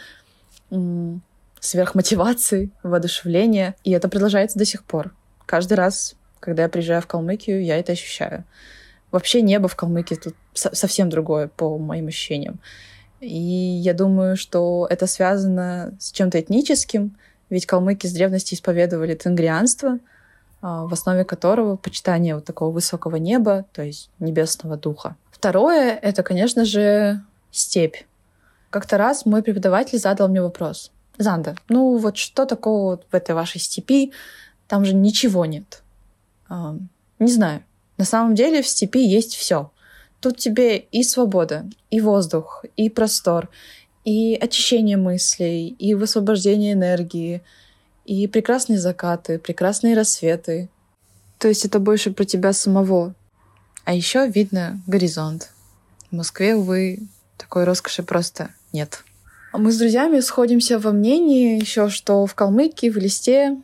сверхмотивации, 1.59 2.71
воодушевления. 2.83 3.75
И 3.83 3.91
это 3.91 4.07
продолжается 4.07 4.57
до 4.57 4.65
сих 4.65 4.83
пор. 4.83 5.13
Каждый 5.45 5.73
раз, 5.73 6.15
когда 6.39 6.63
я 6.63 6.69
приезжаю 6.69 7.01
в 7.01 7.07
Калмыкию, 7.07 7.63
я 7.63 7.77
это 7.77 7.91
ощущаю. 7.91 8.43
Вообще 9.11 9.41
небо 9.41 9.67
в 9.67 9.75
Калмыкии 9.75 10.15
тут 10.15 10.35
совсем 10.53 11.09
другое, 11.09 11.47
по 11.47 11.77
моим 11.77 12.07
ощущениям. 12.07 12.59
И 13.19 13.37
я 13.37 13.93
думаю, 13.93 14.37
что 14.37 14.87
это 14.89 15.07
связано 15.07 15.93
с 15.99 16.11
чем-то 16.11 16.39
этническим, 16.39 17.17
ведь 17.49 17.65
калмыки 17.65 18.07
с 18.07 18.13
древности 18.13 18.53
исповедовали 18.53 19.15
тенгрианство, 19.15 19.99
а, 20.61 20.85
в 20.85 20.93
основе 20.93 21.25
которого 21.25 21.75
почитание 21.75 22.35
вот 22.35 22.45
такого 22.45 22.71
высокого 22.71 23.17
неба, 23.17 23.65
то 23.73 23.81
есть 23.81 24.09
небесного 24.19 24.77
духа. 24.77 25.15
Второе— 25.31 25.95
это, 26.01 26.23
конечно 26.23 26.65
же, 26.65 27.21
степь. 27.51 27.97
Как-то 28.69 28.97
раз 28.97 29.25
мой 29.25 29.41
преподаватель 29.41 29.97
задал 29.97 30.27
мне 30.27 30.41
вопрос. 30.41 30.91
Занда, 31.17 31.55
ну 31.67 31.97
вот 31.97 32.17
что 32.17 32.45
такого 32.45 33.01
в 33.11 33.13
этой 33.13 33.35
вашей 33.35 33.59
степи? 33.59 34.13
Там 34.67 34.85
же 34.85 34.93
ничего 34.93 35.45
нет. 35.45 35.81
А, 36.49 36.75
не 37.19 37.31
знаю. 37.31 37.63
На 37.97 38.05
самом 38.05 38.35
деле 38.35 38.61
в 38.61 38.67
степи 38.67 38.99
есть 38.99 39.35
все. 39.35 39.71
Тут 40.19 40.37
тебе 40.37 40.77
и 40.77 41.03
свобода, 41.03 41.65
и 41.89 42.01
воздух, 42.01 42.65
и 42.75 42.89
простор, 42.89 43.49
и 44.03 44.35
очищение 44.35 44.97
мыслей, 44.97 45.67
и 45.67 45.93
высвобождение 45.93 46.73
энергии, 46.73 47.41
и 48.05 48.27
прекрасные 48.27 48.79
закаты, 48.79 49.39
прекрасные 49.39 49.95
рассветы. 49.95 50.69
То 51.37 51.47
есть 51.47 51.63
это 51.63 51.79
больше 51.79 52.11
про 52.11 52.25
тебя 52.25 52.51
самого. 52.53 53.13
А 53.85 53.93
еще 53.93 54.27
видно 54.27 54.81
горизонт. 54.87 55.51
В 56.11 56.15
Москве, 56.15 56.55
увы, 56.55 56.99
такой 57.37 57.63
роскоши 57.63 58.03
просто 58.03 58.53
нет. 58.73 59.03
Мы 59.53 59.71
с 59.71 59.77
друзьями 59.77 60.19
сходимся 60.19 60.79
во 60.79 60.91
мнении 60.91 61.59
еще, 61.59 61.89
что 61.89 62.25
в 62.25 62.35
Калмыкии, 62.35 62.89
в 62.89 62.97
Листе 62.97 63.57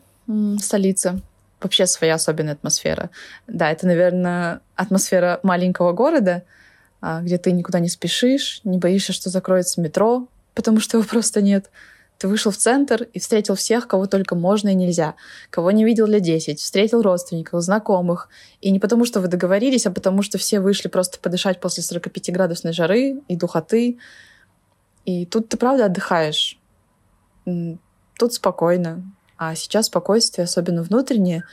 столица. 0.60 1.22
Вообще 1.66 1.88
своя 1.88 2.14
особенная 2.14 2.54
атмосфера. 2.54 3.10
Да, 3.48 3.72
это, 3.72 3.88
наверное, 3.88 4.62
атмосфера 4.76 5.40
маленького 5.42 5.94
города, 5.94 6.44
а, 7.02 7.22
где 7.22 7.40
ты 7.40 7.52
никуда 7.52 7.80
не 7.80 7.90
спешишь, 7.90 8.62
не 8.64 8.78
боишься, 8.78 9.14
что 9.14 9.32
закроется 9.32 9.82
метро, 9.82 10.28
потому 10.54 10.80
что 10.80 11.00
его 11.00 11.08
просто 11.10 11.42
нет. 11.42 11.72
Ты 12.20 12.28
вышел 12.28 12.52
в 12.52 12.58
центр 12.58 13.08
и 13.14 13.20
встретил 13.20 13.56
всех, 13.56 13.88
кого 13.88 14.06
только 14.06 14.36
можно 14.36 14.70
и 14.70 14.76
нельзя. 14.76 15.16
Кого 15.50 15.72
не 15.72 15.84
видел 15.84 16.06
лет 16.06 16.22
10. 16.22 16.60
Встретил 16.60 17.02
родственников, 17.02 17.64
знакомых. 17.64 18.30
И 18.62 18.70
не 18.70 18.80
потому, 18.80 19.04
что 19.06 19.20
вы 19.20 19.28
договорились, 19.28 19.88
а 19.88 19.92
потому, 19.92 20.22
что 20.22 20.38
все 20.38 20.60
вышли 20.60 20.88
просто 20.88 21.18
подышать 21.18 21.60
после 21.60 21.82
45-градусной 21.82 22.74
жары 22.74 23.24
и 23.28 23.36
духоты. 23.36 23.98
И 25.06 25.26
тут 25.26 25.50
ты 25.50 25.58
правда 25.58 25.86
отдыхаешь. 25.86 26.60
Тут 27.44 28.34
спокойно. 28.34 29.15
А 29.38 29.56
сейчас 29.56 29.88
спокойствие, 29.88 30.46
особенно 30.46 30.82
внутреннее, 30.84 31.44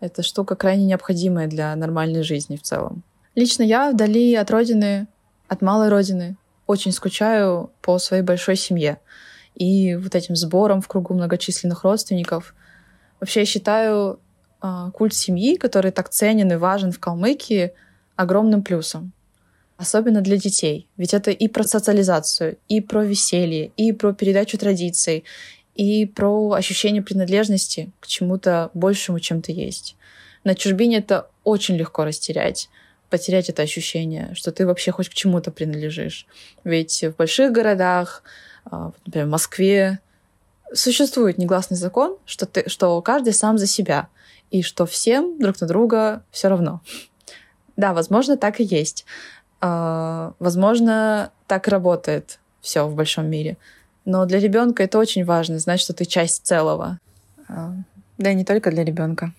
это 0.00 0.22
штука 0.22 0.56
крайне 0.56 0.86
необходимая 0.86 1.46
для 1.46 1.74
нормальной 1.76 2.22
жизни 2.22 2.56
в 2.56 2.62
целом. 2.62 3.02
Лично 3.34 3.62
я 3.62 3.90
вдали 3.90 4.34
от 4.34 4.50
родины, 4.50 5.06
от 5.48 5.62
малой 5.62 5.88
родины, 5.88 6.36
очень 6.66 6.92
скучаю 6.92 7.70
по 7.80 7.98
своей 7.98 8.22
большой 8.22 8.56
семье 8.56 8.98
и 9.54 9.96
вот 9.96 10.14
этим 10.14 10.36
сбором 10.36 10.80
в 10.80 10.88
кругу 10.88 11.14
многочисленных 11.14 11.82
родственников. 11.82 12.54
Вообще 13.20 13.40
я 13.40 13.46
считаю 13.46 14.20
э, 14.62 14.90
культ 14.94 15.14
семьи, 15.14 15.56
который 15.56 15.90
так 15.90 16.08
ценен 16.10 16.52
и 16.52 16.56
важен 16.56 16.92
в 16.92 17.00
Калмыкии, 17.00 17.72
огромным 18.14 18.62
плюсом. 18.62 19.12
Особенно 19.76 20.20
для 20.20 20.36
детей. 20.36 20.88
Ведь 20.96 21.14
это 21.14 21.30
и 21.30 21.48
про 21.48 21.64
социализацию, 21.64 22.58
и 22.68 22.80
про 22.80 23.04
веселье, 23.04 23.72
и 23.76 23.92
про 23.92 24.12
передачу 24.12 24.58
традиций, 24.58 25.24
и 25.78 26.04
про 26.04 26.52
ощущение 26.52 27.02
принадлежности 27.02 27.90
к 28.00 28.06
чему-то 28.06 28.70
большему, 28.74 29.20
чем 29.20 29.40
ты 29.40 29.52
есть. 29.52 29.96
На 30.44 30.54
чужбине 30.54 30.98
это 30.98 31.30
очень 31.44 31.76
легко 31.76 32.04
растерять 32.04 32.68
потерять 33.10 33.48
это 33.48 33.62
ощущение, 33.62 34.34
что 34.34 34.52
ты 34.52 34.66
вообще 34.66 34.92
хоть 34.92 35.08
к 35.08 35.14
чему-то 35.14 35.50
принадлежишь. 35.50 36.26
Ведь 36.64 37.02
в 37.02 37.16
больших 37.16 37.52
городах, 37.52 38.22
а, 38.64 38.92
например, 39.06 39.26
в 39.26 39.30
Москве, 39.30 40.00
существует 40.72 41.38
негласный 41.38 41.76
закон, 41.76 42.16
что, 42.26 42.46
ты, 42.46 42.68
что 42.68 43.00
каждый 43.02 43.32
сам 43.32 43.58
за 43.58 43.66
себя, 43.66 44.08
и 44.50 44.62
что 44.62 44.86
всем 44.86 45.38
друг 45.38 45.60
на 45.60 45.66
друга 45.66 46.22
все 46.30 46.48
равно. 46.48 46.80
Да, 47.76 47.92
возможно, 47.92 48.36
так 48.36 48.60
и 48.60 48.64
есть. 48.64 49.04
А, 49.60 50.34
возможно, 50.38 51.32
так 51.46 51.68
работает 51.68 52.38
все 52.60 52.86
в 52.86 52.94
большом 52.94 53.28
мире. 53.30 53.56
Но 54.10 54.24
для 54.24 54.40
ребенка 54.40 54.84
это 54.84 54.98
очень 54.98 55.22
важно, 55.22 55.58
знать, 55.58 55.80
что 55.80 55.92
ты 55.92 56.06
часть 56.06 56.46
целого. 56.46 56.98
А, 57.46 57.74
да 58.16 58.30
и 58.30 58.34
не 58.34 58.42
только 58.42 58.70
для 58.70 58.82
ребенка. 58.82 59.34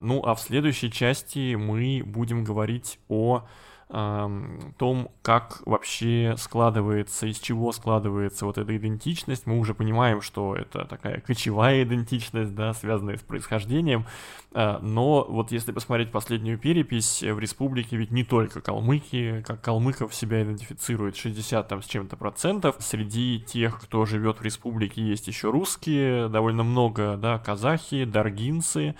Ну 0.00 0.20
а 0.24 0.34
в 0.34 0.40
следующей 0.40 0.90
части 0.90 1.54
мы 1.54 2.02
будем 2.04 2.42
говорить 2.42 2.98
о 3.08 3.46
том, 3.88 5.10
как 5.22 5.62
вообще 5.64 6.34
складывается, 6.38 7.26
из 7.26 7.38
чего 7.38 7.70
складывается 7.70 8.44
вот 8.44 8.58
эта 8.58 8.76
идентичность. 8.76 9.46
Мы 9.46 9.58
уже 9.58 9.74
понимаем, 9.74 10.22
что 10.22 10.56
это 10.56 10.84
такая 10.86 11.20
кочевая 11.20 11.84
идентичность, 11.84 12.54
да, 12.54 12.74
связанная 12.74 13.16
с 13.16 13.20
происхождением. 13.20 14.04
А, 14.52 14.80
но 14.80 15.24
вот 15.28 15.52
если 15.52 15.70
посмотреть 15.70 16.10
последнюю 16.10 16.58
перепись, 16.58 17.22
в 17.22 17.38
республике 17.38 17.96
ведь 17.96 18.10
не 18.10 18.24
только 18.24 18.60
калмыки, 18.60 19.44
как 19.46 19.60
калмыков 19.60 20.12
себя 20.12 20.42
идентифицирует 20.42 21.16
60 21.16 21.68
там 21.68 21.80
с 21.80 21.86
чем-то 21.86 22.16
процентов. 22.16 22.76
Среди 22.80 23.38
тех, 23.46 23.80
кто 23.80 24.04
живет 24.04 24.40
в 24.40 24.42
республике, 24.42 25.00
есть 25.00 25.28
еще 25.28 25.50
русские, 25.50 26.28
довольно 26.28 26.64
много, 26.64 27.16
да, 27.16 27.38
казахи, 27.38 28.04
даргинцы, 28.04 28.96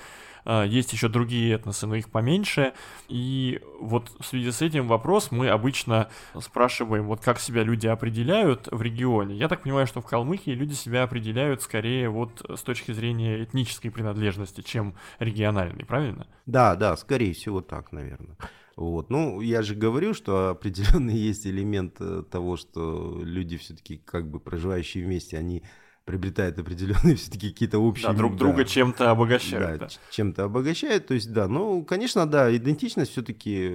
есть 0.46 0.92
еще 0.92 1.08
другие 1.08 1.54
этносы, 1.54 1.86
но 1.86 1.96
их 1.96 2.08
поменьше. 2.10 2.72
И 3.08 3.60
вот 3.80 4.10
в 4.18 4.24
связи 4.24 4.50
с 4.50 4.62
этим 4.62 4.88
вопрос 4.88 5.30
мы 5.30 5.48
обычно 5.48 6.08
спрашиваем, 6.40 7.06
вот 7.06 7.20
как 7.20 7.40
себя 7.40 7.62
люди 7.62 7.86
определяют 7.86 8.68
в 8.70 8.80
регионе. 8.82 9.36
Я 9.36 9.48
так 9.48 9.62
понимаю, 9.62 9.86
что 9.86 10.00
в 10.00 10.06
Калмыкии 10.06 10.50
люди 10.50 10.74
себя 10.74 11.02
определяют 11.02 11.62
скорее 11.62 12.08
вот 12.08 12.44
с 12.48 12.62
точки 12.62 12.92
зрения 12.92 13.42
этнической 13.42 13.90
принадлежности, 13.90 14.60
чем 14.60 14.94
региональной, 15.18 15.84
правильно? 15.84 16.26
Да, 16.46 16.76
да, 16.76 16.96
скорее 16.96 17.32
всего 17.32 17.60
так, 17.60 17.92
наверное. 17.92 18.36
Вот. 18.76 19.08
Ну, 19.08 19.40
я 19.40 19.62
же 19.62 19.74
говорю, 19.74 20.12
что 20.12 20.50
определенный 20.50 21.14
есть 21.16 21.46
элемент 21.46 21.96
э, 22.00 22.22
того, 22.30 22.56
что 22.56 23.20
люди 23.22 23.56
все-таки, 23.56 23.96
как 23.96 24.30
бы 24.30 24.38
проживающие 24.38 25.04
вместе, 25.04 25.38
они 25.38 25.62
приобретают 26.06 26.58
определенные 26.58 27.16
все-таки 27.16 27.50
какие-то 27.50 27.78
общие... 27.78 28.08
Да, 28.08 28.16
друг 28.16 28.32
да, 28.32 28.38
друга 28.38 28.64
чем-то 28.64 29.10
обогащают. 29.10 29.80
Да, 29.80 29.86
да. 29.86 29.92
чем-то 30.10 30.44
обогащают. 30.44 31.08
То 31.08 31.14
есть, 31.14 31.32
да, 31.32 31.48
ну, 31.48 31.84
конечно, 31.84 32.26
да, 32.26 32.54
идентичность 32.56 33.10
все-таки, 33.10 33.68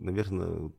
наверное, 0.00 0.70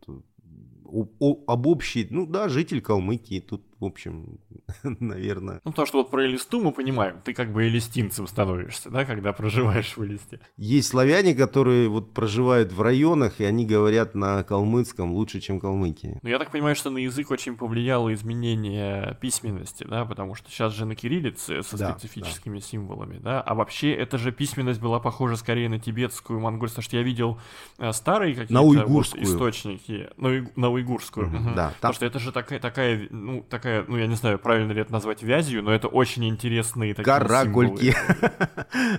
об 0.85 1.67
общий, 1.67 2.07
ну 2.09 2.25
да, 2.25 2.47
житель 2.47 2.81
Калмыкии, 2.81 3.39
тут, 3.39 3.63
в 3.81 3.85
общем, 3.85 4.37
наверное. 4.83 5.59
Ну, 5.65 5.71
потому 5.71 5.85
что 5.87 5.97
вот 5.99 6.11
про 6.11 6.25
Элисту 6.25 6.61
мы 6.61 6.71
понимаем, 6.71 7.17
ты 7.23 7.33
как 7.33 7.51
бы 7.51 7.67
элистинцем 7.67 8.27
становишься, 8.27 8.89
да, 8.89 9.05
когда 9.05 9.33
проживаешь 9.33 9.97
в 9.97 10.05
Элисте. 10.05 10.39
Есть 10.57 10.89
славяне, 10.89 11.33
которые 11.35 11.89
вот 11.89 12.13
проживают 12.13 12.71
в 12.71 12.81
районах, 12.81 13.41
и 13.41 13.43
они 13.43 13.65
говорят 13.65 14.13
на 14.15 14.43
калмыцком 14.43 15.11
лучше, 15.13 15.39
чем 15.39 15.59
калмыки. 15.59 16.19
Ну, 16.21 16.29
я 16.29 16.37
так 16.39 16.51
понимаю, 16.51 16.75
что 16.75 16.89
на 16.91 16.99
язык 16.99 17.31
очень 17.31 17.55
повлияло 17.57 18.13
изменение 18.13 19.17
письменности, 19.19 19.83
да, 19.83 20.05
потому 20.05 20.35
что 20.35 20.49
сейчас 20.51 20.73
же 20.73 20.85
на 20.85 20.95
кириллице 20.95 21.63
со 21.63 21.77
Да, 21.77 21.91
специфическими 21.97 22.59
символами, 22.59 23.17
да, 23.17 23.41
а 23.41 23.55
вообще 23.55 23.91
это 23.93 24.17
же 24.17 24.31
письменность 24.31 24.79
была 24.79 24.99
похожа 24.99 25.35
скорее 25.37 25.69
на 25.69 25.79
тибетскую, 25.79 26.39
монгольскую, 26.39 26.83
потому 26.83 26.89
что 26.89 26.97
я 26.97 27.03
видел 27.03 27.39
э, 27.79 27.91
старые 27.93 28.35
какие-то 28.35 28.85
вот 28.85 29.15
источники, 29.15 30.09
на, 30.17 30.27
уй- 30.29 30.47
на 30.55 30.69
уйгурскую, 30.69 31.27
Мгм, 31.27 31.37
мгм. 31.37 31.55
да, 31.55 31.67
там- 31.69 31.75
потому 31.75 31.93
что 31.95 32.05
это 32.05 32.19
же 32.19 32.31
такая, 32.31 32.59
такая, 32.59 33.07
ну, 33.09 33.43
такая, 33.49 33.70
ну, 33.87 33.97
я 33.97 34.07
не 34.07 34.15
знаю, 34.15 34.39
правильно 34.39 34.71
ли 34.71 34.81
это 34.81 34.91
назвать 34.91 35.23
вязью, 35.23 35.63
но 35.63 35.73
это 35.73 35.87
очень 35.87 36.27
интересные 36.27 36.93
такие 36.93 37.05
Каракульки. 37.05 37.95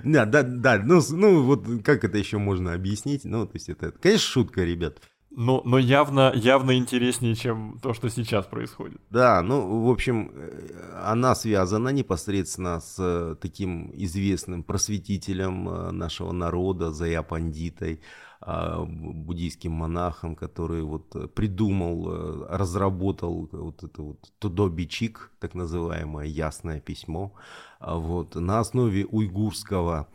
Да, 0.04 0.24
да, 0.26 0.42
да. 0.42 0.78
Ну, 0.78 1.00
ну, 1.10 1.42
вот 1.42 1.66
как 1.84 2.04
это 2.04 2.18
еще 2.18 2.38
можно 2.38 2.74
объяснить? 2.74 3.24
Ну, 3.24 3.46
то 3.46 3.52
есть 3.54 3.68
это, 3.68 3.92
конечно, 3.92 4.26
шутка, 4.26 4.64
ребят. 4.64 4.98
Но, 5.34 5.62
но 5.64 5.78
явно, 5.78 6.32
явно 6.34 6.76
интереснее, 6.76 7.34
чем 7.34 7.78
то, 7.82 7.94
что 7.94 8.10
сейчас 8.10 8.44
происходит. 8.44 9.00
Да, 9.10 9.42
ну, 9.42 9.84
в 9.84 9.90
общем, 9.90 10.30
э, 10.34 11.00
она 11.04 11.34
связана 11.34 11.88
непосредственно 11.88 12.80
с 12.80 12.96
э, 12.98 13.36
таким 13.40 13.90
известным 13.94 14.62
просветителем 14.62 15.68
э, 15.68 15.90
нашего 15.90 16.32
народа, 16.32 16.92
Зая 16.92 17.22
Пандитой, 17.22 18.00
буддийским 18.44 19.72
монахом, 19.72 20.34
который 20.34 20.82
вот 20.82 21.14
э, 21.14 21.28
придумал, 21.28 22.08
э, 22.10 22.46
разработал 22.56 23.48
вот 23.52 23.84
это 23.84 24.02
вот 24.02 24.32
Тудо-Бичик, 24.40 25.30
так 25.38 25.54
называемое 25.54 26.26
ясное 26.26 26.80
письмо, 26.80 27.34
а 27.78 27.96
вот, 27.96 28.34
на 28.34 28.58
основе 28.58 29.06
уйгурского. 29.06 30.08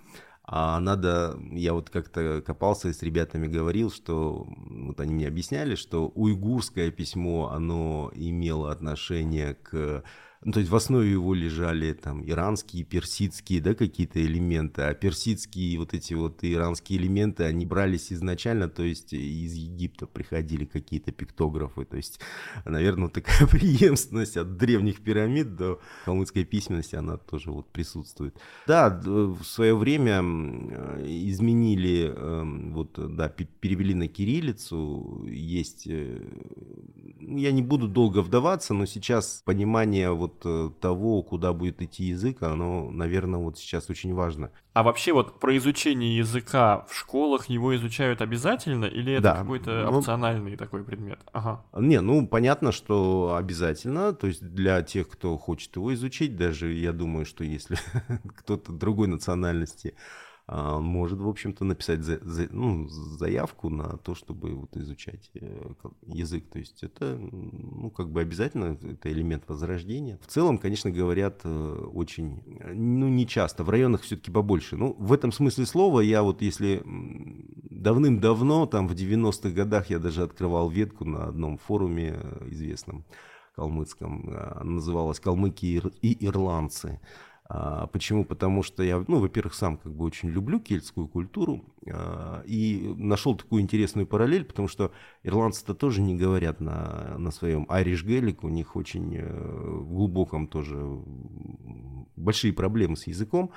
А 0.49 0.79
надо, 0.79 1.37
я 1.51 1.73
вот 1.73 1.89
как-то 1.89 2.41
копался 2.41 2.89
и 2.89 2.93
с 2.93 3.01
ребятами 3.01 3.47
говорил, 3.47 3.91
что 3.91 4.47
вот 4.47 4.99
они 5.01 5.13
мне 5.13 5.27
объясняли, 5.27 5.75
что 5.75 6.07
уйгурское 6.07 6.89
письмо, 6.91 7.49
оно 7.51 8.11
имело 8.13 8.71
отношение 8.71 9.55
к... 9.55 10.03
Ну, 10.43 10.51
то 10.51 10.59
есть 10.59 10.71
в 10.71 10.75
основе 10.75 11.11
его 11.11 11.33
лежали 11.33 11.93
там 11.93 12.23
иранские, 12.27 12.83
персидские, 12.83 13.59
да, 13.61 13.73
какие-то 13.73 14.23
элементы, 14.23 14.83
а 14.83 14.93
персидские 14.93 15.79
вот 15.79 15.93
эти 15.93 16.13
вот 16.13 16.39
иранские 16.43 16.99
элементы, 16.99 17.43
они 17.43 17.65
брались 17.65 18.13
изначально, 18.13 18.69
то 18.69 18.83
есть 18.83 19.13
из 19.13 19.53
Египта 19.53 20.05
приходили 20.05 20.65
какие-то 20.65 21.11
пиктографы, 21.11 21.85
то 21.85 21.97
есть, 21.97 22.19
наверное, 22.65 23.09
такая 23.09 23.47
преемственность 23.51 24.37
от 24.37 24.57
древних 24.57 25.01
пирамид 25.01 25.55
до 25.55 25.79
калмыцкой 26.05 26.45
письменности, 26.45 26.95
она 26.95 27.17
тоже 27.17 27.51
вот 27.51 27.71
присутствует. 27.71 28.35
Да, 28.67 28.89
в 29.03 29.43
свое 29.43 29.75
время 29.75 30.21
э, 30.23 31.05
изменили, 31.07 32.13
эм, 32.15 32.73
вот, 32.73 32.93
да, 33.15 33.29
пе- 33.29 33.47
перевели 33.59 33.93
на 33.93 34.07
кириллицу, 34.07 35.25
есть, 35.27 35.87
э, 35.87 36.21
ну, 37.19 37.37
я 37.37 37.51
не 37.51 37.61
буду 37.61 37.87
долго 37.87 38.21
вдаваться, 38.21 38.73
но 38.73 38.85
сейчас 38.85 39.41
понимание 39.45 40.11
вот 40.11 40.26
э, 40.43 40.69
того, 40.79 41.23
куда 41.23 41.53
будет 41.53 41.81
идти 41.81 42.05
язык, 42.05 42.41
оно, 42.43 42.89
наверное, 42.91 43.39
вот 43.39 43.57
сейчас 43.57 43.89
очень 43.89 44.13
важно. 44.13 44.51
А 44.73 44.83
вообще 44.83 45.11
вот 45.13 45.39
про 45.39 45.57
изучение 45.57 46.17
языка 46.17 46.85
в 46.89 46.95
школах 46.95 47.47
его 47.47 47.75
изучают 47.75 48.21
обязательно 48.21 48.85
или 48.85 49.13
это 49.13 49.23
Да, 49.23 49.35
какой-то 49.37 49.87
ну- 49.89 49.97
опциональный 49.97 50.55
такой 50.55 50.83
предмет? 50.83 51.19
Ага. 51.33 51.63
Не, 51.75 51.99
ну 52.01 52.27
понятно, 52.27 52.71
что 52.71 53.35
обязательно, 53.35 54.13
то 54.13 54.27
есть 54.27 54.43
для 54.43 54.81
тех, 54.83 55.09
кто 55.09 55.37
хочет 55.37 55.75
его 55.75 55.93
изучить, 55.93 56.35
даже 56.35 56.71
я 56.73 56.91
думаю, 56.93 57.25
что 57.25 57.43
если 57.43 57.77
кто-то 58.37 58.71
другой 58.71 59.07
национальности 59.07 59.95
может, 60.47 61.19
в 61.19 61.27
общем-то, 61.27 61.65
написать 61.65 62.03
за- 62.03 62.19
за- 62.23 62.47
ну, 62.51 62.87
заявку 62.87 63.69
на 63.69 63.97
то, 63.97 64.15
чтобы 64.15 64.55
вот 64.55 64.77
изучать 64.77 65.29
э, 65.33 65.71
язык. 66.05 66.49
То 66.49 66.59
есть 66.59 66.83
это, 66.83 67.17
ну, 67.17 67.89
как 67.89 68.09
бы 68.09 68.21
обязательно, 68.21 68.77
это 68.81 69.11
элемент 69.11 69.43
возрождения. 69.47 70.17
В 70.21 70.27
целом, 70.27 70.57
конечно, 70.57 70.89
говорят 70.89 71.41
э, 71.43 71.89
очень, 71.93 72.43
э, 72.61 72.73
ну, 72.73 73.09
не 73.09 73.27
часто, 73.27 73.65
в 73.65 73.69
районах 73.69 74.03
все-таки 74.03 74.31
побольше. 74.31 74.77
Ну, 74.77 74.95
в 74.97 75.11
этом 75.11 75.33
смысле 75.33 75.65
слова 75.65 75.99
я 75.99 76.23
вот, 76.23 76.41
если 76.41 76.81
давным-давно, 76.85 78.67
там 78.67 78.87
в 78.87 78.93
90-х 78.93 79.49
годах 79.53 79.89
я 79.89 79.99
даже 79.99 80.23
открывал 80.23 80.69
ветку 80.69 81.03
на 81.03 81.25
одном 81.25 81.57
форуме 81.57 82.19
известном 82.45 83.03
калмыцком, 83.55 84.29
э, 84.29 84.63
называлась 84.63 85.19
«Калмыки 85.19 85.81
и 86.01 86.25
ирландцы». 86.25 87.01
А, 87.49 87.87
Почему? 87.87 88.25
Потому 88.25 88.61
что 88.61 88.83
я, 88.83 89.03
ну, 89.07 89.19
во-первых, 89.19 89.53
сам 89.53 89.77
как 89.77 89.93
бы 89.93 90.03
очень 90.03 90.29
люблю 90.29 90.59
кельтскую 90.59 91.07
культуру 91.07 91.63
а, 91.89 92.43
и 92.45 92.93
нашел 92.97 93.35
такую 93.35 93.61
интересную 93.61 94.05
параллель, 94.05 94.43
потому 94.43 94.67
что 94.67 94.91
ирландцы-то 95.23 95.73
тоже 95.73 96.01
не 96.01 96.15
говорят 96.15 96.59
на, 96.59 97.15
на 97.17 97.31
своем 97.31 97.63
Irish 97.69 98.05
Gaelic, 98.05 98.39
у 98.41 98.49
них 98.49 98.75
очень 98.75 99.15
э, 99.15 99.25
в 99.25 99.93
глубоком 99.93 100.47
тоже 100.47 100.75
большие 102.17 102.51
проблемы 102.51 102.97
с 102.97 103.07
языком, 103.07 103.51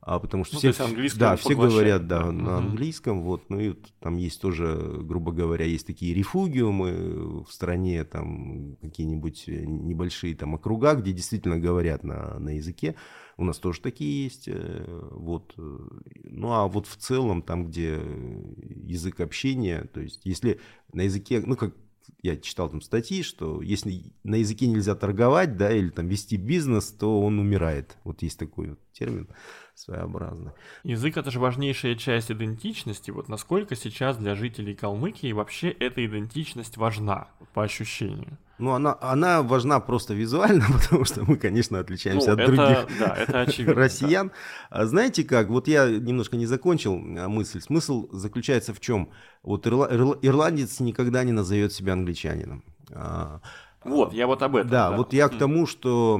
а 0.00 0.20
потому 0.20 0.44
что 0.44 0.54
Ну, 0.54 0.58
все, 0.58 0.72
то 0.72 0.82
есть 0.82 0.92
английский 0.92 1.18
да, 1.18 1.34
все 1.34 1.56
говорят 1.56 2.06
да, 2.06 2.24
да. 2.26 2.30
на 2.30 2.58
английском, 2.58 3.22
вот, 3.22 3.48
ну 3.48 3.58
и 3.58 3.74
там 4.00 4.16
есть 4.16 4.40
тоже, 4.40 4.76
грубо 5.02 5.32
говоря, 5.32 5.64
есть 5.64 5.86
такие 5.86 6.14
рефугиумы 6.14 7.42
в 7.42 7.50
стране, 7.50 8.04
там 8.04 8.76
какие-нибудь 8.82 9.44
э, 9.48 9.64
небольшие 9.64 10.36
там 10.36 10.54
округа, 10.54 10.94
где 10.94 11.12
действительно 11.12 11.58
говорят 11.58 12.04
на, 12.04 12.38
на 12.38 12.50
языке, 12.50 12.94
у 13.36 13.44
нас 13.44 13.58
тоже 13.58 13.80
такие 13.80 14.24
есть, 14.24 14.48
э, 14.48 15.08
вот, 15.12 15.54
э, 15.58 15.78
ну 16.24 16.52
а 16.52 16.66
вот 16.68 16.86
в 16.86 16.96
целом 16.96 17.42
там, 17.42 17.66
где 17.66 18.00
язык 18.84 19.20
общения, 19.20 19.88
то 19.92 20.00
есть 20.00 20.24
если 20.24 20.60
на 20.92 21.02
языке, 21.02 21.42
ну 21.44 21.56
как 21.56 21.74
я 22.22 22.36
читал 22.36 22.68
там 22.68 22.80
статьи, 22.80 23.22
что 23.22 23.60
если 23.62 24.12
на 24.22 24.36
языке 24.36 24.66
нельзя 24.66 24.94
торговать, 24.94 25.56
да, 25.56 25.70
или 25.72 25.90
там 25.90 26.08
вести 26.08 26.36
бизнес, 26.36 26.90
то 26.90 27.20
он 27.20 27.38
умирает. 27.38 27.98
Вот 28.04 28.22
есть 28.22 28.38
такой 28.38 28.70
вот 28.70 28.80
термин 28.92 29.28
своеобразный. 29.74 30.52
Язык 30.84 31.16
это 31.16 31.30
же 31.30 31.40
важнейшая 31.40 31.96
часть 31.96 32.30
идентичности. 32.30 33.10
Вот 33.10 33.28
насколько 33.28 33.74
сейчас 33.76 34.16
для 34.16 34.34
жителей 34.34 34.74
Калмыкии 34.74 35.32
вообще 35.32 35.70
эта 35.70 36.04
идентичность 36.04 36.76
важна 36.76 37.28
по 37.52 37.62
ощущению? 37.64 38.38
Ну, 38.58 38.70
она, 38.70 38.96
она 39.00 39.42
важна 39.42 39.80
просто 39.80 40.14
визуально, 40.14 40.64
потому 40.82 41.04
что 41.04 41.24
мы, 41.24 41.36
конечно, 41.36 41.78
отличаемся 41.80 42.28
Ну, 42.28 42.32
от 42.34 42.40
это, 42.40 42.52
других 42.52 42.98
да, 43.00 43.16
это 43.16 43.40
очевидно. 43.40 43.74
да. 43.74 43.80
россиян. 43.80 44.30
А 44.70 44.86
знаете 44.86 45.24
как, 45.24 45.48
вот 45.48 45.68
я 45.68 45.88
немножко 45.88 46.36
не 46.36 46.46
закончил 46.46 46.94
а, 46.94 47.28
мысль. 47.28 47.60
Смысл 47.60 48.08
заключается 48.12 48.72
в 48.72 48.80
чем? 48.80 49.10
Вот 49.42 49.66
ирла- 49.66 49.92
ирла- 49.92 50.18
ирландец 50.22 50.80
никогда 50.80 51.24
не 51.24 51.32
назовет 51.32 51.72
себя 51.72 51.94
англичанином. 51.94 52.62
А, 52.92 53.40
Вот, 53.84 54.12
я 54.14 54.26
вот 54.26 54.42
об 54.42 54.56
этом. 54.56 54.70
Да, 54.70 54.90
вот 54.96 55.12
я 55.12 55.28
к 55.28 55.36
тому, 55.36 55.66
что 55.66 56.18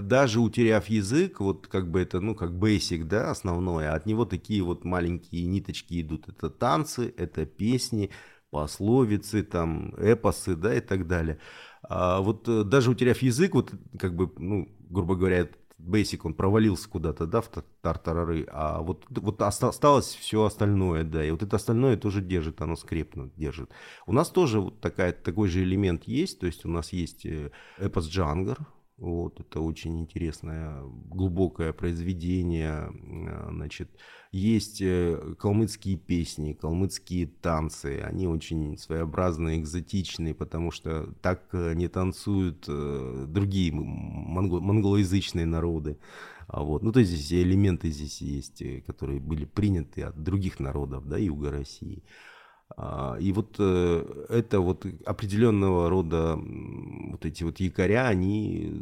даже 0.00 0.40
утеряв 0.40 0.86
язык, 0.88 1.40
вот 1.40 1.66
как 1.66 1.90
бы 1.90 2.00
это, 2.00 2.20
ну, 2.20 2.34
как 2.34 2.50
basic, 2.52 3.04
да, 3.04 3.30
основное, 3.30 3.92
от 3.94 4.06
него 4.06 4.24
такие 4.24 4.62
вот 4.62 4.84
маленькие 4.84 5.46
ниточки 5.46 6.00
идут. 6.00 6.28
Это 6.28 6.48
танцы, 6.48 7.12
это 7.16 7.44
песни, 7.44 8.10
пословицы, 8.52 9.42
там, 9.42 9.94
эпосы, 9.96 10.54
да, 10.54 10.74
и 10.74 10.80
так 10.80 11.06
далее. 11.08 11.38
А 11.82 12.20
вот 12.20 12.48
э, 12.48 12.64
даже 12.64 12.90
утеряв 12.90 13.22
язык, 13.22 13.54
вот 13.54 13.72
как 13.98 14.14
бы, 14.14 14.30
ну, 14.36 14.68
грубо 14.90 15.16
говоря, 15.16 15.48
Basic, 15.78 16.20
он 16.22 16.34
провалился 16.34 16.88
куда-то, 16.88 17.26
да, 17.26 17.40
в 17.40 17.48
та- 17.48 17.64
тартарары, 17.80 18.46
а 18.52 18.82
вот, 18.82 19.06
вот 19.08 19.40
оста- 19.42 19.68
осталось 19.68 20.14
все 20.14 20.44
остальное, 20.44 21.02
да, 21.02 21.24
и 21.24 21.30
вот 21.30 21.42
это 21.42 21.56
остальное 21.56 21.96
тоже 21.96 22.20
держит, 22.20 22.60
оно 22.60 22.76
скрепно 22.76 23.30
держит. 23.36 23.70
У 24.06 24.12
нас 24.12 24.30
тоже 24.30 24.60
вот 24.60 24.80
такая, 24.80 25.12
такой 25.12 25.48
же 25.48 25.62
элемент 25.62 26.04
есть, 26.04 26.38
то 26.40 26.46
есть 26.46 26.64
у 26.66 26.68
нас 26.68 26.92
есть 26.92 27.24
э, 27.26 27.50
эпос 27.78 28.06
Джангар, 28.06 28.58
вот, 29.02 29.40
это 29.40 29.60
очень 29.60 29.98
интересное, 29.98 30.80
глубокое 31.10 31.72
произведение, 31.72 32.88
э, 32.92 33.48
значит, 33.50 33.90
есть 34.30 34.80
э, 34.80 35.34
калмыцкие 35.38 35.96
песни, 35.96 36.52
калмыцкие 36.52 37.26
танцы, 37.26 38.00
они 38.04 38.28
очень 38.28 38.78
своеобразные, 38.78 39.58
экзотичные, 39.60 40.34
потому 40.34 40.70
что 40.70 41.12
так 41.20 41.48
э, 41.52 41.74
не 41.74 41.88
танцуют 41.88 42.64
другие 42.66 43.72
м- 43.72 43.82
монго- 43.82 44.60
монголоязычные 44.60 45.46
народы. 45.46 45.98
А 46.46 46.62
вот. 46.62 46.82
Ну, 46.82 46.92
то 46.92 47.00
есть 47.00 47.32
элементы 47.32 47.90
здесь 47.90 48.20
есть, 48.20 48.62
которые 48.86 49.18
были 49.20 49.46
приняты 49.46 50.02
от 50.02 50.22
других 50.22 50.60
народов, 50.60 51.08
да, 51.08 51.18
юга 51.18 51.50
России. 51.50 52.04
А, 52.76 53.16
И 53.20 53.32
вот 53.32 53.56
э, 53.58 54.26
это 54.28 54.60
вот 54.60 54.86
определенного 55.04 55.90
рода 55.90 56.36
вот 56.36 57.22
вот 57.22 57.26
эти 57.26 57.44
вот 57.44 57.60
якоря, 57.60 58.08
они 58.08 58.72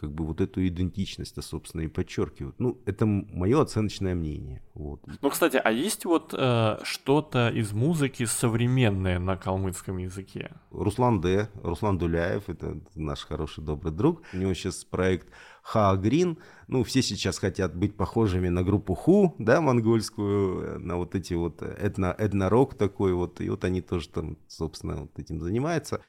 как 0.00 0.10
бы 0.12 0.24
вот 0.24 0.40
эту 0.40 0.66
идентичность-то, 0.66 1.42
собственно, 1.42 1.82
и 1.82 1.88
подчеркивают. 1.88 2.58
Ну, 2.58 2.78
это 2.86 3.06
мое 3.06 3.60
оценочное 3.60 4.14
мнение. 4.14 4.62
Вот. 4.74 5.00
Ну, 5.20 5.30
кстати, 5.30 5.60
а 5.62 5.70
есть 5.70 6.04
вот 6.04 6.34
э, 6.36 6.78
что-то 6.82 7.50
из 7.50 7.72
музыки 7.72 8.24
современное 8.24 9.18
на 9.18 9.36
калмыцком 9.36 9.98
языке? 9.98 10.52
Руслан 10.70 11.20
Д. 11.20 11.48
Руслан 11.62 11.98
Дуляев, 11.98 12.48
это 12.48 12.78
наш 12.94 13.26
хороший 13.26 13.62
добрый 13.64 13.92
друг. 13.92 14.22
У 14.32 14.38
него 14.38 14.54
сейчас 14.54 14.84
проект 14.84 15.28
Ха 15.62 15.94
Грин. 15.96 16.38
Ну, 16.66 16.84
все 16.84 17.02
сейчас 17.02 17.38
хотят 17.38 17.74
быть 17.74 17.96
похожими 17.96 18.48
на 18.48 18.62
группу 18.62 18.94
Ху, 18.94 19.34
да, 19.38 19.60
монгольскую, 19.60 20.80
на 20.80 20.96
вот 20.96 21.14
эти 21.14 21.34
вот 21.34 21.62
этно, 21.62 22.14
этно-рок 22.18 22.74
такой 22.74 23.14
вот. 23.14 23.40
И 23.40 23.48
вот 23.48 23.64
они 23.64 23.80
тоже 23.80 24.08
там, 24.08 24.38
собственно, 24.48 25.02
вот 25.02 25.18
этим 25.18 25.40
занимаются. 25.40 26.02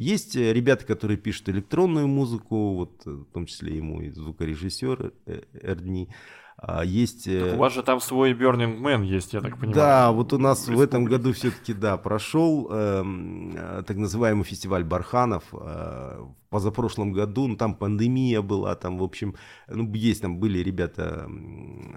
Есть 0.00 0.34
э, 0.34 0.54
ребята, 0.54 0.86
которые 0.86 1.18
пишут 1.18 1.50
электронную 1.50 2.08
музыку, 2.08 2.74
вот 2.74 3.02
э, 3.04 3.10
в 3.10 3.26
том 3.34 3.44
числе 3.44 3.76
ему 3.76 4.00
и 4.00 4.08
звукорежиссер 4.08 5.12
э, 5.26 5.42
Эрдни. 5.60 6.08
А 6.56 6.82
есть... 6.86 7.24
Так 7.24 7.54
у 7.54 7.58
вас 7.58 7.74
же 7.74 7.82
там 7.82 8.00
свой 8.00 8.32
Burning 8.32 8.80
Man 8.80 9.04
есть, 9.04 9.34
я 9.34 9.42
так 9.42 9.58
понимаю. 9.58 9.74
Да, 9.74 10.12
вот 10.12 10.32
у 10.32 10.38
нас 10.38 10.68
в, 10.68 10.74
в 10.74 10.80
этом 10.80 11.04
году 11.04 11.34
все-таки, 11.34 11.74
да, 11.74 11.98
прошел 11.98 12.68
э, 12.70 13.82
так 13.86 13.98
называемый 13.98 14.44
фестиваль 14.44 14.84
Барханов. 14.84 15.44
Э, 15.52 16.24
позапрошлом 16.48 17.12
году, 17.12 17.46
ну 17.46 17.56
там 17.56 17.74
пандемия 17.74 18.42
была, 18.42 18.74
там, 18.74 18.98
в 18.98 19.02
общем, 19.04 19.36
ну 19.68 19.92
есть 19.94 20.22
там 20.22 20.38
были 20.40 20.58
ребята, 20.60 21.30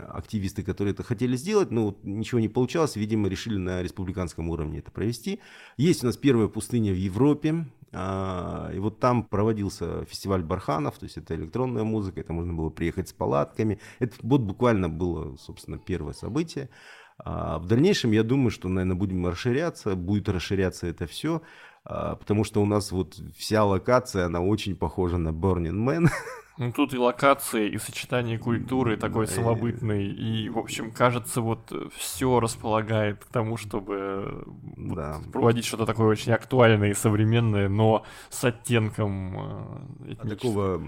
активисты, 0.10 0.62
которые 0.62 0.94
это 0.94 1.04
хотели 1.04 1.36
сделать, 1.38 1.72
но 1.72 1.86
вот 1.86 2.04
ничего 2.04 2.40
не 2.40 2.50
получалось, 2.50 2.96
видимо, 2.96 3.30
решили 3.30 3.58
на 3.58 3.82
республиканском 3.82 4.50
уровне 4.50 4.80
это 4.80 4.92
провести. 4.92 5.40
Есть 5.78 6.04
у 6.04 6.08
нас 6.08 6.18
первая 6.18 6.50
пустыня 6.50 6.94
в 6.94 6.98
Европе, 6.98 7.66
и 7.94 8.80
вот 8.80 9.00
там 9.00 9.24
проводился 9.24 10.04
фестиваль 10.06 10.42
барханов, 10.42 10.98
то 10.98 11.06
есть 11.06 11.18
это 11.18 11.36
электронная 11.36 11.84
музыка, 11.84 12.22
это 12.22 12.34
можно 12.34 12.54
было 12.54 12.72
приехать 12.72 13.10
с 13.10 13.14
палатками. 13.14 13.80
Это 14.00 14.16
вот 14.24 14.42
буквально 14.42 14.90
было, 14.90 15.38
собственно, 15.38 15.78
первое 15.78 16.14
событие. 16.14 16.70
А 17.18 17.60
в 17.60 17.68
дальнейшем, 17.68 18.12
я 18.12 18.24
думаю, 18.24 18.50
что, 18.50 18.68
наверное, 18.68 18.98
будем 18.98 19.26
расширяться, 19.28 19.96
будет 19.96 20.30
расширяться 20.30 20.88
это 20.88 21.06
все, 21.06 21.42
а, 21.86 22.16
потому 22.16 22.44
что 22.44 22.62
у 22.62 22.66
нас 22.66 22.92
вот 22.92 23.20
вся 23.38 23.64
локация, 23.64 24.26
она 24.26 24.42
очень 24.42 24.76
похожа 24.76 25.18
на 25.18 25.30
Burning 25.30 25.86
Man. 25.86 26.10
Ну, 26.58 26.72
тут 26.72 26.94
и 26.94 26.98
локации, 26.98 27.68
и 27.70 27.78
сочетание 27.80 28.38
культуры 28.38 28.96
такой 28.98 29.28
самобытной, 29.28 30.06
и, 30.06 30.50
в 30.50 30.60
общем, 30.60 30.92
кажется, 30.92 31.42
вот 31.42 31.74
все 31.96 32.40
располагает 32.40 33.26
к 33.26 33.28
тому, 33.30 33.58
чтобы 33.58 34.46
да. 34.78 35.20
вот, 35.20 35.32
проводить 35.32 35.66
что-то 35.66 35.86
такое 35.86 36.08
очень 36.08 36.32
актуальное 36.32 36.92
и 36.92 36.94
современное, 36.94 37.70
но 37.70 38.06
с 38.30 38.44
оттенком 38.44 39.82
э, 40.06 40.16
а 40.20 40.28
такого 40.28 40.82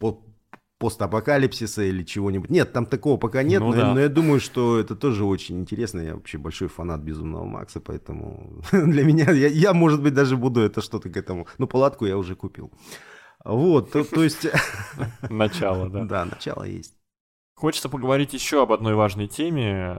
по 0.00 0.20
постапокалипсиса 0.78 1.82
или 1.82 2.02
чего-нибудь. 2.04 2.50
Нет, 2.50 2.72
там 2.72 2.86
такого 2.86 3.16
пока 3.16 3.42
нет, 3.42 3.60
ну, 3.60 3.68
но, 3.68 3.76
да. 3.76 3.94
но 3.94 4.00
я 4.00 4.08
думаю, 4.08 4.40
что 4.40 4.78
это 4.78 4.94
тоже 4.94 5.24
очень 5.24 5.60
интересно. 5.60 6.00
Я 6.00 6.14
вообще 6.14 6.38
большой 6.38 6.68
фанат 6.68 7.00
Безумного 7.00 7.44
Макса, 7.44 7.80
поэтому 7.80 8.62
для 8.72 9.04
меня, 9.04 9.30
я, 9.30 9.48
я, 9.48 9.72
может 9.74 10.02
быть, 10.02 10.14
даже 10.14 10.36
буду 10.36 10.60
это 10.60 10.80
что-то 10.80 11.10
к 11.10 11.16
этому. 11.16 11.46
Но 11.58 11.66
палатку 11.66 12.06
я 12.06 12.16
уже 12.16 12.36
купил. 12.36 12.70
Вот, 13.48 13.92
то, 13.92 14.04
то 14.04 14.22
есть... 14.22 14.46
Начало, 15.30 15.88
да. 15.88 16.04
Да, 16.04 16.24
начало 16.26 16.64
есть. 16.64 16.94
Хочется 17.56 17.88
поговорить 17.88 18.34
еще 18.34 18.62
об 18.62 18.72
одной 18.72 18.94
важной 18.94 19.26
теме, 19.26 19.98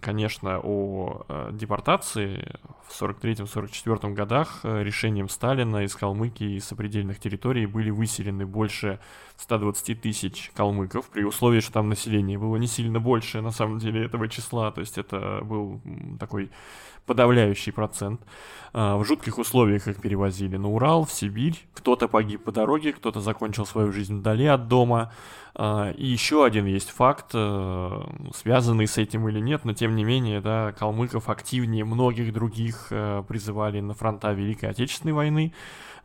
конечно, 0.00 0.58
о 0.60 1.24
э, 1.28 1.50
депортации 1.52 2.58
в 2.88 3.00
43-44 3.00 4.12
годах. 4.12 4.60
Э, 4.64 4.82
решением 4.82 5.28
Сталина 5.28 5.84
из 5.84 5.94
Калмыкии 5.94 6.56
и 6.56 6.60
сопредельных 6.60 7.20
территорий 7.20 7.66
были 7.66 7.90
выселены 7.90 8.44
больше 8.44 8.98
120 9.36 10.00
тысяч 10.00 10.50
калмыков, 10.56 11.10
при 11.10 11.22
условии, 11.22 11.60
что 11.60 11.74
там 11.74 11.88
население 11.88 12.38
было 12.38 12.56
не 12.56 12.66
сильно 12.66 12.98
больше, 12.98 13.40
на 13.40 13.52
самом 13.52 13.78
деле, 13.78 14.06
этого 14.06 14.26
числа. 14.28 14.72
То 14.72 14.80
есть 14.80 14.98
это 14.98 15.42
был 15.44 15.80
такой 16.18 16.50
подавляющий 17.06 17.72
процент. 17.72 18.20
А, 18.72 18.96
в 18.96 19.04
жутких 19.04 19.38
условиях 19.38 19.86
их 19.86 20.00
перевозили 20.00 20.56
на 20.56 20.68
Урал, 20.68 21.04
в 21.04 21.12
Сибирь. 21.12 21.64
Кто-то 21.74 22.08
погиб 22.08 22.42
по 22.42 22.52
дороге, 22.52 22.92
кто-то 22.92 23.20
закончил 23.20 23.66
свою 23.66 23.92
жизнь 23.92 24.18
вдали 24.18 24.46
от 24.46 24.66
дома. 24.66 25.12
А, 25.54 25.92
и 25.92 26.04
еще 26.04 26.44
один 26.44 26.66
есть 26.66 26.90
факт, 26.90 27.30
э, 27.34 28.02
связанный 28.34 28.88
с 28.88 28.98
этим 28.98 29.28
или 29.28 29.38
нет, 29.38 29.64
но 29.64 29.72
тем 29.72 29.94
не 29.94 30.02
менее, 30.02 30.40
да, 30.40 30.72
калмыков 30.72 31.28
активнее 31.28 31.84
многих 31.84 32.32
других 32.32 32.88
э, 32.90 33.22
призывали 33.28 33.80
на 33.80 33.94
фронта 33.94 34.32
Великой 34.32 34.70
Отечественной 34.70 35.12
войны. 35.12 35.54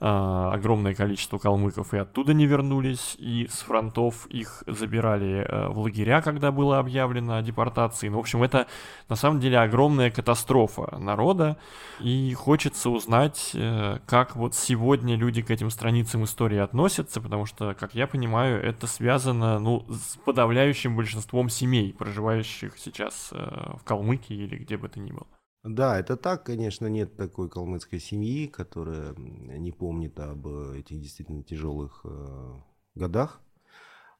А, 0.01 0.53
огромное 0.53 0.93
количество 0.93 1.37
калмыков 1.39 1.93
и 1.93 1.97
оттуда 1.97 2.33
не 2.33 2.45
вернулись, 2.45 3.15
и 3.17 3.47
с 3.51 3.59
фронтов 3.59 4.27
их 4.27 4.63
забирали 4.65 5.45
э, 5.45 5.67
в 5.67 5.79
лагеря, 5.79 6.21
когда 6.21 6.53
было 6.53 6.79
объявлено 6.79 7.35
о 7.35 7.41
депортации. 7.41 8.07
Ну, 8.07 8.15
в 8.15 8.19
общем, 8.21 8.41
это 8.41 8.67
на 9.09 9.17
самом 9.17 9.41
деле 9.41 9.59
огромная 9.59 10.09
катастрофа 10.09 10.97
народа, 10.97 11.57
и 11.99 12.33
хочется 12.33 12.89
узнать, 12.89 13.51
э, 13.53 13.99
как 14.05 14.37
вот 14.37 14.55
сегодня 14.55 15.17
люди 15.17 15.41
к 15.41 15.51
этим 15.51 15.69
страницам 15.69 16.23
истории 16.23 16.59
относятся, 16.59 17.19
потому 17.19 17.45
что, 17.45 17.73
как 17.73 17.93
я 17.93 18.07
понимаю, 18.07 18.63
это 18.63 18.87
связано, 18.87 19.59
ну, 19.59 19.85
с 19.89 20.15
подавляющим 20.23 20.95
большинством 20.95 21.49
семей, 21.49 21.91
проживающих 21.91 22.77
сейчас 22.77 23.31
э, 23.33 23.73
в 23.77 23.83
Калмыкии 23.83 24.37
или 24.37 24.55
где 24.55 24.77
бы 24.77 24.87
то 24.87 25.01
ни 25.01 25.11
было. 25.11 25.27
Да, 25.64 25.99
это 25.99 26.16
так, 26.16 26.45
конечно, 26.45 26.88
нет 26.88 27.18
такой 27.18 27.49
калмыцкой 27.49 27.99
семьи, 27.99 28.47
которая 28.47 29.14
не 29.16 29.72
помнит 29.72 30.18
об 30.20 30.47
этих 30.47 31.01
действительно 31.01 31.43
тяжелых 31.43 32.01
э, 32.05 32.53
годах. 32.95 33.41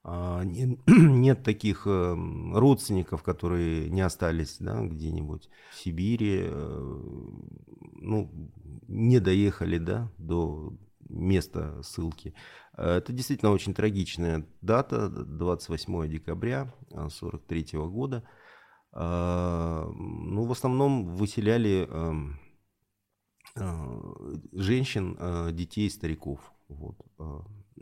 А, 0.04 0.44
нет, 0.46 1.44
таких 1.44 1.84
э, 1.86 2.16
родственников, 2.54 3.24
которые 3.24 3.90
не 3.90 4.02
остались 4.02 4.58
да, 4.60 4.82
где-нибудь 4.82 5.50
в 5.72 5.78
Сибири, 5.78 6.42
э, 6.44 7.02
ну, 7.94 8.30
не 8.90 9.20
доехали 9.20 9.78
да, 9.78 10.12
до 10.18 10.74
места 11.08 11.82
ссылки. 11.84 12.34
Это 12.74 13.12
действительно 13.12 13.52
очень 13.52 13.74
трагичная 13.74 14.46
дата, 14.62 15.10
28 15.10 16.10
декабря 16.10 16.74
1943 16.92 17.80
года. 17.88 18.24
А, 18.92 19.90
ну, 19.96 20.46
в 20.46 20.52
основном 20.52 21.16
выселяли 21.16 21.88
эм, 21.90 22.40
а, 23.56 24.02
женщин, 24.54 25.16
а, 25.20 25.52
детей, 25.52 25.90
стариков. 25.90 26.40
Вот. 26.68 26.98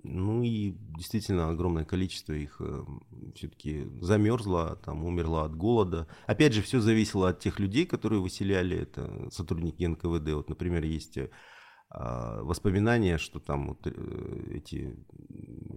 Ну 0.03 0.43
и 0.43 0.75
действительно 0.97 1.49
огромное 1.49 1.83
количество 1.83 2.33
их 2.33 2.57
э, 2.59 2.85
все-таки 3.35 3.87
замерзло, 4.01 4.79
там 4.83 5.03
умерло 5.03 5.43
от 5.43 5.55
голода. 5.55 6.07
Опять 6.27 6.53
же, 6.53 6.61
все 6.61 6.79
зависело 6.79 7.29
от 7.29 7.39
тех 7.39 7.59
людей, 7.59 7.85
которые 7.85 8.21
выселяли. 8.21 8.77
Это 8.77 9.29
сотрудники 9.31 9.83
НКВД. 9.83 10.33
Вот, 10.33 10.49
например, 10.49 10.83
есть 10.83 11.17
э, 11.17 11.25
а, 11.25 11.29
воспоминания, 11.89 13.17
что 13.17 13.39
там 13.39 13.69
вот 13.69 13.87
э, 13.87 13.91
эти 14.51 14.93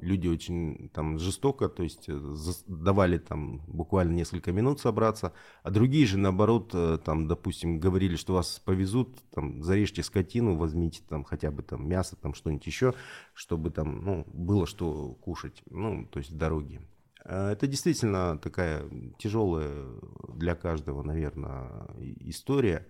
люди 0.03 0.27
очень 0.27 0.89
там 0.93 1.19
жестоко, 1.19 1.69
то 1.69 1.85
есть 1.85 2.09
э, 2.09 2.19
давали 2.67 3.19
там 3.19 3.61
буквально 3.69 4.13
несколько 4.13 4.51
минут 4.51 4.81
собраться, 4.81 5.33
а 5.63 5.71
другие 5.71 6.07
же 6.07 6.19
наоборот 6.19 6.73
э, 6.75 6.99
там, 7.05 7.29
допустим, 7.29 7.79
говорили, 7.79 8.17
что 8.17 8.35
вас 8.35 8.59
повезут, 8.59 9.19
там 9.31 9.63
зарежьте 9.63 10.03
скотину, 10.03 10.57
возьмите 10.57 11.01
там 11.09 11.23
хотя 11.23 11.53
бы 11.53 11.63
там 11.63 11.89
мясо, 11.89 12.17
там 12.17 12.35
что-нибудь 12.35 12.67
еще, 12.67 12.95
чтобы 13.33 13.71
там 13.71 14.05
ну, 14.05 14.27
было 14.33 14.67
что 14.67 15.15
кушать, 15.15 15.63
ну 15.71 16.07
то 16.07 16.19
есть 16.19 16.37
дороги. 16.37 16.81
А 17.25 17.53
это 17.53 17.69
действительно 17.69 18.37
такая 18.39 18.83
тяжелая 19.19 19.87
для 20.35 20.57
каждого, 20.57 21.05
наверное, 21.05 21.87
история. 22.21 22.89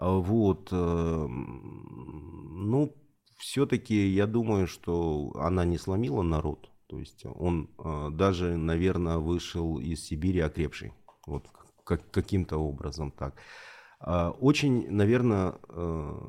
А 0.00 0.12
вот, 0.12 0.68
э, 0.72 1.26
ну, 1.28 2.96
все-таки 3.36 4.08
я 4.08 4.26
думаю, 4.26 4.66
что 4.66 5.30
она 5.34 5.66
не 5.66 5.76
сломила 5.76 6.22
народ. 6.22 6.70
То 6.86 6.98
есть 6.98 7.26
он 7.26 7.68
э, 7.78 8.08
даже, 8.10 8.56
наверное, 8.56 9.18
вышел 9.18 9.78
из 9.78 10.02
Сибири 10.06 10.40
окрепший. 10.40 10.94
Вот 11.26 11.48
как, 11.84 12.10
каким-то 12.10 12.56
образом 12.56 13.10
так. 13.12 13.34
А, 13.98 14.30
очень, 14.30 14.90
наверное, 14.90 15.56
э, 15.68 16.20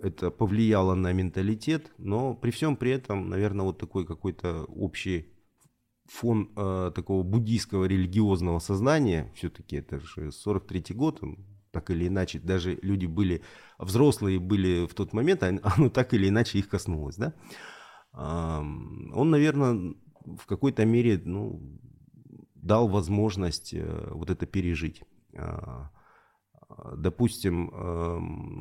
это 0.00 0.30
повлияло 0.30 0.94
на 0.94 1.12
менталитет, 1.12 1.92
но 1.98 2.34
при 2.34 2.50
всем 2.50 2.76
при 2.76 2.92
этом, 2.92 3.28
наверное, 3.28 3.66
вот 3.66 3.76
такой 3.76 4.06
какой-то 4.06 4.64
общий 4.64 5.34
фон 6.06 6.50
э, 6.56 6.92
такого 6.94 7.22
буддийского 7.22 7.84
религиозного 7.84 8.58
сознания, 8.58 9.30
все-таки 9.34 9.76
это 9.76 10.00
же 10.00 10.28
43-й 10.28 10.94
год, 10.94 11.20
так 11.70 11.90
или 11.90 12.08
иначе, 12.08 12.38
даже 12.38 12.78
люди 12.82 13.06
были 13.06 13.42
взрослые, 13.78 14.38
были 14.38 14.86
в 14.86 14.94
тот 14.94 15.12
момент, 15.12 15.42
а 15.42 15.58
оно 15.62 15.90
так 15.90 16.14
или 16.14 16.28
иначе 16.28 16.58
их 16.58 16.68
коснулось, 16.68 17.16
да. 17.16 17.34
Он, 18.12 19.30
наверное, 19.30 19.94
в 20.24 20.46
какой-то 20.46 20.84
мере, 20.84 21.20
ну, 21.24 21.60
дал 22.54 22.88
возможность 22.88 23.72
э, 23.74 24.08
вот 24.10 24.30
это 24.30 24.44
пережить. 24.46 25.02
А, 25.36 25.90
допустим, 26.96 27.70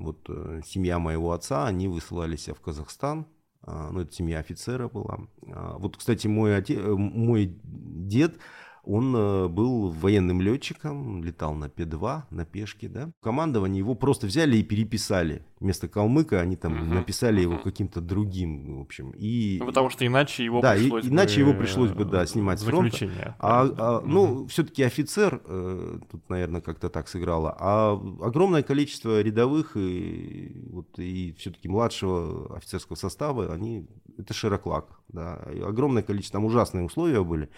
вот 0.04 0.30
э, 0.30 0.62
семья 0.66 1.00
моего 1.00 1.32
отца, 1.32 1.66
они 1.66 1.88
высылались 1.88 2.48
в 2.48 2.60
Казахстан, 2.62 3.26
а, 3.62 3.90
ну, 3.92 4.02
это 4.02 4.14
семья 4.14 4.40
офицера 4.40 4.88
была. 4.88 5.20
Вот, 5.42 5.98
кстати, 5.98 6.28
мой, 6.28 6.56
отец, 6.56 6.78
э, 6.80 6.94
мой 6.94 7.60
дед, 7.64 8.40
он 8.88 9.14
э, 9.16 9.48
был 9.50 9.90
военным 9.90 10.42
летчиком, 10.42 11.22
летал 11.22 11.54
на 11.54 11.70
П-2, 11.70 12.22
на 12.30 12.46
пешке, 12.46 12.88
да. 12.88 13.12
Командование 13.22 13.80
его 13.80 13.96
просто 13.96 14.28
взяли 14.28 14.58
и 14.58 14.64
переписали. 14.64 15.46
Вместо 15.60 15.90
калмыка 15.90 16.40
они 16.40 16.56
там 16.56 16.82
угу, 16.82 16.94
написали 16.94 17.42
его 17.42 17.58
каким-то 17.58 18.00
другим, 18.00 18.78
в 18.78 18.82
общем. 18.82 19.12
И... 19.18 19.58
Ну, 19.60 19.66
потому 19.66 19.90
что 19.90 20.08
иначе 20.08 20.46
его 20.46 20.62
да, 20.62 20.74
пришлось 20.74 21.04
и, 21.04 21.10
иначе 21.10 21.44
бы... 21.44 21.50
его 21.50 21.60
пришлось 21.60 21.92
бы, 21.92 22.06
да, 22.06 22.26
снимать 22.26 22.62
с 22.62 22.64
фронта. 22.64 23.36
А, 23.40 23.68
а, 23.78 24.02
ну, 24.06 24.24
угу. 24.24 24.48
все-таки 24.48 24.84
офицер, 24.84 25.42
э, 25.44 26.00
тут, 26.10 26.30
наверное, 26.30 26.62
как-то 26.62 26.90
так 26.90 27.10
сыграло. 27.10 27.58
А 27.60 27.92
огромное 28.22 28.64
количество 28.64 29.22
рядовых 29.22 29.76
и, 29.76 30.62
вот, 30.70 30.98
и 30.98 31.36
все-таки 31.38 31.68
младшего 31.68 32.56
офицерского 32.56 32.96
состава, 32.96 33.54
они, 33.54 33.86
это 34.18 34.34
широклак, 34.34 35.02
да. 35.10 35.42
И 35.54 35.60
огромное 35.60 36.04
количество, 36.04 36.38
там 36.38 36.46
ужасные 36.46 36.86
условия 36.86 37.22
были. 37.22 37.50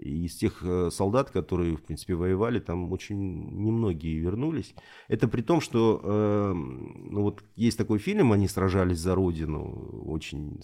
И 0.00 0.24
из 0.24 0.36
тех 0.36 0.62
э, 0.62 0.90
солдат, 0.90 1.30
которые, 1.30 1.76
в 1.76 1.82
принципе, 1.82 2.14
воевали, 2.14 2.58
там 2.58 2.90
очень 2.92 3.50
немногие 3.52 4.18
вернулись. 4.18 4.74
Это 5.08 5.28
при 5.28 5.42
том, 5.42 5.60
что 5.60 6.00
э, 6.02 6.52
ну 6.54 7.22
вот 7.22 7.44
есть 7.56 7.78
такой 7.78 7.98
фильм 7.98 8.32
«Они 8.32 8.48
сражались 8.48 8.98
за 8.98 9.14
Родину», 9.14 10.04
очень 10.06 10.60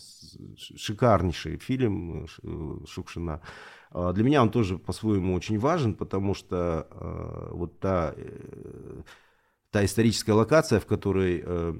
шикарнейший 0.57 1.59
фильм 1.59 2.25
э, 2.25 2.27
э, 2.43 2.79
Шукшина. 2.87 3.43
А 3.91 4.13
для 4.13 4.25
меня 4.25 4.43
он 4.43 4.51
тоже 4.51 4.79
по-своему 4.79 5.35
очень 5.35 5.59
важен, 5.59 5.95
потому 5.95 6.35
что 6.35 6.87
э, 6.91 7.49
вот 7.53 7.79
та... 7.79 8.15
Э, 8.17 9.03
та 9.73 9.85
историческая 9.85 10.33
локация, 10.33 10.81
в 10.81 10.87
которой 10.87 11.43
э, 11.45 11.73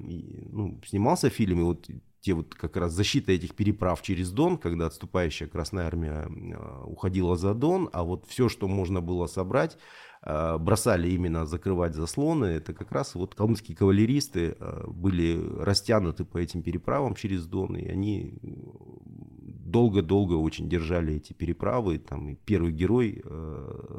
ну, 0.51 0.79
снимался 0.85 1.29
фильм, 1.29 1.61
и 1.61 1.63
вот 1.63 1.89
те 2.27 2.33
вот 2.33 2.55
как 2.55 2.75
раз 2.75 2.91
защита 2.91 3.31
этих 3.31 3.55
переправ 3.55 4.01
через 4.01 4.31
Дон, 4.31 4.57
когда 4.57 4.87
отступающая 4.87 5.47
Красная 5.47 5.87
Армия 5.87 6.27
э, 6.27 6.83
уходила 6.83 7.37
за 7.37 7.53
Дон, 7.53 7.89
а 7.93 8.03
вот 8.03 8.25
все, 8.27 8.49
что 8.49 8.67
можно 8.67 8.99
было 8.99 9.27
собрать, 9.27 9.77
э, 10.23 10.57
бросали 10.57 11.09
именно 11.09 11.45
закрывать 11.45 11.95
заслоны, 11.95 12.47
это 12.47 12.73
как 12.73 12.91
раз 12.91 13.15
вот 13.15 13.33
калмыцкие 13.33 13.77
кавалеристы 13.77 14.57
э, 14.59 14.83
были 14.87 15.41
растянуты 15.63 16.25
по 16.25 16.37
этим 16.37 16.63
переправам 16.63 17.15
через 17.15 17.45
Дон, 17.45 17.77
и 17.77 17.87
они 17.87 18.33
долго-долго 18.41 20.33
очень 20.33 20.67
держали 20.67 21.15
эти 21.15 21.31
переправы. 21.31 21.97
Там 21.97 22.27
и 22.27 22.35
первый 22.35 22.73
герой 22.73 23.23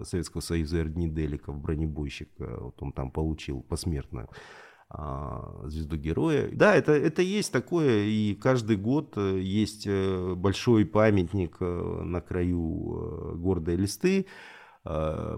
Советского 0.05 0.43
Союза 0.43 0.81
Эрдни 0.81 1.09
Деликов, 1.09 1.59
бронебойщик, 1.59 2.29
вот 2.39 2.83
он 2.83 2.93
там 2.93 3.11
получил 3.11 3.63
посмертно 3.63 4.29
звезду 4.91 5.97
героя. 5.97 6.49
Да, 6.51 6.75
это, 6.75 6.93
это 6.93 7.21
есть 7.21 7.53
такое, 7.53 8.05
и 8.05 8.35
каждый 8.35 8.77
год 8.77 9.13
э, 9.17 9.39
есть 9.39 9.87
э, 9.87 10.35
большой 10.35 10.87
памятник 10.87 11.57
э, 11.61 11.65
на 12.05 12.23
краю 12.23 13.37
гордой 13.37 13.77
листы. 13.77 14.27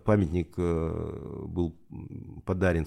Памятник 0.04 0.56
был 0.56 1.74
подарен 2.44 2.86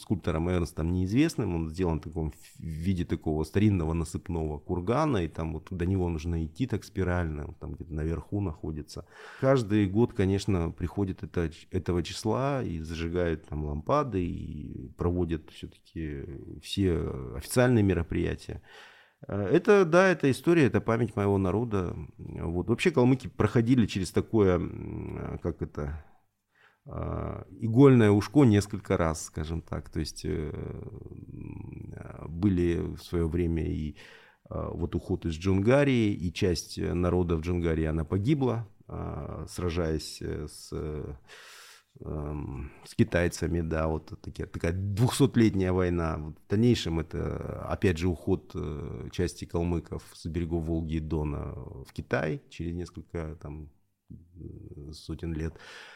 скульптором 0.00 0.48
Эрнстом 0.48 0.90
неизвестным. 0.90 1.54
Он 1.54 1.68
сделан 1.68 2.00
в 2.00 2.04
таком 2.04 2.30
в 2.30 2.60
виде 2.62 3.04
такого 3.04 3.44
старинного 3.44 3.92
насыпного 3.92 4.58
кургана, 4.58 5.18
и 5.18 5.28
там 5.28 5.52
вот 5.52 5.66
до 5.70 5.84
него 5.84 6.08
нужно 6.08 6.46
идти 6.46 6.66
так 6.66 6.84
спирально, 6.84 7.52
там 7.60 7.74
где-то 7.74 7.92
наверху 7.92 8.40
находится. 8.40 9.04
Каждый 9.40 9.86
год, 9.86 10.14
конечно, 10.14 10.70
приходит 10.70 11.22
это, 11.22 11.50
этого 11.70 12.02
числа 12.02 12.62
и 12.62 12.80
зажигают 12.80 13.46
там 13.46 13.66
лампады, 13.66 14.24
и 14.24 14.88
проводят 14.96 15.50
все-таки 15.50 16.24
все 16.62 16.96
официальные 17.36 17.82
мероприятия. 17.82 18.62
Это, 19.26 19.84
да, 19.84 20.08
это 20.08 20.30
история, 20.30 20.66
это 20.66 20.80
память 20.80 21.16
моего 21.16 21.38
народа. 21.38 21.96
Вот. 22.18 22.68
Вообще 22.68 22.90
калмыки 22.90 23.26
проходили 23.28 23.86
через 23.86 24.12
такое, 24.12 24.60
как 25.42 25.60
это, 25.60 26.04
а, 26.86 27.44
игольное 27.60 28.10
ушко 28.10 28.44
несколько 28.44 28.96
раз, 28.96 29.26
скажем 29.26 29.60
так. 29.60 29.90
То 29.90 30.00
есть 30.00 30.24
э, 30.24 30.52
были 32.28 32.78
в 32.78 33.02
свое 33.02 33.28
время 33.28 33.66
и 33.66 33.96
а, 34.48 34.70
вот 34.70 34.94
уход 34.94 35.26
из 35.26 35.34
Джунгарии, 35.34 36.14
и 36.14 36.32
часть 36.32 36.78
народа 36.78 37.36
в 37.36 37.40
Джунгарии, 37.40 37.84
она 37.84 38.04
погибла, 38.04 38.66
а, 38.86 39.44
сражаясь 39.48 40.22
э, 40.22 40.46
с, 40.48 40.72
с 42.00 42.94
китайцами, 42.94 43.60
да, 43.60 43.88
вот 43.88 44.12
такая, 44.20 44.46
такая 44.46 44.72
200-летняя 44.72 45.72
война. 45.72 46.16
В 46.18 46.34
дальнейшем 46.48 47.00
это, 47.00 47.66
опять 47.68 47.98
же, 47.98 48.08
уход 48.08 48.52
э, 48.54 49.08
части 49.10 49.44
калмыков 49.44 50.04
с 50.14 50.26
берегов 50.26 50.64
Волги 50.64 50.94
и 50.94 51.00
Дона 51.00 51.54
в 51.54 51.92
Китай 51.92 52.40
через 52.50 52.74
несколько 52.74 53.36
там 53.42 53.70
сотен 54.92 55.34
лет. 55.34 55.54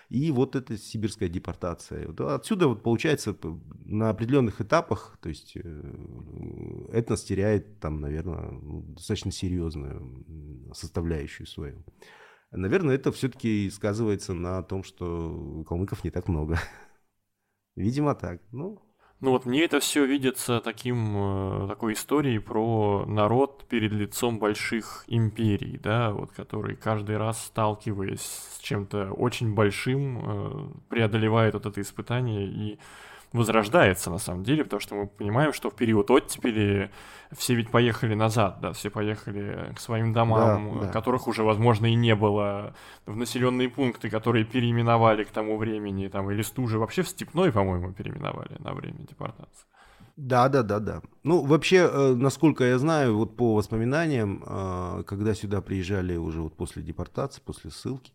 И 0.08 0.30
вот 0.30 0.56
эта 0.56 0.76
сибирская 0.76 1.28
депортация. 1.28 2.12
Отсюда 2.34 2.68
вот 2.68 2.82
получается 2.82 3.36
на 3.84 4.10
определенных 4.10 4.60
этапах, 4.60 5.16
то 5.22 5.28
есть 5.28 5.56
э, 5.56 6.88
этнос 6.92 7.24
теряет 7.24 7.78
там, 7.80 8.00
наверное, 8.00 8.50
ну, 8.50 8.82
достаточно 8.82 9.30
серьезную 9.30 10.72
составляющую 10.74 11.46
свою. 11.46 11.84
Наверное, 12.52 12.96
это 12.96 13.10
все-таки 13.12 13.70
сказывается 13.70 14.34
на 14.34 14.62
том, 14.62 14.84
что 14.84 15.64
калмыков 15.66 16.04
не 16.04 16.10
так 16.10 16.28
много. 16.28 16.58
Видимо, 17.76 18.14
так. 18.14 18.42
Ну, 18.52 18.78
ну 19.20 19.30
вот 19.30 19.46
мне 19.46 19.64
это 19.64 19.80
все 19.80 20.04
видится 20.04 20.60
таким, 20.60 21.64
э, 21.64 21.68
такой 21.68 21.94
историей 21.94 22.40
про 22.40 23.06
народ 23.06 23.66
перед 23.68 23.92
лицом 23.92 24.38
больших 24.38 25.04
империй, 25.06 25.78
да, 25.78 26.10
вот 26.12 26.32
который 26.32 26.76
каждый 26.76 27.16
раз 27.16 27.42
сталкиваясь 27.46 28.20
с 28.20 28.58
чем-то 28.58 29.12
очень 29.12 29.54
большим, 29.54 30.18
э, 30.18 30.72
преодолевает 30.88 31.54
вот 31.54 31.66
это 31.66 31.80
испытание 31.80 32.46
и 32.46 32.78
возрождается 33.32 34.10
на 34.10 34.18
самом 34.18 34.44
деле, 34.44 34.64
потому 34.64 34.80
что 34.80 34.94
мы 34.94 35.06
понимаем, 35.06 35.52
что 35.52 35.70
в 35.70 35.74
период 35.74 36.10
оттепели 36.10 36.90
все 37.36 37.54
ведь 37.54 37.70
поехали 37.70 38.14
назад, 38.14 38.58
да, 38.60 38.72
все 38.72 38.90
поехали 38.90 39.72
к 39.74 39.80
своим 39.80 40.12
домам, 40.12 40.80
да, 40.80 40.86
да. 40.86 40.92
которых 40.92 41.26
уже, 41.26 41.42
возможно, 41.42 41.86
и 41.86 41.94
не 41.94 42.14
было, 42.14 42.74
в 43.06 43.16
населенные 43.16 43.68
пункты, 43.68 44.10
которые 44.10 44.44
переименовали 44.44 45.24
к 45.24 45.30
тому 45.30 45.56
времени, 45.56 46.08
там, 46.08 46.30
или 46.30 46.42
Стужи 46.42 46.78
вообще 46.78 47.02
в 47.02 47.08
Степной, 47.08 47.52
по-моему, 47.52 47.92
переименовали 47.92 48.56
на 48.58 48.74
время 48.74 48.98
депортации. 48.98 49.66
Да, 50.16 50.48
да, 50.48 50.62
да, 50.62 50.78
да. 50.78 51.02
Ну, 51.22 51.42
вообще, 51.42 51.88
э, 51.90 52.14
насколько 52.14 52.64
я 52.64 52.78
знаю, 52.78 53.16
вот 53.16 53.36
по 53.36 53.54
воспоминаниям, 53.54 54.44
э, 54.46 55.04
когда 55.06 55.34
сюда 55.34 55.62
приезжали 55.62 56.16
уже 56.16 56.42
вот 56.42 56.54
после 56.54 56.82
депортации, 56.82 57.40
после 57.40 57.70
ссылки, 57.70 58.12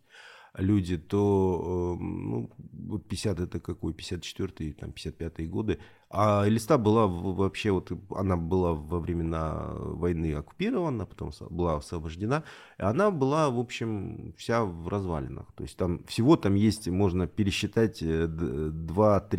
люди, 0.58 0.98
то 0.98 1.96
эм, 2.00 2.30
ну, 2.30 2.50
вот 2.88 3.08
50 3.08 3.40
это 3.40 3.60
какой, 3.60 3.92
54-й, 3.92 4.72
там, 4.72 4.90
55-е 4.90 5.46
годы. 5.46 5.78
А 6.10 6.48
Элиста 6.48 6.78
была 6.78 7.06
вообще, 7.06 7.70
вот 7.70 7.92
она 8.10 8.36
была 8.36 8.72
во 8.72 8.98
времена 8.98 9.68
войны 9.74 10.32
оккупирована, 10.32 11.04
потом 11.06 11.32
была 11.50 11.76
освобождена. 11.76 12.44
И 12.78 12.82
она 12.82 13.10
была, 13.10 13.50
в 13.50 13.58
общем, 13.58 14.34
вся 14.38 14.64
в 14.64 14.88
развалинах. 14.88 15.52
То 15.54 15.64
есть 15.64 15.76
там 15.76 16.02
всего 16.04 16.36
там 16.36 16.54
есть, 16.54 16.88
можно 16.88 17.26
пересчитать 17.26 18.02
2-3 18.02 18.28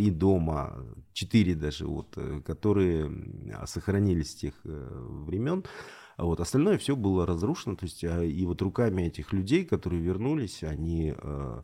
э, 0.08 0.12
дома, 0.12 0.76
4 1.14 1.56
даже, 1.56 1.88
вот, 1.88 2.14
э, 2.18 2.42
которые 2.46 3.12
сохранились 3.66 4.32
с 4.32 4.36
тех 4.36 4.54
э, 4.64 5.26
времен. 5.26 5.64
А 6.20 6.26
вот 6.26 6.42
остальное 6.42 6.78
все 6.78 6.98
было 6.98 7.26
разрушено. 7.26 7.78
То 7.78 7.86
есть, 7.86 8.04
а, 8.04 8.22
и 8.22 8.46
вот 8.46 8.62
руками 8.62 9.04
этих 9.04 9.32
людей, 9.32 9.64
которые 9.64 10.02
вернулись, 10.02 10.64
они 10.64 11.14
э, 11.16 11.64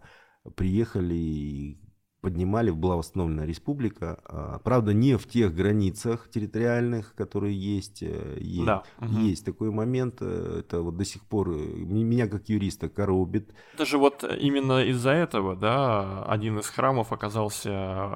приехали 0.56 1.14
и 1.14 1.80
поднимали, 2.26 2.72
была 2.72 2.96
восстановлена 2.96 3.46
республика. 3.46 4.18
А, 4.26 4.58
правда, 4.58 4.94
не 4.94 5.16
в 5.16 5.28
тех 5.28 5.54
границах 5.54 6.28
территориальных, 6.32 7.14
которые 7.14 7.56
есть. 7.56 8.02
Э, 8.02 8.40
есть, 8.42 8.66
да. 8.66 8.84
есть 9.00 9.46
такой 9.46 9.70
момент. 9.70 10.16
Э, 10.22 10.62
это 10.62 10.82
вот 10.82 10.98
до 10.98 11.06
сих 11.06 11.22
пор 11.22 11.52
э, 11.52 11.54
меня 11.54 12.28
как 12.28 12.50
юриста 12.50 12.90
коробит. 12.90 13.54
Даже 13.78 14.00
вот 14.00 14.24
именно 14.24 14.84
из-за 14.86 15.12
этого, 15.12 15.56
да, 15.56 16.26
один 16.26 16.58
из 16.58 16.68
храмов 16.68 17.14
оказался 17.14 17.70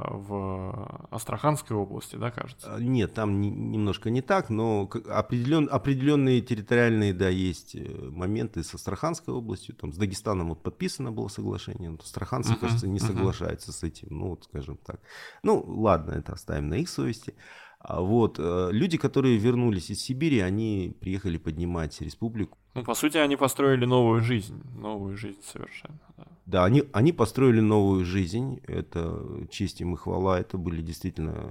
в 0.10 1.08
Астраханской 1.12 1.78
области, 1.78 2.16
да, 2.16 2.32
кажется? 2.32 2.74
А, 2.74 2.80
нет, 2.80 3.14
там 3.14 3.40
немножко 3.40 4.10
не 4.10 4.24
так, 4.24 4.50
но 4.50 4.90
определен, 5.08 5.70
определенные 5.72 6.42
территориальные, 6.42 7.14
да, 7.14 7.30
есть 7.30 7.78
моменты 8.10 8.64
с 8.64 8.74
Астраханской 8.74 9.36
областью. 9.36 9.76
Там 9.76 9.94
с 9.94 9.98
Дагестаном 9.98 10.50
вот 10.50 10.64
подписано 10.64 11.12
было 11.12 11.28
соглашение. 11.28 11.96
Астраханцы, 12.02 12.54
uh-huh, 12.54 12.60
кажется, 12.60 12.88
не 12.88 12.98
uh-huh. 12.98 13.06
соглашаются 13.06 13.72
с 13.72 13.84
этим, 13.84 13.99
ну 14.10 14.30
вот 14.30 14.44
скажем 14.44 14.78
так. 14.78 15.00
Ну 15.44 15.64
ладно, 15.68 16.12
это 16.12 16.34
оставим 16.34 16.70
на 16.70 16.76
их 16.76 16.90
совести. 16.90 17.36
А 17.80 18.02
вот 18.02 18.40
э, 18.40 18.70
люди, 18.72 18.98
которые 18.98 19.38
вернулись 19.38 19.90
из 19.90 20.02
Сибири, 20.02 20.40
они 20.40 20.94
приехали 21.00 21.38
поднимать 21.38 22.02
республику. 22.02 22.58
Ну, 22.76 22.84
по 22.84 22.94
сути, 22.94 23.18
они 23.18 23.38
построили 23.38 23.86
новую 23.86 24.22
жизнь, 24.22 24.62
новую 24.76 25.16
жизнь 25.16 25.42
совершенно. 25.44 26.00
Да, 26.18 26.28
да 26.50 26.66
они, 26.66 26.84
они 26.94 27.14
построили 27.14 27.60
новую 27.60 28.06
жизнь, 28.06 28.60
это 28.66 29.24
честь 29.52 29.82
им 29.82 29.94
и 29.94 29.98
хвала, 29.98 30.40
это 30.40 30.58
были 30.58 30.82
действительно 30.82 31.48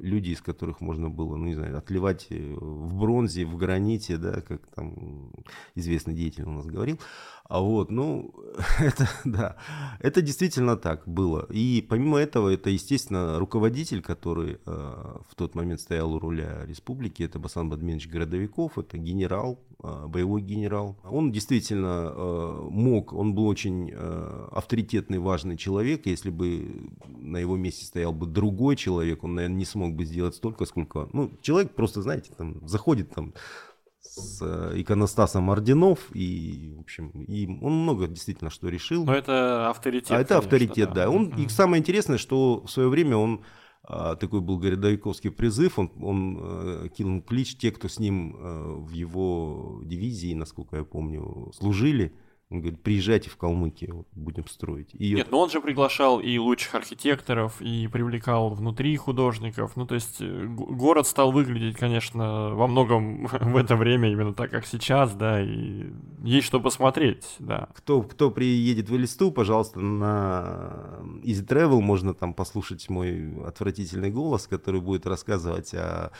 люди, 0.00 0.30
из 0.30 0.40
которых 0.40 0.80
можно 0.80 1.08
было, 1.08 1.36
ну, 1.36 1.46
не 1.46 1.54
знаю, 1.54 1.78
отливать 1.78 2.26
э, 2.30 2.54
в 2.56 2.94
бронзе, 2.94 3.44
в 3.44 3.56
граните, 3.56 4.16
да, 4.16 4.40
как 4.40 4.66
там 4.74 5.30
известный 5.76 6.14
деятель 6.14 6.44
у 6.44 6.50
нас 6.50 6.66
говорил. 6.66 6.98
А 7.48 7.60
вот, 7.60 7.92
ну, 7.92 8.34
это, 8.80 9.08
да, 9.24 9.56
это 10.00 10.20
действительно 10.20 10.76
так 10.76 11.06
было. 11.06 11.46
И 11.50 11.86
помимо 11.88 12.18
этого, 12.18 12.48
это, 12.48 12.70
естественно, 12.70 13.38
руководитель, 13.38 14.02
который 14.02 14.58
э, 14.66 15.16
в 15.28 15.34
тот 15.36 15.54
момент 15.54 15.80
стоял 15.80 16.12
у 16.12 16.18
руля 16.18 16.66
республики, 16.66 17.22
это 17.22 17.38
Басан 17.38 17.70
Бадменович 17.70 18.08
Городовиков, 18.08 18.78
это 18.78 18.98
генерал, 18.98 19.60
э, 19.70 19.73
боевой 20.06 20.42
генерал. 20.42 20.96
Он 21.04 21.32
действительно 21.32 22.12
э, 22.14 22.68
мог, 22.70 23.12
он 23.12 23.34
был 23.34 23.46
очень 23.46 23.90
э, 23.92 24.48
авторитетный, 24.52 25.18
важный 25.18 25.56
человек. 25.56 26.06
Если 26.06 26.30
бы 26.30 26.90
на 27.06 27.38
его 27.38 27.56
месте 27.56 27.84
стоял 27.84 28.12
бы 28.12 28.26
другой 28.26 28.76
человек, 28.76 29.24
он, 29.24 29.34
наверное, 29.34 29.58
не 29.58 29.64
смог 29.64 29.94
бы 29.94 30.04
сделать 30.04 30.34
столько, 30.34 30.64
сколько... 30.64 31.08
Ну, 31.12 31.30
человек 31.42 31.74
просто, 31.74 32.02
знаете, 32.02 32.32
там, 32.36 32.66
заходит 32.66 33.10
там 33.10 33.34
с 34.00 34.40
э, 34.42 34.80
иконостасом 34.80 35.50
орденов, 35.50 35.98
и, 36.14 36.72
в 36.76 36.80
общем, 36.80 37.08
и 37.10 37.46
он 37.46 37.82
много 37.82 38.06
действительно 38.06 38.50
что 38.50 38.68
решил. 38.68 39.04
Но 39.04 39.14
это 39.14 39.70
авторитет. 39.70 40.12
А 40.12 40.20
это 40.20 40.34
конечно, 40.34 40.38
авторитет, 40.38 40.88
да. 40.90 40.94
да. 41.06 41.10
Он, 41.10 41.28
mm-hmm. 41.28 41.44
И 41.44 41.48
самое 41.48 41.80
интересное, 41.80 42.18
что 42.18 42.62
в 42.64 42.70
свое 42.70 42.88
время 42.88 43.16
он 43.16 43.42
такой 43.86 44.40
был 44.40 44.58
городовиковский 44.58 45.30
призыв, 45.30 45.78
он, 45.78 45.90
он 46.00 46.38
э, 46.40 46.88
кинул 46.96 47.20
клич, 47.20 47.56
те, 47.56 47.70
кто 47.70 47.88
с 47.88 47.98
ним 47.98 48.34
э, 48.34 48.76
в 48.78 48.92
его 48.92 49.82
дивизии, 49.84 50.32
насколько 50.32 50.76
я 50.76 50.84
помню, 50.84 51.52
служили, 51.54 52.14
он 52.54 52.60
говорит, 52.60 52.82
приезжайте 52.82 53.30
в 53.30 53.36
Калмыкию, 53.36 54.06
будем 54.12 54.46
строить. 54.46 54.90
И 54.94 55.14
Нет, 55.14 55.30
но 55.30 55.40
он 55.40 55.50
же 55.50 55.60
приглашал 55.60 56.20
и 56.20 56.38
лучших 56.38 56.74
архитекторов, 56.74 57.60
и 57.60 57.88
привлекал 57.88 58.50
внутри 58.50 58.96
художников. 58.96 59.72
Ну, 59.76 59.86
то 59.86 59.96
есть 59.96 60.20
э, 60.20 60.44
город 60.46 61.06
стал 61.06 61.32
выглядеть, 61.32 61.76
конечно, 61.76 62.54
во 62.54 62.66
многом 62.66 63.26
в 63.32 63.56
это 63.56 63.76
время 63.76 64.10
именно 64.10 64.34
так, 64.34 64.50
как 64.50 64.66
сейчас, 64.66 65.14
да, 65.14 65.42
и 65.42 65.90
есть 66.22 66.46
что 66.46 66.60
посмотреть, 66.60 67.24
да. 67.40 67.68
Кто, 67.74 68.02
кто 68.02 68.30
приедет 68.30 68.88
в 68.88 68.96
Элисту, 68.96 69.32
пожалуйста, 69.32 69.80
на 69.80 71.00
Easy 71.22 71.46
Travel 71.46 71.80
можно 71.80 72.14
там 72.14 72.34
послушать 72.34 72.88
мой 72.88 73.34
отвратительный 73.44 74.10
голос, 74.10 74.46
который 74.46 74.80
будет 74.80 75.06
рассказывать 75.06 75.74
о 75.74 76.04
Э, 76.04 76.10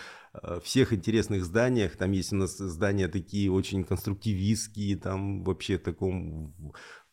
всех 0.62 0.93
интересных 0.93 1.45
зданиях. 1.45 1.97
Там 1.97 2.12
есть 2.12 2.32
у 2.32 2.37
нас 2.37 2.57
здания 2.57 3.09
такие 3.09 3.51
очень 3.51 3.85
конструктивистские, 3.85 4.97
там 4.97 5.45
вообще 5.45 5.78
в 5.78 5.82
таком 5.82 6.55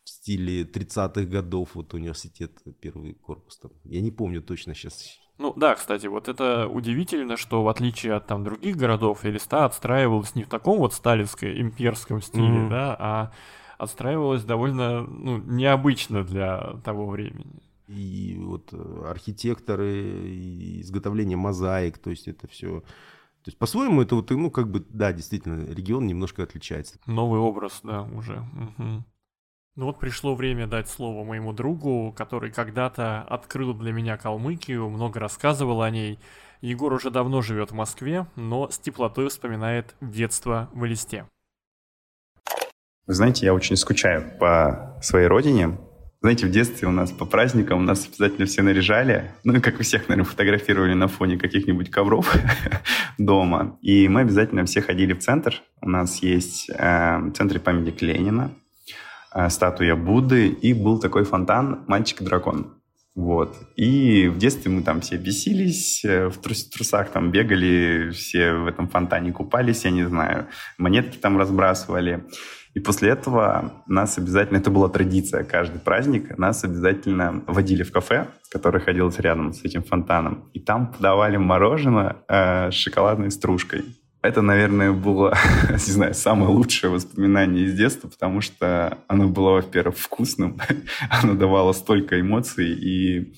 в 0.04 0.08
стиле 0.08 0.64
30-х 0.64 1.22
годов, 1.26 1.70
вот 1.74 1.94
университет, 1.94 2.52
первый 2.80 3.14
корпус 3.14 3.58
там. 3.58 3.70
Я 3.84 4.00
не 4.00 4.10
помню 4.10 4.42
точно 4.42 4.74
сейчас. 4.74 5.18
Ну 5.38 5.52
да, 5.56 5.74
кстати, 5.74 6.06
вот 6.06 6.28
это 6.28 6.66
удивительно, 6.68 7.36
что 7.36 7.62
в 7.62 7.68
отличие 7.68 8.14
от 8.14 8.26
там 8.26 8.44
других 8.44 8.76
городов, 8.76 9.24
Элиста 9.24 9.64
отстраивалась 9.64 10.34
не 10.34 10.44
в 10.44 10.48
таком 10.48 10.78
вот 10.78 10.92
сталинском 10.92 11.48
имперском 11.48 12.20
стиле, 12.20 12.66
mm-hmm. 12.66 12.70
да, 12.70 12.96
а 12.98 13.32
отстраивалась 13.78 14.44
довольно 14.44 15.02
ну, 15.02 15.38
необычно 15.38 16.24
для 16.24 16.80
того 16.84 17.08
времени 17.08 17.62
и 17.88 18.36
вот 18.38 18.72
э, 18.72 19.04
архитекторы, 19.06 20.28
и 20.28 20.80
изготовление 20.80 21.36
мозаик, 21.36 21.98
то 21.98 22.10
есть 22.10 22.28
это 22.28 22.46
все... 22.48 22.82
То 23.44 23.48
есть 23.48 23.58
по-своему 23.58 24.02
это 24.02 24.14
вот, 24.14 24.30
ну, 24.30 24.50
как 24.50 24.70
бы, 24.70 24.84
да, 24.88 25.12
действительно, 25.12 25.64
регион 25.66 26.06
немножко 26.06 26.44
отличается. 26.44 26.98
Новый 27.06 27.40
образ, 27.40 27.80
да, 27.82 28.02
уже. 28.02 28.38
Угу. 28.38 29.04
Ну 29.74 29.86
вот 29.86 29.98
пришло 29.98 30.34
время 30.34 30.66
дать 30.66 30.88
слово 30.88 31.24
моему 31.24 31.52
другу, 31.52 32.12
который 32.16 32.52
когда-то 32.52 33.22
открыл 33.22 33.74
для 33.74 33.92
меня 33.92 34.16
Калмыкию, 34.18 34.88
много 34.88 35.18
рассказывал 35.18 35.82
о 35.82 35.90
ней. 35.90 36.18
Егор 36.60 36.92
уже 36.92 37.10
давно 37.10 37.40
живет 37.40 37.72
в 37.72 37.74
Москве, 37.74 38.26
но 38.36 38.68
с 38.70 38.78
теплотой 38.78 39.28
вспоминает 39.28 39.96
детство 40.00 40.68
в 40.72 40.86
Элисте. 40.86 41.26
Вы 43.06 43.14
знаете, 43.14 43.46
я 43.46 43.54
очень 43.54 43.76
скучаю 43.76 44.38
по 44.38 44.96
своей 45.02 45.26
родине, 45.26 45.78
знаете, 46.22 46.46
в 46.46 46.50
детстве 46.50 46.86
у 46.86 46.92
нас 46.92 47.10
по 47.10 47.24
праздникам 47.24 47.84
нас 47.84 48.06
обязательно 48.06 48.46
все 48.46 48.62
наряжали. 48.62 49.32
Ну, 49.42 49.54
и 49.54 49.60
как 49.60 49.80
у 49.80 49.82
всех, 49.82 50.08
наверное, 50.08 50.30
фотографировали 50.30 50.94
на 50.94 51.08
фоне 51.08 51.36
каких-нибудь 51.36 51.90
ковров 51.90 52.32
дома. 53.18 53.76
И 53.82 54.06
мы 54.06 54.20
обязательно 54.20 54.64
все 54.64 54.82
ходили 54.82 55.14
в 55.14 55.18
центр. 55.18 55.60
У 55.80 55.88
нас 55.88 56.22
есть 56.22 56.70
э, 56.70 57.18
в 57.18 57.32
центре 57.32 57.58
памятник 57.58 58.00
Ленина, 58.02 58.52
э, 59.34 59.50
статуя 59.50 59.96
Будды, 59.96 60.46
и 60.46 60.72
был 60.74 61.00
такой 61.00 61.24
фонтан 61.24 61.82
«Мальчик-дракон». 61.88 62.72
Вот. 63.16 63.56
И 63.76 64.28
в 64.28 64.38
детстве 64.38 64.70
мы 64.70 64.82
там 64.82 65.00
все 65.00 65.16
бесились, 65.16 66.04
э, 66.04 66.28
в 66.28 66.38
трус 66.38 66.64
трусах 66.68 67.10
там 67.10 67.32
бегали, 67.32 68.10
все 68.12 68.52
в 68.52 68.68
этом 68.68 68.88
фонтане 68.88 69.32
купались, 69.32 69.84
я 69.84 69.90
не 69.90 70.04
знаю, 70.04 70.46
монетки 70.78 71.18
там 71.18 71.36
разбрасывали. 71.36 72.24
И 72.74 72.80
после 72.80 73.10
этого 73.10 73.84
нас 73.86 74.16
обязательно, 74.16 74.56
это 74.58 74.70
была 74.70 74.88
традиция, 74.88 75.44
каждый 75.44 75.78
праздник, 75.78 76.38
нас 76.38 76.64
обязательно 76.64 77.42
водили 77.46 77.82
в 77.82 77.92
кафе, 77.92 78.28
которое 78.50 78.80
ходилось 78.80 79.18
рядом 79.18 79.52
с 79.52 79.62
этим 79.62 79.82
фонтаном, 79.82 80.48
и 80.54 80.60
там 80.60 80.92
подавали 80.92 81.36
мороженое 81.36 82.16
э, 82.28 82.70
с 82.70 82.74
шоколадной 82.74 83.30
стружкой. 83.30 83.84
Это, 84.22 84.40
наверное, 84.40 84.92
было, 84.92 85.36
не 85.70 85.92
знаю, 85.92 86.14
самое 86.14 86.50
лучшее 86.50 86.90
воспоминание 86.90 87.64
из 87.64 87.74
детства, 87.74 88.08
потому 88.08 88.40
что 88.40 88.98
оно 89.06 89.28
было, 89.28 89.50
во-первых, 89.56 89.98
вкусным, 89.98 90.58
оно 91.22 91.34
давало 91.34 91.72
столько 91.72 92.18
эмоций, 92.20 92.72
и 92.72 93.34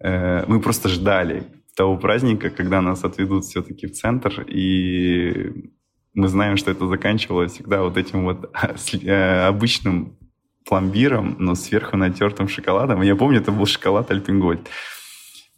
э, 0.00 0.44
мы 0.46 0.60
просто 0.60 0.90
ждали 0.90 1.44
того 1.74 1.96
праздника, 1.96 2.50
когда 2.50 2.82
нас 2.82 3.04
отведут 3.04 3.44
все-таки 3.44 3.86
в 3.86 3.92
центр, 3.92 4.42
и 4.42 5.70
мы 6.14 6.28
знаем, 6.28 6.56
что 6.56 6.70
это 6.70 6.86
заканчивалось 6.86 7.52
всегда 7.52 7.82
вот 7.82 7.96
этим 7.96 8.24
вот 8.24 8.50
э, 9.02 9.46
обычным 9.46 10.16
пломбиром, 10.66 11.36
но 11.38 11.54
сверху 11.54 11.96
натертым 11.96 12.48
шоколадом. 12.48 13.02
я 13.02 13.16
помню, 13.16 13.40
это 13.40 13.52
был 13.52 13.66
шоколад 13.66 14.10
Альпингольд. 14.10 14.68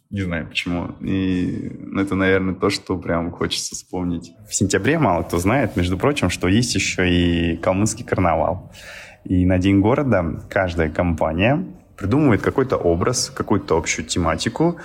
Не 0.09 0.21
знаю 0.21 0.47
почему. 0.47 0.91
И 0.99 1.71
это, 1.97 2.15
наверное, 2.15 2.53
то, 2.53 2.69
что 2.69 2.97
прям 2.97 3.31
хочется 3.31 3.75
вспомнить. 3.75 4.33
В 4.49 4.53
сентябре 4.53 4.99
мало 4.99 5.23
кто 5.23 5.37
знает, 5.37 5.77
между 5.77 5.97
прочим, 5.97 6.29
что 6.29 6.49
есть 6.49 6.75
еще 6.75 7.09
и 7.09 7.57
калмыцкий 7.57 8.03
карнавал. 8.03 8.71
И 9.23 9.45
на 9.45 9.57
День 9.57 9.79
города 9.79 10.41
каждая 10.49 10.89
компания 10.89 11.65
придумывает 11.95 12.41
какой-то 12.41 12.77
образ, 12.77 13.29
какую-то 13.29 13.77
общую 13.77 14.05
тематику, 14.05 14.79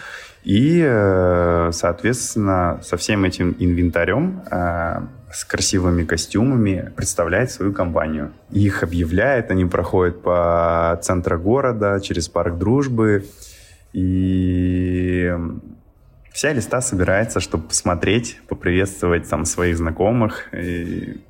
и, 0.45 0.81
э, 0.85 1.71
соответственно, 1.73 2.79
со 2.83 2.97
всем 2.97 3.25
этим 3.25 3.57
инвентарем 3.59 4.43
э, 4.49 5.01
с 5.33 5.45
красивыми 5.45 6.05
костюмами 6.05 6.93
представляет 6.97 7.51
свою 7.51 7.73
компанию. 7.73 8.33
Их 8.51 8.83
объявляет, 8.83 9.51
они 9.51 9.65
проходят 9.65 10.23
по 10.23 10.99
центру 11.03 11.39
города, 11.39 12.01
через 12.01 12.29
парк 12.29 12.59
дружбы. 12.59 13.27
И 13.93 15.35
вся 16.33 16.53
листа 16.53 16.81
собирается, 16.81 17.41
чтобы 17.41 17.69
посмотреть, 17.69 18.41
поприветствовать 18.47 19.29
там 19.29 19.45
своих 19.45 19.77
знакомых. 19.77 20.55
И 20.55 21.21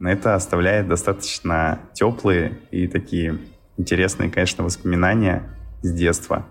это 0.00 0.34
оставляет 0.34 0.88
достаточно 0.88 1.80
теплые 1.92 2.58
и 2.70 2.86
такие 2.86 3.38
интересные, 3.76 4.30
конечно, 4.30 4.64
воспоминания 4.64 5.42
с 5.82 5.92
детства. 5.92 6.46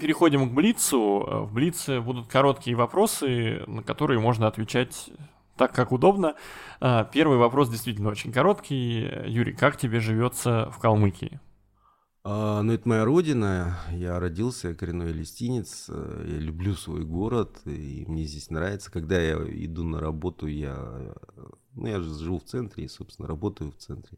Переходим 0.00 0.48
к 0.48 0.52
Блицу. 0.52 1.46
В 1.46 1.52
Блице 1.52 2.00
будут 2.00 2.26
короткие 2.26 2.76
вопросы, 2.76 3.62
на 3.66 3.82
которые 3.82 4.18
можно 4.18 4.46
отвечать 4.46 5.10
так, 5.56 5.74
как 5.74 5.92
удобно. 5.92 6.36
А, 6.80 7.04
первый 7.04 7.36
вопрос 7.36 7.68
действительно 7.68 8.08
очень 8.08 8.32
короткий. 8.32 9.06
Юрий, 9.26 9.52
как 9.52 9.76
тебе 9.76 10.00
живется 10.00 10.70
в 10.72 10.78
Калмыкии? 10.78 11.38
А, 12.24 12.62
ну, 12.62 12.72
это 12.72 12.88
моя 12.88 13.04
родина. 13.04 13.78
Я 13.92 14.18
родился, 14.18 14.74
коренной 14.74 15.12
листинец. 15.12 15.88
Я 15.88 16.38
люблю 16.38 16.74
свой 16.74 17.04
город, 17.04 17.60
и 17.66 18.04
мне 18.08 18.24
здесь 18.24 18.48
нравится. 18.48 18.90
Когда 18.90 19.20
я 19.20 19.34
иду 19.34 19.84
на 19.84 20.00
работу, 20.00 20.46
я, 20.46 21.14
ну, 21.74 21.86
я 21.86 22.00
же 22.00 22.14
живу 22.14 22.38
в 22.38 22.44
центре 22.44 22.84
и, 22.84 22.88
собственно, 22.88 23.28
работаю 23.28 23.70
в 23.72 23.76
центре. 23.76 24.16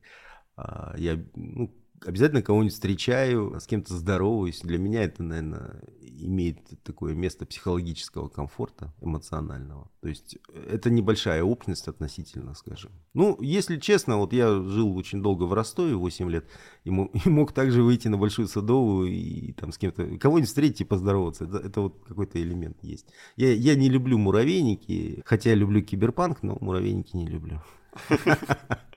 А, 0.56 0.94
я 0.96 1.18
ну, 1.34 1.74
обязательно 2.06 2.42
кого-нибудь 2.42 2.74
встречаю, 2.74 3.58
с 3.60 3.66
кем-то 3.66 3.94
здороваюсь. 3.94 4.60
Для 4.60 4.78
меня 4.78 5.02
это, 5.02 5.22
наверное, 5.22 5.82
имеет 6.00 6.58
такое 6.84 7.14
место 7.14 7.46
психологического 7.46 8.28
комфорта, 8.28 8.92
эмоционального. 9.00 9.90
То 10.00 10.08
есть 10.08 10.38
это 10.70 10.90
небольшая 10.90 11.42
опытность 11.42 11.88
относительно, 11.88 12.54
скажем. 12.54 12.92
Ну, 13.14 13.40
если 13.40 13.78
честно, 13.78 14.18
вот 14.18 14.32
я 14.32 14.48
жил 14.62 14.96
очень 14.96 15.22
долго 15.22 15.44
в 15.44 15.52
Ростове, 15.52 15.94
8 15.94 16.30
лет, 16.30 16.46
и 16.84 16.90
и 17.24 17.28
мог 17.28 17.52
также 17.52 17.82
выйти 17.82 18.08
на 18.08 18.18
Большую 18.18 18.48
Садовую 18.48 19.12
и 19.12 19.52
там 19.52 19.72
с 19.72 19.78
кем-то, 19.78 20.18
кого-нибудь 20.18 20.48
встретить 20.48 20.82
и 20.82 20.84
поздороваться. 20.84 21.44
Это, 21.44 21.58
это 21.58 21.80
вот 21.80 22.04
какой-то 22.06 22.40
элемент 22.40 22.78
есть. 22.82 23.06
Я, 23.36 23.52
я 23.52 23.74
не 23.74 23.88
люблю 23.88 24.18
муравейники, 24.18 25.22
хотя 25.24 25.50
я 25.50 25.56
люблю 25.56 25.82
киберпанк, 25.82 26.42
но 26.42 26.56
муравейники 26.60 27.16
не 27.16 27.26
люблю. 27.26 27.60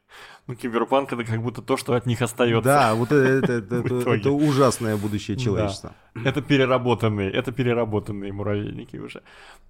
Ну, 0.48 0.56
киберпанк 0.56 1.12
это 1.12 1.24
как 1.24 1.42
будто 1.42 1.62
то, 1.64 1.76
что 1.76 1.96
от 1.96 2.06
них 2.06 2.22
остается. 2.22 2.64
Да, 2.64 2.94
вот 2.94 3.12
это, 3.12 3.54
это, 3.54 3.76
это, 3.76 4.10
это 4.12 4.32
ужасное 4.32 4.96
будущее 4.96 5.38
человечества. 5.38 5.96
Да. 6.14 6.30
Это 6.30 6.42
переработанные, 6.42 7.32
это 7.32 7.52
переработанные 7.52 8.32
муравейники 8.32 8.98
уже. 8.98 9.24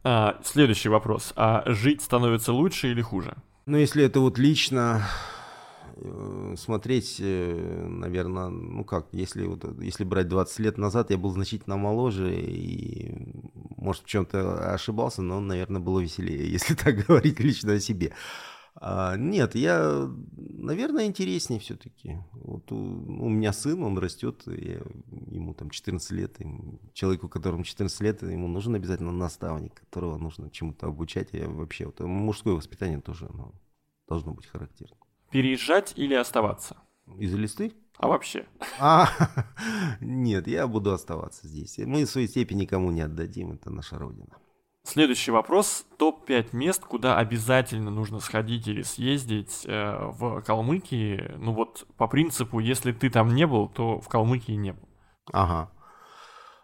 А, 0.03 0.37
следующий 0.43 0.89
вопрос. 0.89 1.31
А 1.37 1.63
жить 1.65 2.01
становится 2.01 2.51
лучше 2.51 2.91
или 2.91 3.01
хуже? 3.01 3.35
Ну, 3.65 3.77
если 3.77 4.03
это 4.03 4.19
вот 4.19 4.37
лично 4.37 5.07
э, 5.95 6.55
смотреть, 6.57 7.17
э, 7.19 7.87
наверное, 7.87 8.49
ну 8.49 8.83
как, 8.83 9.07
если, 9.13 9.45
вот, 9.45 9.63
если 9.79 10.03
брать 10.03 10.27
20 10.27 10.59
лет 10.59 10.77
назад, 10.77 11.09
я 11.09 11.17
был 11.17 11.31
значительно 11.31 11.77
моложе 11.77 12.35
и, 12.35 13.15
может, 13.77 14.03
в 14.03 14.07
чем-то 14.07 14.73
ошибался, 14.73 15.21
но, 15.21 15.39
наверное, 15.39 15.79
было 15.79 16.01
веселее, 16.01 16.51
если 16.51 16.73
так 16.75 17.05
говорить 17.07 17.39
лично 17.39 17.73
о 17.73 17.79
себе. 17.79 18.11
А, 18.75 19.15
нет, 19.15 19.55
я, 19.55 20.09
наверное, 20.35 21.05
интереснее 21.05 21.59
все-таки. 21.59 22.17
Вот 22.33 22.71
у, 22.71 22.75
у 22.75 23.29
меня 23.29 23.53
сын, 23.53 23.81
он 23.83 23.97
растет, 23.97 24.43
я, 24.47 24.81
ему 25.31 25.53
там 25.53 25.69
14 25.69 26.11
лет, 26.11 26.41
и 26.41 26.45
человеку, 26.93 27.29
которому 27.29 27.63
14 27.63 28.01
лет, 28.01 28.21
ему 28.23 28.47
нужен 28.47 28.75
обязательно 28.75 29.11
наставник, 29.11 29.73
которого 29.75 30.17
нужно 30.17 30.49
чему-то 30.51 30.87
обучать. 30.87 31.29
Я 31.31 31.47
вообще, 31.47 31.85
вот, 31.85 31.99
мужское 32.01 32.53
воспитание 32.53 32.99
тоже 32.99 33.27
оно 33.33 33.53
должно 34.07 34.33
быть 34.33 34.45
характерно. 34.45 34.97
Переезжать 35.31 35.93
или 35.95 36.13
оставаться? 36.13 36.77
Из 37.17 37.33
листы? 37.33 37.73
А 37.97 38.07
вообще? 38.07 38.45
А, 38.77 39.07
нет, 40.01 40.47
я 40.47 40.67
буду 40.67 40.91
оставаться 40.91 41.47
здесь. 41.47 41.77
Мы 41.77 42.05
свои 42.05 42.27
степени 42.27 42.63
никому 42.63 42.91
не 42.91 43.01
отдадим, 43.01 43.53
это 43.53 43.69
наша 43.69 43.97
родина. 43.97 44.37
Следующий 44.85 45.31
вопрос. 45.31 45.83
Топ-5 45.97 46.49
мест, 46.55 46.85
куда 46.85 47.17
обязательно 47.17 47.89
нужно 47.89 48.19
сходить 48.19 48.67
или 48.67 48.83
съездить 48.83 49.63
э, 49.65 50.11
в 50.11 50.43
Калмыкии. 50.43 51.33
Ну 51.39 51.53
вот 51.53 51.87
по 51.97 52.07
принципу, 52.07 52.59
если 52.59 52.91
ты 52.91 53.09
там 53.09 53.33
не 53.33 53.47
был, 53.47 53.67
то 53.67 53.99
в 53.99 54.07
Калмыкии 54.07 54.51
не 54.51 54.73
был. 54.73 54.87
Ага. 55.33 55.71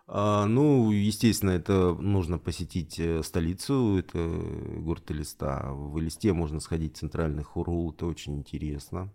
А, 0.06 0.46
ну, 0.46 0.92
естественно, 0.92 1.50
это 1.50 1.96
нужно 1.96 2.38
посетить 2.38 3.00
э, 3.00 3.24
столицу, 3.24 3.98
это 3.98 4.20
город 4.20 5.10
Элиста. 5.10 5.72
В 5.72 6.00
Элисте 6.00 6.32
можно 6.32 6.60
сходить 6.60 6.98
в 6.98 7.00
центральный 7.00 7.44
Хурул, 7.44 7.92
это 7.92 8.06
очень 8.06 8.38
интересно. 8.38 9.12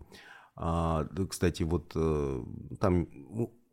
А, 0.56 1.06
кстати, 1.30 1.62
вот 1.62 1.92
э, 1.94 2.44
там 2.80 3.06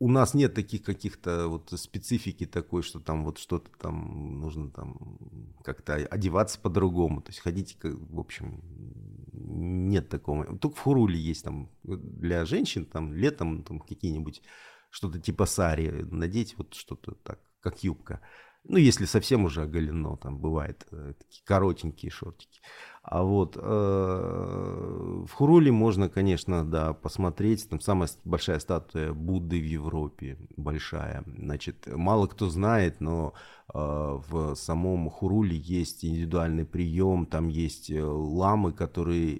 у 0.04 0.08
нас 0.08 0.34
нет 0.34 0.52
таких 0.52 0.82
каких-то 0.82 1.48
вот 1.48 1.72
специфики 1.80 2.44
такой, 2.44 2.82
что 2.82 3.00
там 3.00 3.24
вот 3.24 3.38
что-то 3.38 3.70
там 3.78 4.38
нужно 4.38 4.70
там 4.70 5.18
как-то 5.64 5.94
одеваться 5.94 6.60
по-другому. 6.60 7.22
То 7.22 7.30
есть 7.30 7.40
ходить, 7.40 7.78
в 7.82 8.20
общем, 8.20 8.60
нет 9.32 10.10
такого. 10.10 10.58
Только 10.58 10.76
в 10.76 10.80
Хуруле 10.80 11.18
есть 11.18 11.44
там 11.44 11.70
для 11.82 12.44
женщин 12.44 12.84
там 12.84 13.14
летом 13.14 13.62
там 13.62 13.80
какие-нибудь 13.80 14.42
что-то 14.90 15.18
типа 15.18 15.46
сари 15.46 15.88
надеть, 16.10 16.58
вот 16.58 16.74
что-то 16.74 17.12
так, 17.22 17.40
как 17.60 17.82
юбка. 17.82 18.20
Ну, 18.64 18.76
если 18.76 19.06
совсем 19.06 19.46
уже 19.46 19.62
оголено, 19.62 20.18
там 20.18 20.38
бывает 20.38 20.86
э, 20.90 21.14
такие 21.18 21.42
коротенькие 21.46 22.10
шортики. 22.10 22.60
А 23.04 23.22
вот 23.22 23.58
э, 23.60 23.60
в 23.60 25.30
Хуруле 25.30 25.70
можно, 25.70 26.08
конечно, 26.08 26.64
да, 26.64 26.94
посмотреть. 26.94 27.68
Там 27.68 27.78
самая 27.78 28.08
большая 28.24 28.58
статуя 28.58 29.12
Будды 29.12 29.60
в 29.60 29.64
Европе, 29.64 30.38
большая. 30.56 31.22
Значит, 31.26 31.86
мало 31.86 32.26
кто 32.26 32.48
знает, 32.48 33.02
но 33.02 33.34
э, 33.74 33.78
в 33.78 34.54
самом 34.54 35.10
Хуруле 35.10 35.54
есть 35.54 36.02
индивидуальный 36.02 36.64
прием. 36.64 37.26
Там 37.26 37.48
есть 37.48 37.90
э, 37.90 38.02
ламы, 38.02 38.72
которые 38.72 39.38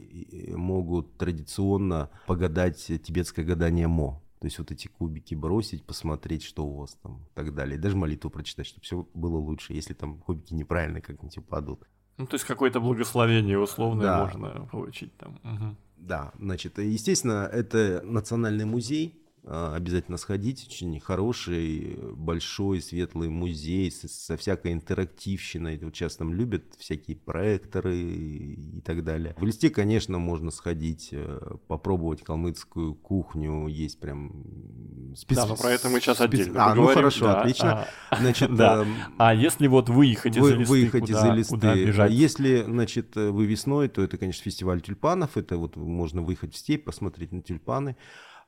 могут 0.54 1.16
традиционно 1.16 2.10
погадать 2.26 2.84
тибетское 2.84 3.46
гадание 3.46 3.88
Мо. 3.88 4.20
То 4.40 4.46
есть 4.46 4.58
вот 4.58 4.72
эти 4.72 4.88
кубики 4.88 5.34
бросить, 5.34 5.84
посмотреть, 5.84 6.42
что 6.42 6.66
у 6.66 6.76
вас 6.80 6.98
там 7.02 7.22
и 7.22 7.34
так 7.34 7.54
далее. 7.54 7.78
Даже 7.78 7.96
молитву 7.96 8.28
прочитать, 8.28 8.66
чтобы 8.66 8.82
все 8.82 9.08
было 9.14 9.38
лучше, 9.38 9.72
если 9.72 9.94
там 9.94 10.18
кубики 10.18 10.52
неправильно 10.52 11.00
как-нибудь 11.00 11.38
упадут. 11.38 11.88
Ну, 12.16 12.26
то 12.26 12.34
есть 12.34 12.44
какое-то 12.44 12.80
благословение 12.80 13.58
условное 13.58 14.06
да. 14.06 14.20
можно 14.20 14.68
получить 14.70 15.16
там. 15.16 15.40
Угу. 15.42 15.76
Да, 15.96 16.32
значит, 16.38 16.78
естественно, 16.78 17.48
это 17.52 18.02
национальный 18.04 18.64
музей, 18.64 19.20
обязательно 19.46 20.16
сходить. 20.16 20.66
Очень 20.66 20.98
хороший, 21.00 21.98
большой, 22.14 22.80
светлый 22.80 23.28
музей 23.28 23.90
со, 23.90 24.36
всякой 24.36 24.72
интерактивщиной. 24.72 25.78
Вот 25.82 25.94
сейчас 25.94 26.16
там 26.16 26.32
любят 26.32 26.64
всякие 26.78 27.16
проекторы 27.16 27.96
и 27.96 28.80
так 28.80 29.04
далее. 29.04 29.34
В 29.38 29.44
Листе, 29.44 29.70
конечно, 29.70 30.18
можно 30.18 30.50
сходить, 30.50 31.10
э, 31.12 31.56
попробовать 31.66 32.22
калмыцкую 32.22 32.94
кухню. 32.94 33.66
Есть 33.68 34.00
прям 34.00 35.14
специ... 35.16 35.40
Да, 35.40 35.46
но 35.46 35.56
про 35.56 35.70
это 35.70 35.88
мы 35.88 36.00
сейчас 36.00 36.18
специ... 36.18 36.42
отдельно 36.42 36.64
А, 36.64 36.68
поговорим. 36.70 36.84
ну 36.84 36.94
хорошо, 36.94 37.24
да, 37.26 37.40
отлично. 37.40 37.86
А, 38.10 38.16
значит, 38.20 38.54
да. 38.54 38.82
э, 38.82 38.86
а 39.18 39.34
если 39.34 39.66
вот 39.66 39.88
выехать 39.88 40.36
вы, 40.36 40.50
из 40.50 40.56
Элисты, 40.56 40.72
выехать 40.72 41.00
куда, 41.06 41.18
из 41.18 41.34
Элисты, 41.34 41.54
куда 41.54 41.74
бежать? 41.74 42.12
Если, 42.12 42.62
значит, 42.62 43.16
вы 43.16 43.46
весной, 43.46 43.88
то 43.88 44.02
это, 44.02 44.16
конечно, 44.16 44.42
фестиваль 44.42 44.80
тюльпанов. 44.80 45.36
Это 45.36 45.56
вот 45.56 45.76
можно 45.76 46.22
выехать 46.22 46.54
в 46.54 46.56
степь, 46.56 46.84
посмотреть 46.84 47.32
на 47.32 47.42
тюльпаны. 47.42 47.96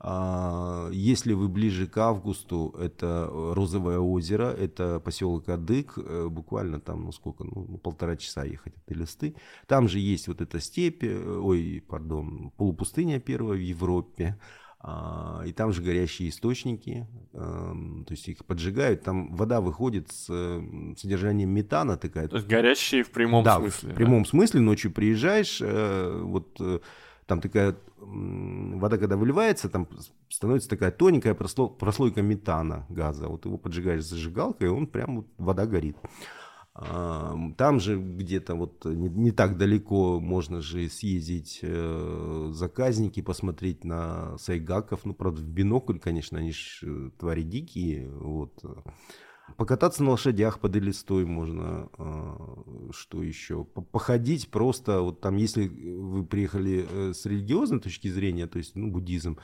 А, 0.09 0.89
если 0.93 1.33
вы 1.33 1.49
ближе 1.49 1.89
к 1.89 1.99
августу, 1.99 2.73
это 2.79 3.29
Розовое 3.29 3.99
озеро, 3.99 4.45
это 4.53 5.01
поселок 5.01 5.49
Адык, 5.49 5.95
э, 5.97 6.29
буквально 6.31 6.79
там, 6.79 7.07
ну 7.07 7.13
сколько, 7.13 7.43
ну, 7.43 7.67
ну 7.69 7.79
полтора 7.79 8.17
часа 8.17 8.45
ехать 8.45 8.75
от 8.77 8.93
Элисты. 8.93 9.35
Там 9.67 9.89
же 9.89 9.99
есть 9.99 10.29
вот 10.29 10.41
эта 10.41 10.61
степь, 10.61 11.03
э, 11.03 11.39
ой, 11.43 11.83
пардон, 11.89 12.53
полупустыня 12.57 13.19
первая 13.19 13.59
в 13.59 13.61
Европе. 13.61 14.39
А, 14.79 15.43
и 15.45 15.53
там 15.53 15.73
же 15.73 15.83
горящие 15.83 16.29
источники, 16.29 17.09
эм, 17.33 18.05
то 18.07 18.13
есть 18.13 18.29
их 18.29 18.45
поджигают, 18.45 19.03
там 19.03 19.35
вода 19.35 19.61
выходит 19.61 20.13
с 20.13 20.27
содержанием 20.97 21.51
метана 21.51 21.97
такая. 21.97 22.29
То 22.29 22.37
есть 22.37 22.47
горящие 22.47 23.03
в 23.03 23.11
прямом 23.11 23.43
да, 23.43 23.57
смысле. 23.59 23.93
в 23.93 23.97
прямом 23.97 24.23
да? 24.23 24.29
смысле, 24.29 24.61
ночью 24.61 24.93
приезжаешь, 24.93 25.61
э, 25.61 26.21
вот 26.23 26.61
там 27.27 27.41
такая 27.41 27.77
вода, 27.99 28.99
когда 28.99 29.17
выливается, 29.17 29.69
там 29.69 29.89
становится 30.29 30.69
такая 30.69 30.91
тоненькая 30.91 31.35
прослойка 31.35 32.23
метана 32.23 32.87
газа. 32.89 33.29
Вот 33.29 33.45
его 33.45 33.59
поджигаешь 33.59 34.05
зажигалкой, 34.05 34.69
и 34.69 34.71
он 34.71 34.87
прям 34.87 35.17
вот, 35.17 35.27
вода 35.39 35.67
горит. 35.67 35.97
Там 36.75 37.81
же 37.81 37.99
где-то 37.99 38.55
вот 38.55 38.85
не, 38.85 39.09
не 39.09 39.31
так 39.31 39.57
далеко 39.57 40.21
можно 40.21 40.61
же 40.61 40.91
съездить 40.91 41.61
э, 41.63 42.49
заказники, 42.53 43.23
посмотреть 43.23 43.83
на 43.83 44.37
сайгаков. 44.37 45.07
Ну, 45.07 45.15
правда, 45.15 45.41
в 45.41 45.49
бинокль, 45.49 45.99
конечно, 45.99 46.39
они 46.39 46.53
же 46.53 46.61
э, 46.83 47.11
твари 47.19 47.45
дикие. 47.45 48.11
Вот. 48.11 48.63
Покататься 49.57 50.03
на 50.03 50.11
лошадях 50.11 50.61
под 50.61 50.77
Элистой 50.77 51.25
можно, 51.25 51.89
а, 51.97 52.91
что 52.93 53.23
еще? 53.23 53.65
Походить 53.65 54.51
просто, 54.51 55.01
вот 55.01 55.21
там, 55.21 55.37
если 55.37 55.67
вы 55.67 56.27
приехали 56.27 56.87
э, 56.89 57.13
с 57.15 57.25
религиозной 57.25 57.81
точки 57.81 58.09
зрения, 58.09 58.47
то 58.47 58.59
есть, 58.59 58.77
ну, 58.77 58.91
буддизм, 58.91 59.39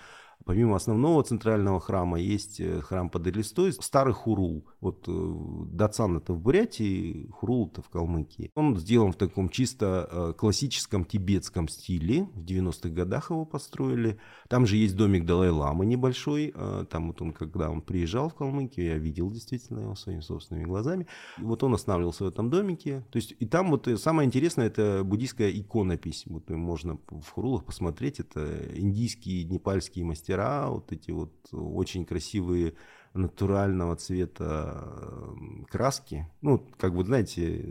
Помимо 0.45 0.75
основного 0.75 1.23
центрального 1.23 1.79
храма 1.79 2.19
есть 2.19 2.59
э, 2.59 2.81
храм 2.81 3.09
под 3.11 3.29
Элистой, 3.29 3.73
старый 3.75 4.13
Хурул. 4.13 4.67
Вот 4.81 5.05
э, 5.07 5.35
Дацан 5.73 6.17
это 6.17 6.33
в 6.33 6.41
Бурятии, 6.41 7.29
Хурул 7.31 7.69
это 7.69 7.81
в 7.81 7.89
Калмыкии. 7.89 8.51
Он 8.57 8.77
сделан 8.77 9.13
в 9.13 9.17
таком 9.17 9.49
чисто 9.49 10.35
классическом 10.37 11.05
тибетском 11.05 11.69
стиле. 11.69 12.25
В 12.35 12.45
90-х 12.45 12.89
годах 12.89 13.31
его 13.31 13.45
построили. 13.45 14.19
Там 14.53 14.67
же 14.67 14.77
есть 14.77 14.97
домик 14.97 15.25
Далай-Ламы 15.25 15.87
небольшой. 15.87 16.55
Там 16.91 17.09
вот 17.09 17.23
он, 17.23 17.33
когда 17.33 17.71
он 17.71 17.81
приезжал 17.81 18.29
в 18.29 18.35
Калмыкию, 18.35 18.87
я 18.87 18.99
видел 18.99 19.31
действительно 19.31 19.81
его 19.81 19.95
своими 19.95 20.21
собственными 20.21 20.65
глазами. 20.65 21.07
И 21.39 21.43
вот 21.43 21.63
он 21.63 21.73
останавливался 21.73 22.25
в 22.25 22.29
этом 22.29 22.51
домике. 22.51 23.03
То 23.11 23.17
есть 23.17 23.35
и 23.39 23.47
там 23.47 23.71
вот 23.71 23.89
самое 23.97 24.27
интересное 24.27 24.67
это 24.67 25.03
буддийская 25.05 25.51
иконопись. 25.51 26.25
Вот 26.27 26.51
можно 26.51 26.99
в 27.09 27.29
Хурулах 27.31 27.65
посмотреть. 27.65 28.21
Это 28.21 28.47
индийские, 28.75 29.45
непальские 29.45 30.05
мастера 30.05 30.23
мастера, 30.33 30.69
вот 30.69 30.93
эти 30.93 31.11
вот 31.11 31.33
очень 31.53 32.05
красивые 32.05 32.75
натурального 33.15 33.97
цвета 33.97 35.35
краски. 35.69 36.27
Ну, 36.41 36.67
как 36.79 36.95
бы, 36.95 37.05
знаете, 37.05 37.65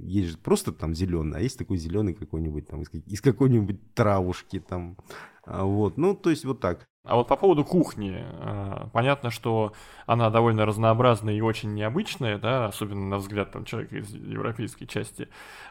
есть 0.00 0.28
же 0.28 0.38
просто 0.38 0.72
там 0.72 0.94
зеленый, 0.94 1.38
а 1.38 1.40
есть 1.40 1.58
такой 1.58 1.76
зеленый 1.76 2.14
какой-нибудь 2.14 2.66
там 2.66 2.82
из, 2.82 2.88
из 3.06 3.20
какой-нибудь 3.20 3.94
травушки 3.94 4.60
там. 4.60 4.96
А 5.48 5.64
вот, 5.64 5.96
ну, 5.96 6.14
то 6.14 6.30
есть 6.30 6.44
вот 6.44 6.60
так. 6.60 6.88
А 7.08 7.16
вот 7.16 7.26
по 7.26 7.36
поводу 7.36 7.64
кухни, 7.64 8.22
а, 8.22 8.90
понятно, 8.92 9.30
что 9.30 9.72
она 10.04 10.28
довольно 10.28 10.66
разнообразная 10.66 11.34
и 11.34 11.40
очень 11.40 11.72
необычная, 11.72 12.38
да, 12.38 12.66
особенно 12.66 13.06
на 13.06 13.16
взгляд 13.16 13.50
там, 13.50 13.64
человека 13.64 13.96
из 13.96 14.10
европейской 14.12 14.84
части 14.84 15.28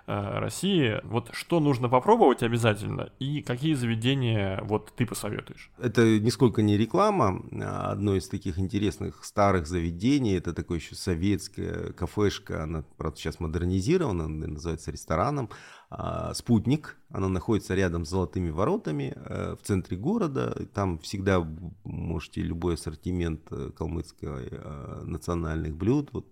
а, 0.07 0.39
России. 0.39 0.99
Вот 1.03 1.29
что 1.33 1.59
нужно 1.59 1.89
попробовать 1.89 2.41
обязательно 2.41 3.11
и 3.19 3.43
какие 3.43 3.75
заведения 3.75 4.61
вот 4.63 4.91
ты 4.95 5.05
посоветуешь? 5.05 5.69
Это 5.77 6.19
нисколько 6.19 6.63
не 6.63 6.75
реклама. 6.75 7.43
Одно 7.61 8.15
из 8.15 8.27
таких 8.27 8.57
интересных 8.57 9.23
старых 9.23 9.67
заведений, 9.67 10.33
это 10.33 10.53
такое 10.53 10.79
еще 10.79 10.95
советская 10.95 11.93
кафешка, 11.93 12.63
она, 12.63 12.83
правда, 12.97 13.19
сейчас 13.19 13.39
модернизирована, 13.39 14.27
называется 14.27 14.89
рестораном. 14.89 15.51
А, 15.89 16.33
спутник, 16.33 16.97
она 17.09 17.29
находится 17.29 17.73
рядом 17.73 18.03
с 18.03 18.09
Золотыми 18.09 18.49
воротами 18.49 19.13
э, 19.15 19.55
в 19.55 19.65
центре 19.65 19.95
города. 19.95 20.67
Там 20.73 20.99
всегда 20.99 21.47
можете 21.85 22.41
любой 22.41 22.73
ассортимент 22.73 23.43
э, 23.51 23.71
калмыцкой 23.73 24.49
э, 24.51 25.01
национальных 25.05 25.77
блюд 25.77 26.09
вот, 26.11 26.27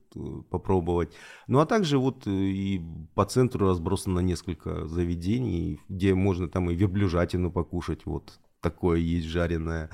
попробовать. 0.49 1.13
Ну 1.47 1.59
а 1.59 1.65
также 1.65 1.97
вот 1.97 2.27
и 2.27 2.81
по 3.13 3.23
центру 3.23 3.67
разбросано 3.67 4.19
несколько 4.19 4.87
заведений, 4.87 5.79
где 5.87 6.13
можно 6.13 6.49
там 6.49 6.69
и 6.69 6.75
верблюжатину 6.75 7.49
покушать. 7.49 8.05
Вот 8.05 8.37
такое 8.59 8.99
есть 8.99 9.27
жареное. 9.27 9.89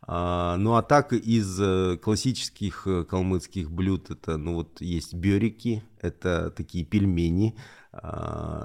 А, 0.00 0.56
ну 0.56 0.76
а 0.76 0.82
так 0.82 1.12
из 1.12 1.98
классических 2.00 2.86
калмыцких 3.10 3.70
блюд 3.70 4.10
это 4.10 4.38
ну 4.38 4.54
вот 4.54 4.80
есть 4.80 5.12
бёрики, 5.12 5.82
это 6.00 6.50
такие 6.50 6.86
пельмени, 6.86 7.54
а, 7.58 7.83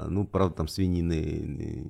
ну, 0.10 0.26
правда, 0.26 0.56
там 0.56 0.68
свинины 0.68 1.14
э, 1.14 1.84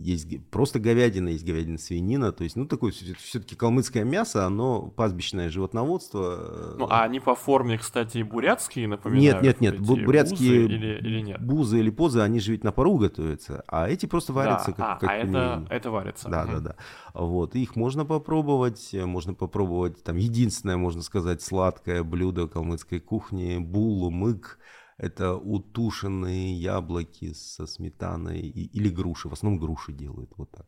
есть, 0.00 0.46
просто 0.50 0.78
говядина 0.78 1.30
есть 1.30 1.44
говядина, 1.44 1.78
свинина, 1.78 2.32
то 2.32 2.44
есть, 2.44 2.56
ну, 2.56 2.66
такое 2.66 2.92
все-таки 2.92 3.56
калмыцкое 3.56 4.04
мясо, 4.04 4.46
оно 4.46 4.88
пастбищное 4.88 5.50
животноводство. 5.50 6.36
Э, 6.38 6.76
ну, 6.78 6.86
а 6.88 7.02
они 7.02 7.20
по 7.20 7.34
форме, 7.34 7.78
кстати, 7.78 8.22
бурятские 8.22 8.86
напоминают? 8.86 9.42
Нет, 9.42 9.60
нет, 9.60 9.80
нет, 9.80 9.80
бурятские 9.80 10.62
бузы 10.62 10.74
или, 10.74 10.98
или 10.98 11.20
нет? 11.20 11.42
Бузы 11.44 11.78
или 11.80 11.90
позы, 11.90 12.20
они 12.20 12.38
же 12.38 12.52
ведь 12.52 12.64
на 12.64 12.72
пару 12.72 12.96
готовятся, 12.96 13.64
а 13.66 13.88
эти 13.88 14.06
просто 14.06 14.32
варятся 14.32 14.70
да, 14.70 14.76
как, 14.76 14.86
а, 14.86 14.98
как 14.98 15.10
а 15.10 15.14
это, 15.14 15.66
это 15.70 15.90
варится. 15.90 16.28
Да, 16.28 16.44
угу. 16.44 16.52
да, 16.52 16.60
да. 16.60 16.76
Вот, 17.14 17.56
их 17.56 17.76
можно 17.76 18.04
попробовать, 18.04 18.90
можно 18.92 19.34
попробовать, 19.34 20.02
там, 20.04 20.16
единственное, 20.16 20.76
можно 20.76 21.02
сказать, 21.02 21.42
сладкое 21.42 22.04
блюдо 22.04 22.46
калмыцкой 22.46 23.00
кухни, 23.00 23.58
булу, 23.58 24.10
мык, 24.10 24.58
это 24.98 25.36
утушенные 25.36 26.54
яблоки 26.54 27.32
со 27.32 27.66
сметаной 27.66 28.40
или 28.40 28.88
груши. 28.88 29.28
В 29.28 29.32
основном 29.32 29.60
груши 29.60 29.92
делают 29.92 30.32
вот 30.36 30.50
так. 30.50 30.66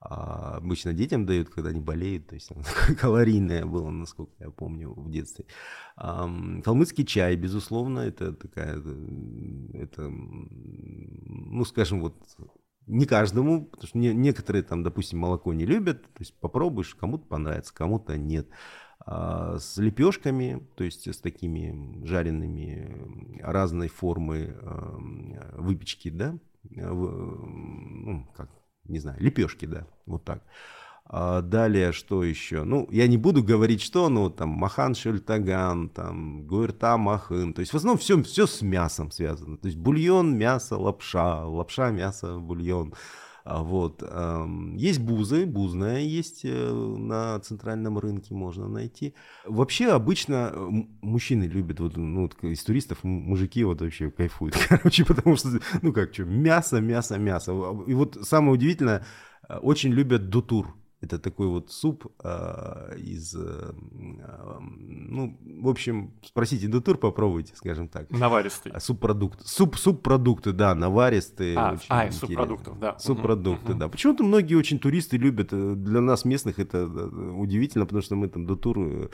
А 0.00 0.58
обычно 0.58 0.92
детям 0.92 1.26
дают, 1.26 1.48
когда 1.48 1.70
они 1.70 1.80
болеют, 1.80 2.28
то 2.28 2.36
есть 2.36 2.52
оно 2.52 2.62
калорийное 3.00 3.66
было, 3.66 3.90
насколько 3.90 4.32
я 4.38 4.50
помню, 4.50 4.92
в 4.92 5.10
детстве. 5.10 5.44
А, 5.96 6.30
чай, 7.06 7.34
безусловно, 7.34 8.00
это 8.00 8.32
такая, 8.32 8.78
это, 9.74 10.08
ну, 10.08 11.64
скажем, 11.64 12.00
вот 12.00 12.14
не 12.86 13.06
каждому, 13.06 13.66
потому 13.66 13.88
что 13.88 13.98
некоторые 13.98 14.62
там, 14.62 14.84
допустим, 14.84 15.18
молоко 15.18 15.52
не 15.52 15.66
любят, 15.66 16.02
то 16.02 16.20
есть 16.20 16.38
попробуешь, 16.38 16.94
кому-то 16.94 17.26
понравится, 17.26 17.74
кому-то 17.74 18.16
нет. 18.16 18.48
А, 19.10 19.56
с 19.58 19.78
лепешками, 19.78 20.62
то 20.74 20.84
есть 20.84 21.08
с 21.08 21.16
такими 21.18 22.04
жареными 22.04 23.40
разной 23.40 23.88
формы 23.88 24.54
выпечки, 25.54 26.10
да, 26.10 26.38
ну, 26.62 28.28
как, 28.36 28.50
не 28.84 28.98
знаю, 28.98 29.18
лепешки, 29.18 29.64
да, 29.64 29.86
вот 30.04 30.24
так. 30.24 30.42
А 31.06 31.40
далее, 31.40 31.92
что 31.92 32.22
еще? 32.22 32.64
Ну, 32.64 32.86
я 32.90 33.08
не 33.08 33.16
буду 33.16 33.42
говорить, 33.42 33.80
что, 33.80 34.10
ну, 34.10 34.28
там, 34.28 34.50
махан 34.50 34.94
шельтаган, 34.94 35.88
там, 35.88 36.46
гуэрта 36.46 36.98
махын. 36.98 37.54
То 37.54 37.60
есть, 37.60 37.72
в 37.72 37.76
основном 37.76 37.96
все, 37.96 38.22
все 38.22 38.46
с 38.46 38.60
мясом 38.60 39.10
связано. 39.10 39.56
То 39.56 39.68
есть, 39.68 39.78
бульон, 39.78 40.36
мясо, 40.36 40.76
лапша, 40.76 41.46
лапша, 41.46 41.92
мясо, 41.92 42.38
бульон. 42.38 42.92
А 43.50 43.62
вот. 43.62 44.02
Есть 44.76 45.00
бузы, 45.00 45.46
бузная 45.46 46.00
есть 46.00 46.44
э, 46.44 46.70
на 46.70 47.40
центральном 47.40 47.98
рынке, 47.98 48.34
можно 48.34 48.68
найти. 48.68 49.14
Вообще 49.46 49.88
обычно 49.88 50.52
мужчины 51.00 51.44
любят, 51.44 51.80
вот, 51.80 51.96
ну, 51.96 52.22
вот 52.22 52.36
из 52.44 52.62
туристов 52.62 53.04
мужики 53.04 53.64
вот 53.64 53.80
вообще 53.80 54.10
кайфуют, 54.10 54.54
короче, 54.68 55.06
потому 55.06 55.36
что, 55.36 55.60
ну 55.80 55.94
как, 55.94 56.12
что, 56.12 56.26
мясо, 56.26 56.82
мясо, 56.82 57.16
мясо. 57.16 57.52
И 57.86 57.94
вот 57.94 58.18
самое 58.20 58.52
удивительное, 58.52 59.06
э, 59.48 59.56
очень 59.56 59.92
любят 59.92 60.28
дутур. 60.28 60.76
Это 61.00 61.20
такой 61.20 61.46
вот 61.46 61.70
суп 61.70 62.06
э, 62.24 62.96
из, 62.98 63.32
э, 63.36 63.72
ну, 63.72 65.38
в 65.62 65.68
общем, 65.68 66.12
спросите 66.24 66.66
индутур, 66.66 66.98
попробуйте, 66.98 67.54
скажем 67.54 67.86
так. 67.86 68.10
Наваристый. 68.10 68.72
А, 68.72 68.80
субпродукт. 68.80 69.46
Суп, 69.46 69.76
субпродукты, 69.76 70.52
да, 70.52 70.74
наваристые. 70.74 71.56
А, 71.56 71.78
а 71.88 72.10
субпродуктов, 72.10 72.80
да. 72.80 72.98
Субпродукты, 72.98 73.72
угу. 73.72 73.78
да. 73.78 73.88
Почему-то 73.88 74.24
многие 74.24 74.56
очень 74.56 74.80
туристы 74.80 75.18
любят. 75.18 75.52
Э, 75.52 75.74
для 75.76 76.00
нас 76.00 76.24
местных 76.24 76.58
это 76.58 76.78
э, 76.78 77.32
удивительно, 77.36 77.84
потому 77.84 78.02
что 78.02 78.16
мы 78.16 78.28
там 78.28 78.44
дутур 78.44 79.08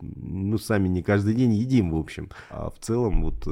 ну, 0.00 0.58
сами 0.58 0.88
не 0.88 1.04
каждый 1.04 1.34
день 1.34 1.54
едим, 1.54 1.92
в 1.92 1.96
общем. 1.96 2.30
А 2.50 2.68
в 2.68 2.80
целом 2.80 3.22
вот 3.22 3.46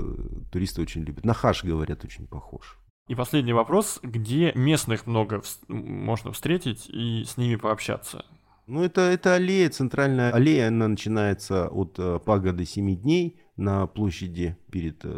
туристы 0.51 0.83
очень 0.83 1.03
любят. 1.03 1.25
На 1.25 1.35
хаш, 1.35 1.63
говорят, 1.63 2.05
очень 2.05 2.27
похож. 2.27 2.81
И 3.09 3.15
последний 3.15 3.53
вопрос, 3.53 4.01
где 4.03 4.53
местных 4.55 5.07
много 5.07 5.43
можно 5.69 6.33
встретить 6.33 6.89
и 6.89 7.25
с 7.25 7.37
ними 7.37 7.55
пообщаться? 7.55 8.25
Ну, 8.67 8.83
это, 8.83 9.03
это 9.03 9.35
аллея, 9.35 9.71
центральная 9.71 10.33
аллея, 10.33 10.69
она 10.69 10.89
начинается 10.89 11.69
от 11.69 12.01
э, 12.01 12.19
пагоды 12.19 12.65
семи 12.65 12.97
дней 12.97 13.41
на 13.57 13.87
площади 13.87 14.57
перед 14.73 15.05
э, 15.05 15.09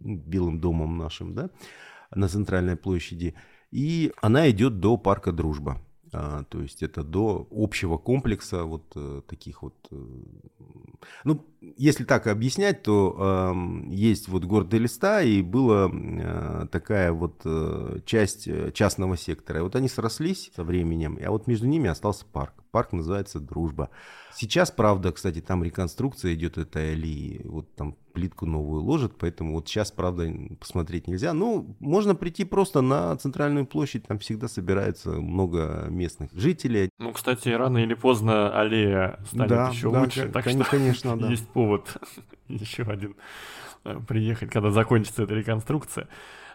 Белым 0.00 0.60
домом 0.60 0.98
нашим, 0.98 1.34
да, 1.34 1.48
на 2.14 2.28
центральной 2.28 2.76
площади. 2.76 3.34
И 3.70 4.12
она 4.20 4.50
идет 4.50 4.80
до 4.80 4.98
парка 4.98 5.32
Дружба. 5.32 5.80
А, 6.14 6.44
то 6.44 6.60
есть 6.60 6.82
это 6.82 7.02
до 7.02 7.48
общего 7.50 7.96
комплекса 7.96 8.64
вот 8.64 8.84
э, 8.96 9.22
таких 9.26 9.62
вот... 9.62 9.74
Э, 9.90 9.96
ну, 11.24 11.42
если 11.78 12.04
так 12.04 12.26
объяснять, 12.26 12.82
то 12.82 13.54
э, 13.54 13.90
есть 13.90 14.28
вот 14.28 14.44
город 14.44 14.74
Элиста, 14.74 15.22
и 15.22 15.40
была 15.40 15.90
э, 15.90 16.66
такая 16.70 17.12
вот 17.12 17.42
часть 18.04 18.48
частного 18.74 19.16
сектора. 19.16 19.60
И 19.60 19.62
вот 19.62 19.74
они 19.74 19.88
срослись 19.88 20.52
со 20.54 20.64
временем, 20.64 21.18
а 21.24 21.30
вот 21.30 21.46
между 21.46 21.66
ними 21.66 21.88
остался 21.88 22.26
парк. 22.26 22.62
Парк 22.70 22.92
называется 22.92 23.40
«Дружба». 23.40 23.88
Сейчас, 24.34 24.70
правда, 24.70 25.12
кстати, 25.12 25.40
там 25.40 25.62
реконструкция 25.62 26.34
идет 26.34 26.58
этой 26.58 26.92
аллеи. 26.92 27.42
Вот 27.44 27.74
там 27.74 27.96
плитку 28.12 28.46
новую 28.46 28.82
ложат, 28.82 29.12
поэтому 29.18 29.54
вот 29.54 29.68
сейчас, 29.68 29.90
правда, 29.90 30.30
посмотреть 30.60 31.08
нельзя. 31.08 31.32
Ну, 31.32 31.76
можно 31.80 32.14
прийти 32.14 32.44
просто 32.44 32.80
на 32.80 33.16
центральную 33.16 33.66
площадь, 33.66 34.06
там 34.06 34.18
всегда 34.18 34.48
собирается 34.48 35.10
много 35.10 35.86
местных 35.88 36.30
жителей. 36.32 36.90
Ну, 36.98 37.12
кстати, 37.12 37.48
рано 37.48 37.78
или 37.78 37.94
поздно 37.94 38.58
аллея 38.58 39.18
станет 39.26 39.48
да, 39.48 39.68
еще 39.68 39.90
да, 39.90 40.00
лучше, 40.00 40.28
так 40.28 40.44
конечно, 40.44 40.64
что 40.64 40.76
конечно, 40.76 41.16
да. 41.18 41.28
есть 41.28 41.48
повод 41.48 41.96
еще 42.48 42.84
один 42.84 43.16
э, 43.84 43.98
приехать, 44.06 44.50
когда 44.50 44.70
закончится 44.70 45.22
эта 45.22 45.34
реконструкция. 45.34 46.08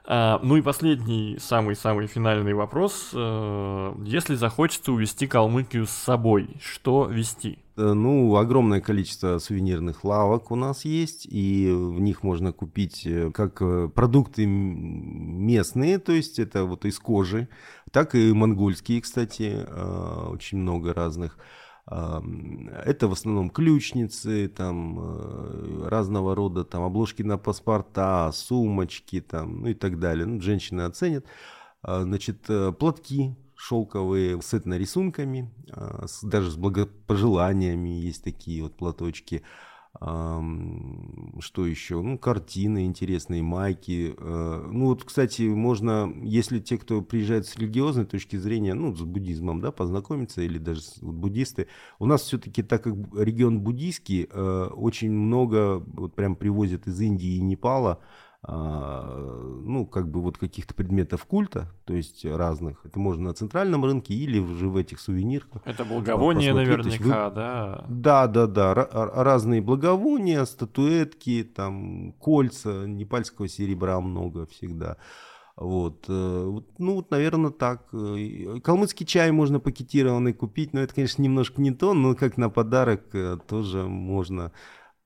А, 0.10 0.40
ну 0.42 0.56
и 0.56 0.62
последний, 0.62 1.38
самый-самый 1.38 2.08
финальный 2.08 2.54
вопрос. 2.54 3.12
А, 3.14 3.94
если 4.06 4.36
захочется 4.36 4.94
увезти 4.94 5.28
Калмыкию 5.28 5.86
с 5.86 5.92
собой, 5.92 6.56
что 6.62 7.08
вести? 7.08 7.60
Э, 7.76 7.92
ну, 7.92 8.38
огромное 8.38 8.80
количество 8.80 9.38
сувенирных 9.38 10.06
лавок 10.06 10.50
у 10.50 10.56
нас 10.56 10.86
есть, 10.86 11.28
и 11.30 11.70
в 11.70 12.00
них 12.00 12.24
можно 12.24 12.54
купить 12.54 13.06
э, 13.06 13.32
как 13.32 13.62
э, 13.62 13.90
продукты 13.94 14.46
местные, 14.46 16.00
то 16.00 16.14
есть 16.14 16.40
это 16.40 16.64
вот 16.64 16.86
из 16.86 16.98
кожи, 17.00 17.50
так 17.92 18.16
и 18.16 18.32
монгольские, 18.32 19.02
кстати, 19.02 19.66
очень 20.30 20.58
много 20.58 20.94
разных. 20.94 21.38
Это 21.90 23.08
в 23.08 23.14
основном 23.14 23.50
ключницы, 23.50 24.50
там 24.50 25.88
разного 25.88 26.36
рода 26.36 26.66
там 26.66 26.84
обложки 26.84 27.22
на 27.22 27.38
паспорта, 27.38 28.30
сумочки 28.34 29.22
там, 29.22 29.62
ну 29.62 29.68
и 29.68 29.74
так 29.74 29.98
далее. 30.00 30.26
Ну, 30.26 30.42
женщины 30.42 30.82
оценят. 30.82 31.26
Значит, 31.82 32.50
платки 32.78 33.38
шелковые 33.58 34.38
с 34.38 34.78
рисунками, 34.78 35.52
а, 35.72 36.06
даже 36.22 36.52
с 36.52 36.56
благопожеланиями 36.56 37.90
есть 37.90 38.24
такие 38.24 38.64
вот 38.64 38.78
платочки. 38.78 39.42
Что 40.00 41.66
еще? 41.66 42.02
Ну, 42.02 42.18
картины 42.20 42.86
интересные, 42.86 43.42
майки. 43.42 44.14
А, 44.20 44.70
ну, 44.72 44.86
вот, 44.88 45.04
кстати, 45.04 45.42
можно, 45.44 46.14
если 46.22 46.60
те, 46.60 46.78
кто 46.78 47.02
приезжает 47.02 47.48
с 47.48 47.56
религиозной 47.56 48.06
точки 48.06 48.36
зрения, 48.36 48.76
ну, 48.76 48.96
с 48.96 49.02
буддизмом, 49.02 49.60
да, 49.60 49.72
познакомиться, 49.72 50.42
или 50.42 50.60
даже 50.60 50.82
вот, 51.02 51.16
буддисты. 51.16 51.68
У 52.00 52.06
нас 52.06 52.22
все-таки, 52.22 52.62
так 52.62 52.84
как 52.84 52.94
регион 53.16 53.62
буддийский, 53.62 54.28
а, 54.32 54.68
очень 54.68 55.12
много 55.12 55.80
вот 55.80 56.14
прям 56.14 56.36
привозят 56.36 56.88
из 56.88 57.00
Индии 57.02 57.36
и 57.38 57.42
Непала 57.42 58.00
ну, 58.48 59.86
как 59.86 60.10
бы 60.10 60.22
вот 60.22 60.38
каких-то 60.38 60.74
предметов 60.74 61.26
культа, 61.26 61.68
то 61.86 61.94
есть 61.94 62.24
разных. 62.24 62.86
Это 62.86 62.98
можно 62.98 63.26
на 63.26 63.34
центральном 63.34 63.84
рынке 63.84 64.14
или 64.14 64.40
уже 64.40 64.70
в 64.70 64.78
этих 64.78 65.02
сувенирках. 65.02 65.62
Это 65.66 65.84
благовония 65.84 66.54
наверняка, 66.54 67.30
вы... 67.30 67.36
да? 67.36 67.86
Да, 67.90 68.28
да, 68.28 68.48
да. 68.48 68.74
разные 68.74 69.62
благовония, 69.62 70.46
статуэтки, 70.46 71.44
там, 71.44 72.14
кольца, 72.14 72.86
непальского 72.88 73.50
серебра 73.50 74.00
много 74.00 74.46
всегда. 74.46 74.96
Вот. 75.58 76.06
Э, 76.08 76.60
ну, 76.78 76.96
вот, 76.96 77.12
наверное, 77.12 77.50
так. 77.50 77.90
Калмыцкий 78.64 79.06
чай 79.06 79.32
можно 79.32 79.60
пакетированный 79.60 80.34
купить, 80.34 80.74
но 80.74 80.82
это, 80.82 80.94
конечно, 80.94 81.22
немножко 81.22 81.62
не 81.62 81.72
то, 81.72 81.94
но 81.94 82.16
как 82.16 82.38
на 82.38 82.50
подарок 82.50 83.14
э, 83.14 83.38
тоже 83.48 83.84
можно. 83.84 84.52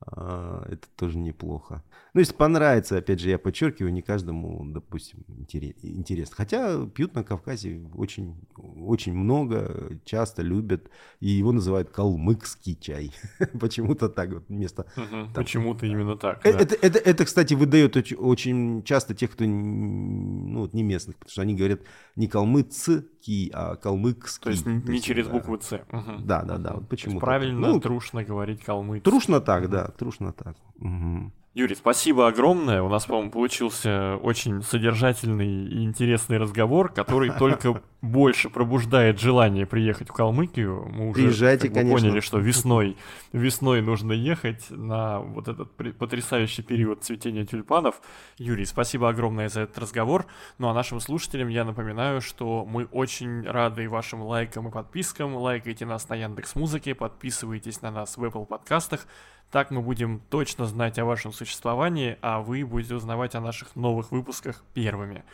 А, 0.01 0.65
это 0.67 0.87
тоже 0.97 1.17
неплохо. 1.17 1.83
Ну, 2.13 2.19
если 2.19 2.33
понравится, 2.33 2.97
опять 2.97 3.21
же, 3.21 3.29
я 3.29 3.39
подчеркиваю, 3.39 3.93
не 3.93 4.01
каждому, 4.01 4.65
допустим, 4.65 5.23
интересно. 5.37 6.35
Хотя 6.35 6.85
пьют 6.85 7.15
на 7.15 7.23
Кавказе 7.23 7.87
очень, 7.95 8.35
очень 8.57 9.13
много, 9.13 9.97
часто 10.03 10.41
любят, 10.41 10.89
и 11.21 11.29
его 11.29 11.53
называют 11.53 11.89
калмыкский 11.89 12.75
чай. 12.75 13.13
Почему-то 13.59 14.09
так 14.09 14.33
вот 14.33 14.49
место. 14.49 14.87
Почему-то 15.33 15.85
именно 15.85 16.17
так. 16.17 16.45
Э, 16.45 16.49
это, 16.49 16.75
это, 16.75 16.99
это, 16.99 17.23
кстати, 17.23 17.53
выдает 17.53 17.95
очень 18.17 18.83
часто 18.83 19.15
тех, 19.15 19.31
кто 19.31 19.45
ну, 19.45 20.59
вот 20.61 20.73
не 20.73 20.83
местных, 20.83 21.15
потому 21.15 21.31
что 21.31 21.41
они 21.43 21.55
говорят 21.55 21.79
не 22.17 22.27
калмыцкий, 22.27 23.51
а 23.53 23.77
калмыкский. 23.77 24.43
То 24.43 24.49
есть 24.49 24.65
не 24.65 25.01
через 25.01 25.29
букву 25.29 25.55
«ц». 25.55 25.85
Да, 26.19 26.43
да, 26.43 26.57
да. 26.57 26.73
Вот 26.73 26.89
почему 26.89 27.21
Правильно, 27.21 27.69
ну, 27.69 27.79
трушно 27.79 28.25
говорить 28.25 28.61
калмыцкий. 28.63 29.09
Трушно 29.09 29.39
так, 29.39 29.69
да, 29.69 29.87
трушно 29.87 30.33
так. 30.33 30.57
Угу. 30.75 31.31
Юрий, 31.53 31.75
спасибо 31.75 32.29
огромное. 32.29 32.81
У 32.81 32.87
нас, 32.87 33.05
по-моему, 33.05 33.29
получился 33.29 34.15
очень 34.23 34.63
содержательный 34.63 35.65
и 35.65 35.83
интересный 35.83 36.37
разговор, 36.37 36.93
который 36.93 37.29
только 37.37 37.81
больше 38.01 38.49
пробуждает 38.49 39.19
желание 39.19 39.65
приехать 39.65 40.09
в 40.09 40.13
Калмыкию. 40.13 40.87
Мы 40.89 41.09
уже 41.09 41.21
Приезжайте, 41.21 41.67
как 41.67 41.73
бы, 41.73 41.79
конечно. 41.81 42.07
поняли, 42.07 42.19
что 42.21 42.39
весной, 42.39 42.95
весной 43.33 43.81
нужно 43.81 44.13
ехать 44.13 44.65
на 44.69 45.19
вот 45.19 45.49
этот 45.49 45.71
потрясающий 45.97 46.63
период 46.63 47.03
цветения 47.03 47.45
тюльпанов. 47.45 48.01
Юрий, 48.37 48.65
спасибо 48.65 49.09
огромное 49.09 49.49
за 49.49 49.61
этот 49.61 49.77
разговор. 49.77 50.27
Ну 50.57 50.69
а 50.69 50.73
нашим 50.73 51.01
слушателям 51.01 51.49
я 51.49 51.65
напоминаю, 51.65 52.21
что 52.21 52.65
мы 52.65 52.85
очень 52.85 53.45
рады 53.45 53.89
вашим 53.89 54.23
лайкам 54.23 54.69
и 54.69 54.71
подпискам. 54.71 55.35
Лайкайте 55.35 55.85
нас 55.85 56.07
на 56.07 56.15
Яндекс 56.15 56.55
Музыке, 56.55 56.95
подписывайтесь 56.95 57.81
на 57.81 57.91
нас 57.91 58.15
в 58.15 58.23
Apple 58.23 58.45
подкастах. 58.45 59.05
Так 59.51 59.69
мы 59.69 59.81
будем 59.81 60.21
точно 60.29 60.65
знать 60.65 60.97
о 60.97 61.03
вашем 61.03 61.33
существовании, 61.33 62.17
а 62.21 62.39
вы 62.39 62.65
будете 62.65 62.95
узнавать 62.95 63.35
о 63.35 63.41
наших 63.41 63.75
новых 63.75 64.11
выпусках 64.11 64.63
первыми. 64.73 65.25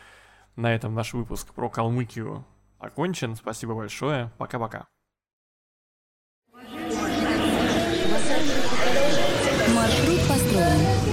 На 0.56 0.74
этом 0.74 0.92
наш 0.92 1.12
выпуск 1.12 1.54
про 1.54 1.70
Калмыкию 1.70 2.44
окончен. 2.80 3.36
Спасибо 3.36 3.74
большое. 3.74 4.32
Пока-пока. 4.36 4.88
Маршрут 9.72 10.20
построен. 10.28 11.08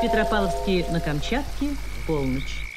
Петропавловске 0.00 0.86
на 0.92 1.00
Камчатке, 1.00 1.70
полночь. 2.06 2.73